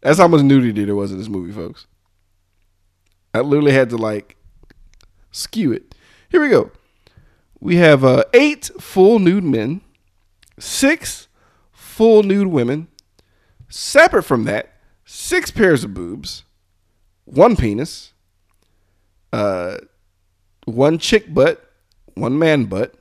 [0.00, 1.88] That's how much nudity there was in this movie, folks.
[3.34, 4.36] I literally had to like
[5.32, 5.92] skew it.
[6.28, 6.70] Here we go.
[7.64, 9.80] We have uh, eight full nude men,
[10.58, 11.28] six
[11.72, 12.88] full nude women.
[13.70, 14.74] Separate from that,
[15.06, 16.44] six pairs of boobs,
[17.24, 18.12] one penis,
[19.32, 19.78] uh,
[20.66, 21.72] one chick butt,
[22.12, 22.96] one man butt,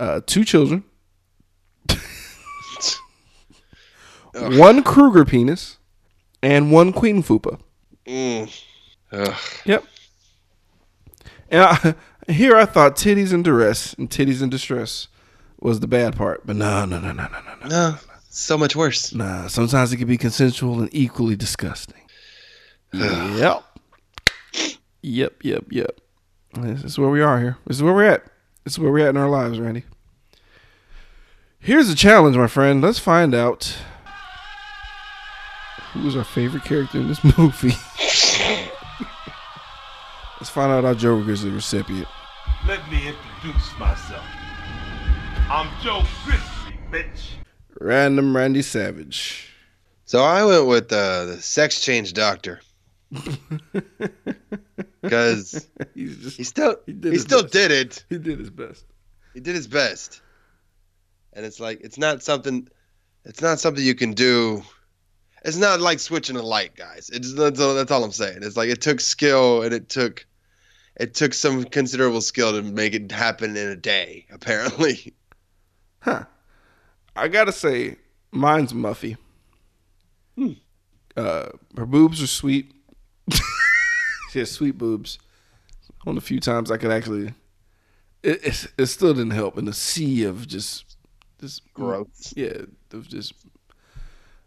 [0.00, 0.82] uh, two children,
[4.34, 5.78] one Krueger penis,
[6.42, 7.60] and one Queen Fupa.
[9.12, 9.34] Ugh.
[9.64, 9.84] Yep.
[11.48, 11.94] And I,
[12.28, 15.08] here I thought titties in duress and titties in distress
[15.60, 17.68] was the bad part, but no, no, no, no, no, no, no.
[17.68, 17.94] No,
[18.28, 19.14] so much worse.
[19.14, 22.02] Nah, sometimes it can be consensual and equally disgusting.
[22.92, 23.62] yep.
[25.02, 26.00] Yep, yep, yep.
[26.54, 27.58] This is where we are here.
[27.66, 28.24] This is where we're at.
[28.64, 29.84] This is where we're at in our lives, Randy.
[31.58, 32.82] Here's a challenge, my friend.
[32.82, 33.76] Let's find out
[35.92, 37.68] who is our favorite character in this movie.
[40.38, 42.08] Let's find out how Joe is the recipient.
[42.66, 44.24] Let me introduce myself.
[45.48, 47.30] I'm Joe Grizzly, bitch.
[47.80, 49.50] Random Randy Savage.
[50.04, 52.60] So I went with uh, the sex change doctor.
[55.02, 56.08] Because he
[56.42, 57.52] still He he, did his still best.
[57.52, 58.04] did it.
[58.10, 58.84] he did his best.
[59.34, 60.20] He did his best.
[61.32, 62.66] And it's like it's not something
[63.24, 64.64] it's not something you can do.
[65.44, 67.08] It's not like switching a light, guys.
[67.12, 68.38] It's that's all, that's all I'm saying.
[68.42, 70.26] It's like it took skill and it took
[70.96, 75.14] it took some considerable skill to make it happen in a day, apparently.
[76.00, 76.24] Huh.
[77.14, 77.96] I gotta say,
[78.32, 79.16] mine's Muffy.
[81.16, 82.72] Uh, her boobs are sweet.
[84.30, 85.18] she has sweet boobs.
[86.04, 87.32] One of the few times I could actually.
[88.22, 90.96] It, it, it still didn't help in the sea of just,
[91.40, 92.34] just Gross.
[92.36, 92.62] Yeah,
[92.92, 93.32] of just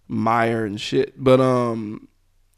[0.08, 1.22] mire and shit.
[1.22, 2.09] But um,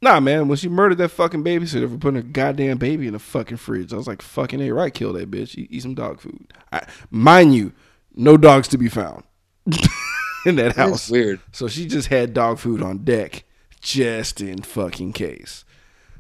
[0.02, 0.48] nah, man.
[0.48, 3.94] When she murdered that fucking babysitter for putting a goddamn baby in the fucking fridge,
[3.94, 5.57] I was like, fucking a right, kill that bitch.
[5.57, 6.53] Eat, eat some dog food.
[6.72, 7.73] I, mind you,
[8.15, 9.23] no dogs to be found
[10.45, 11.10] in that That's house.
[11.10, 11.40] weird.
[11.52, 13.44] So she just had dog food on deck,
[13.80, 15.65] just in fucking case.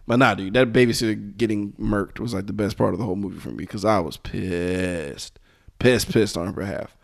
[0.07, 3.15] But nah, dude, that babysitter getting murked was like the best part of the whole
[3.15, 5.39] movie for me because I was pissed,
[5.79, 6.97] pissed, pissed on her behalf.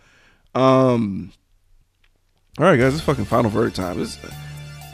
[0.55, 1.31] Um,
[2.57, 3.99] all right, guys, it's fucking final verdict time.
[3.99, 4.17] This,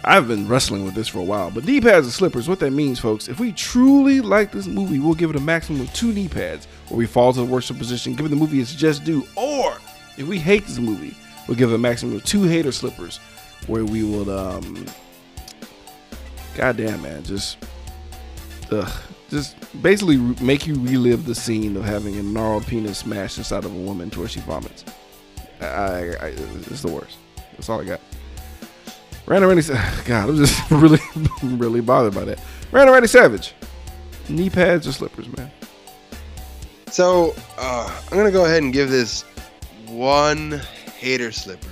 [0.06, 2.50] I've been wrestling with this for a while, but knee pads and slippers.
[2.50, 5.82] What that means, folks, if we truly like this movie, we'll give it a maximum
[5.82, 8.76] of two knee pads, where we fall to the worship position, giving the movie its
[8.76, 9.26] just due.
[9.38, 9.78] Or
[10.18, 11.16] if we hate this movie,
[11.48, 13.18] we'll give it a maximum of two hater slippers,
[13.68, 14.86] where we will, um,
[16.56, 17.58] goddamn man, just,
[18.72, 18.92] ugh,
[19.30, 23.74] just basically make you relive the scene of having a gnarled penis smashed inside of
[23.74, 24.84] a woman to where she vomits.
[25.62, 27.18] I, I, it's the worst.
[27.54, 28.02] That's all I got.
[29.26, 29.74] Random Randy, Sa-
[30.06, 31.00] God, I'm just really,
[31.44, 32.40] really bothered by that.
[32.72, 33.54] Random Randy Savage,
[34.30, 35.52] knee pads or slippers, man.
[36.92, 39.24] So uh, I'm gonna go ahead and give this
[39.88, 40.62] one
[40.98, 41.68] hater slipper.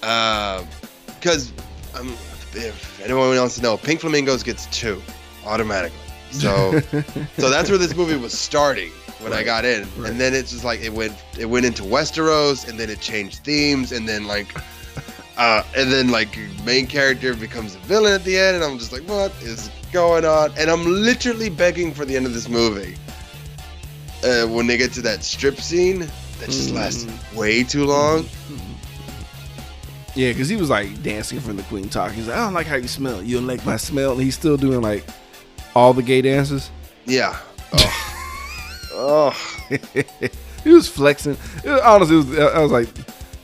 [0.00, 1.52] Because
[1.94, 2.08] um,
[2.54, 5.00] if anyone wants to know, Pink Flamingos gets two
[5.46, 5.98] automatically.
[6.30, 6.80] So
[7.38, 8.90] so that's where this movie was starting
[9.20, 10.10] when I got in, right.
[10.10, 13.44] and then it's just like it went it went into Westeros, and then it changed
[13.44, 14.48] themes, and then like.
[15.36, 18.92] Uh, and then like main character becomes a villain at the end, and I'm just
[18.92, 20.52] like, what is going on?
[20.56, 22.96] And I'm literally begging for the end of this movie.
[24.22, 26.00] Uh, when they get to that strip scene,
[26.40, 28.24] that just lasts way too long.
[30.14, 32.12] Yeah, because he was like dancing from the Queen talk.
[32.12, 33.22] He's like, I don't like how you smell.
[33.22, 34.12] You don't like my smell.
[34.12, 35.04] And he's still doing like
[35.74, 36.70] all the gay dances.
[37.04, 37.38] Yeah.
[38.96, 39.32] Oh.
[39.32, 39.78] oh.
[40.62, 41.36] he was flexing.
[41.64, 42.88] It was, honestly, it was, I was like,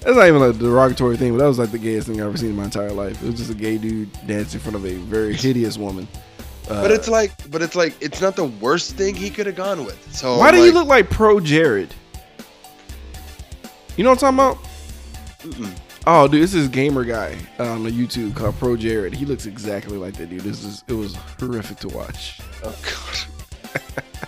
[0.00, 2.36] that's not even a derogatory thing, but that was like the gayest thing I've ever
[2.36, 3.22] seen in my entire life.
[3.22, 6.08] It was just a gay dude dancing in front of a very hideous woman.
[6.68, 9.56] Uh, But it's like, but it's like, it's not the worst thing he could have
[9.56, 10.14] gone with.
[10.14, 11.92] So why I'm do you look like pro Jared?
[13.96, 15.80] You know what I'm talking about?
[16.06, 19.12] Oh, dude, this is gamer guy on the YouTube called Pro Jared.
[19.14, 20.40] He looks exactly like that dude.
[20.40, 22.40] This is it was horrific to watch.
[22.64, 23.74] Oh god.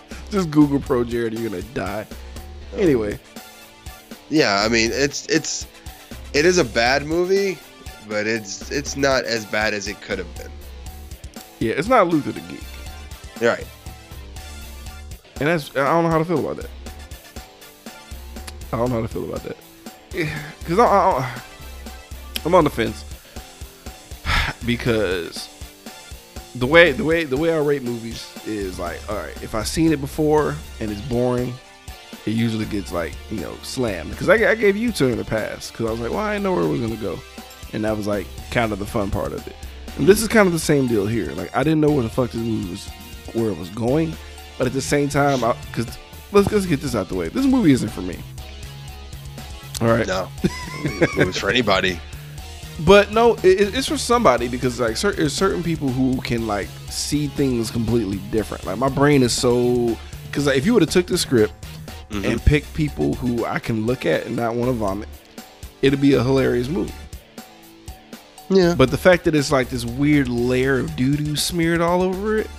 [0.30, 2.06] Just Google Pro Jared, you're gonna die.
[2.76, 3.18] Anyway,
[4.32, 5.66] Yeah, I mean, it's it's
[6.32, 7.58] it is a bad movie,
[8.08, 10.50] but it's it's not as bad as it could have been.
[11.58, 12.64] yeah, it's not Luther the Geek,
[13.42, 13.66] You're right.
[15.38, 16.70] and that's I don't know how to feel about that.
[18.72, 19.56] I don't know how to feel about that
[20.60, 21.42] because I, I,
[22.46, 23.04] I'm on the fence
[24.66, 25.50] because
[26.54, 29.68] the way the way the way I rate movies is like, all right, if I've
[29.68, 31.52] seen it before and it's boring,
[32.26, 34.10] it usually gets like you know slammed.
[34.10, 36.32] Because I, I gave you two in the past because I was like, well, I
[36.34, 37.18] didn't know where it was gonna go,
[37.72, 39.56] and that was like kind of the fun part of it.
[39.98, 41.32] And this is kind of the same deal here.
[41.32, 42.88] Like I didn't know where the fuck this movie was,
[43.34, 44.14] where it was going,
[44.58, 45.98] but at the same time, because
[46.32, 47.28] let's let's get this out the way.
[47.28, 48.18] This movie isn't for me.
[49.80, 50.06] All right.
[50.06, 50.28] No,
[50.84, 51.98] it was for anybody.
[52.86, 56.46] But no, it, it- it's for somebody because like cer- there's certain people who can
[56.46, 58.64] like see things completely different.
[58.64, 59.96] Like my brain is so
[60.26, 61.52] because like, if you would have took the script
[62.12, 65.08] and pick people who I can look at and not want to vomit,
[65.80, 66.92] it'd be a hilarious movie.
[68.50, 72.02] Yeah, But the fact that it's like this weird layer of doo doo smeared all
[72.02, 72.50] over it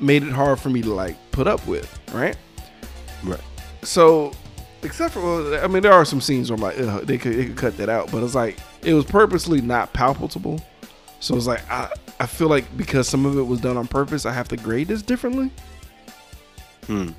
[0.00, 2.36] made it hard for me to like put up with, right?
[3.22, 3.40] Right.
[3.82, 4.32] So,
[4.82, 7.34] except for, well, I mean, there are some scenes where I'm like, Ugh, they could
[7.36, 10.60] they could cut that out, but it's like it was purposely not palpable.
[11.20, 14.26] So it's like I I feel like because some of it was done on purpose,
[14.26, 15.52] I have to grade this differently.
[16.86, 17.10] Hmm.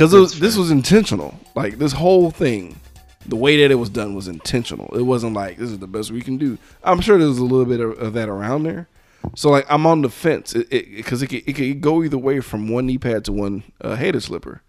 [0.00, 1.38] Because this was intentional.
[1.54, 2.80] Like this whole thing,
[3.26, 4.88] the way that it was done was intentional.
[4.96, 6.56] It wasn't like this is the best we can do.
[6.82, 8.88] I'm sure there was a little bit of, of that around there.
[9.36, 12.40] So like I'm on the fence because it, it, could, it could go either way
[12.40, 14.62] from one knee pad to one uh, hater slipper.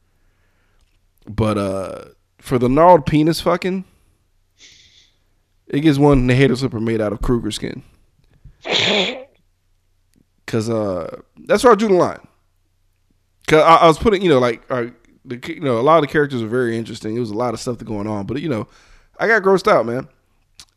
[1.26, 2.06] But uh
[2.40, 3.86] for the gnarled penis fucking,
[5.68, 7.84] it gets one the hater slipper made out of Krueger skin.
[10.46, 12.28] Cause uh that's where I drew the line.
[13.48, 14.70] Cause I, I was putting, you know, like
[15.26, 17.16] the you know a lot of the characters are very interesting.
[17.16, 18.68] It was a lot of stuff that going on, but you know,
[19.20, 20.08] I got grossed out, man,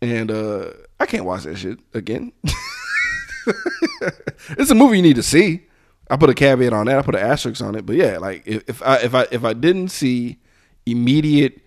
[0.00, 2.32] and uh I can't watch that shit again.
[4.50, 5.62] it's a movie you need to see.
[6.10, 6.98] I put a caveat on that.
[6.98, 7.86] I put an asterisk on it.
[7.86, 10.38] But yeah, like if, if I if I if I didn't see
[10.86, 11.60] immediate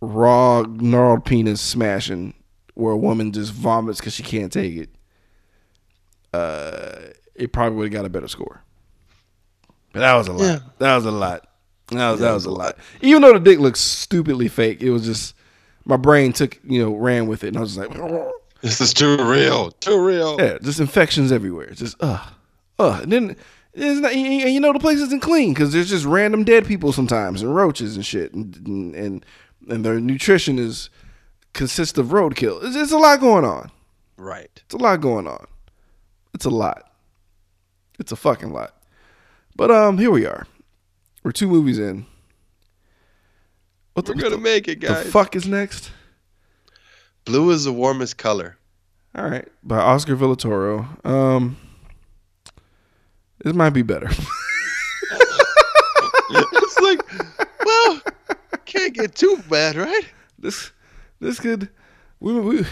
[0.00, 2.34] raw gnarled penis smashing
[2.74, 4.90] where a woman just vomits because she can't take it,
[6.32, 8.62] uh, it probably would have got a better score.
[9.92, 10.44] But that was a lot.
[10.44, 10.58] Yeah.
[10.78, 11.48] That was a lot.
[11.88, 12.76] That was that was a lot.
[13.02, 15.34] Even though the dick looks stupidly fake, it was just
[15.84, 18.32] my brain took you know ran with it, and I was just like.
[18.62, 20.40] this is too real, too real.
[20.40, 21.70] Yeah, just infections everywhere.
[21.70, 22.24] Just uh,
[22.78, 23.00] uh.
[23.02, 23.36] And then
[23.74, 26.92] it's not, and you know the place isn't clean because there's just random dead people
[26.92, 29.26] sometimes and roaches and shit, and and and,
[29.68, 30.88] and their nutrition is
[31.52, 32.62] consists of roadkill.
[32.64, 33.70] It's, it's a lot going on.
[34.16, 34.50] Right.
[34.64, 35.46] It's a lot going on.
[36.34, 36.90] It's a lot.
[37.98, 38.74] It's a fucking lot.
[39.56, 40.46] But um, here we are.
[41.24, 42.06] We're two movies in.
[43.94, 45.04] What We're gonna make it, guys.
[45.04, 45.90] the fuck is next?
[47.24, 48.58] Blue is the warmest color.
[49.16, 51.04] All right, by Oscar Villatoro.
[51.06, 51.56] Um,
[53.42, 54.08] this might be better.
[56.30, 57.00] it's like,
[57.64, 58.00] well,
[58.64, 60.04] can't get too bad, right?
[60.38, 60.72] this
[61.20, 61.70] this could
[62.20, 62.66] we we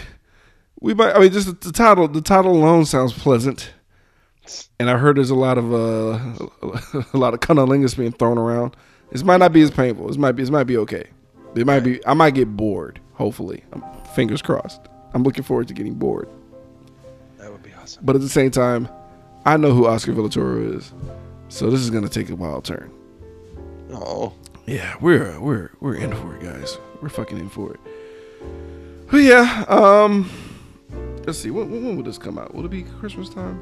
[0.79, 1.15] we might.
[1.15, 2.07] I mean, just the title.
[2.07, 3.71] The title alone sounds pleasant,
[4.79, 6.19] and I heard there's a lot of uh
[7.13, 8.75] a lot of cunnilingus being thrown around.
[9.11, 10.07] This might not be as painful.
[10.07, 10.43] This might be.
[10.43, 11.07] This might be okay.
[11.55, 12.05] It might be.
[12.05, 12.99] I might get bored.
[13.13, 13.83] Hopefully, Um,
[14.15, 14.81] fingers crossed.
[15.13, 16.27] I'm looking forward to getting bored.
[17.37, 18.03] That would be awesome.
[18.03, 18.89] But at the same time,
[19.45, 20.91] I know who Oscar Villatoro is,
[21.49, 22.91] so this is gonna take a wild turn.
[23.93, 24.33] Oh,
[24.65, 26.77] Yeah, we're we're we're in for it, guys.
[27.01, 27.79] We're fucking in for it.
[29.11, 30.29] But yeah, um,
[31.27, 31.51] let's see.
[31.51, 32.55] When, when will this come out?
[32.55, 33.59] Will it be Christmas time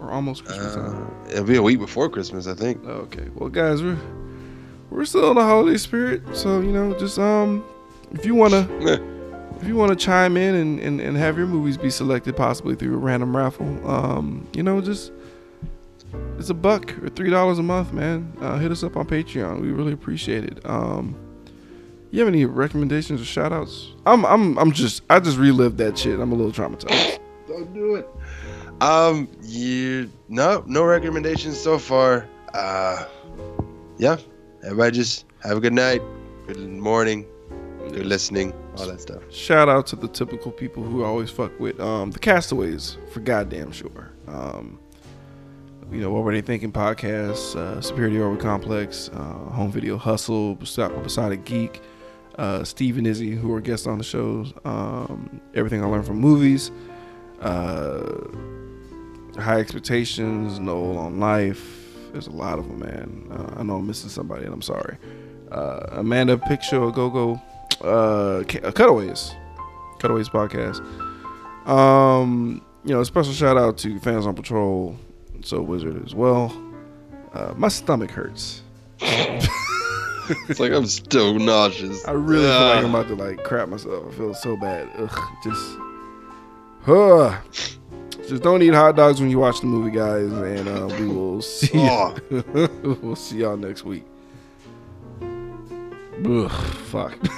[0.00, 1.10] or almost Christmas uh, time?
[1.28, 2.84] it'll be a week before Christmas, I think.
[2.84, 3.28] Okay.
[3.34, 3.98] Well, guys, we're
[4.90, 7.64] we're still in the holiday spirit, so you know, just um,
[8.12, 8.66] if you wanna
[9.60, 12.94] if you wanna chime in and, and, and have your movies be selected possibly through
[12.94, 15.12] a random raffle, um, you know, just
[16.38, 18.32] it's a buck or three dollars a month, man.
[18.40, 19.60] Uh, hit us up on Patreon.
[19.60, 20.64] We really appreciate it.
[20.64, 21.16] Um,
[22.10, 23.88] you have any recommendations or shout outs?
[24.06, 26.18] I'm I'm I'm just I just relived that shit.
[26.18, 27.18] I'm a little traumatized.
[27.46, 28.08] Don't do it.
[28.80, 32.28] Um, you no no recommendations so far.
[32.54, 33.06] Uh,
[33.98, 34.16] yeah,
[34.64, 36.00] everybody just have a good night,
[36.46, 37.26] good morning,
[37.90, 39.22] good listening, all that stuff.
[39.32, 43.72] Shout out to the typical people who always fuck with um, the castaways for goddamn
[43.72, 44.12] sure.
[44.28, 44.78] Um,
[45.90, 46.70] you know, what were they thinking?
[46.70, 49.16] Podcasts, uh, Superiority Orbit Complex, uh,
[49.50, 51.80] Home Video Hustle, Beside, Geek,
[52.36, 54.52] uh, Steve and Izzy, who are guests on the shows.
[54.64, 56.70] Um, Everything I Learned from Movies,
[57.40, 58.02] uh,
[59.38, 61.86] High Expectations, no on Life.
[62.12, 63.28] There's a lot of them, man.
[63.30, 64.96] Uh, I know I'm missing somebody, and I'm sorry.
[65.50, 67.40] Uh, Amanda Picture, Go Go,
[67.86, 69.34] uh, Cutaways,
[69.98, 70.80] Cutaways podcast.
[71.68, 74.96] Um, you know, special shout out to fans on patrol,
[75.42, 76.50] so Wizard as well.
[77.34, 78.62] Uh, my stomach hurts.
[79.00, 82.06] It's like I'm still nauseous.
[82.06, 84.12] I really feel like I'm about to like crap myself.
[84.12, 84.88] I feel so bad.
[84.98, 85.78] Ugh, just,
[86.86, 87.38] uh,
[88.28, 91.40] just don't eat hot dogs when you watch the movie, guys, and uh, we will
[91.56, 91.70] see.
[91.74, 92.14] Oh.
[93.02, 94.04] we'll see y'all next week.
[95.22, 97.16] Ugh, fuck.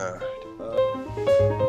[0.00, 1.66] Uh.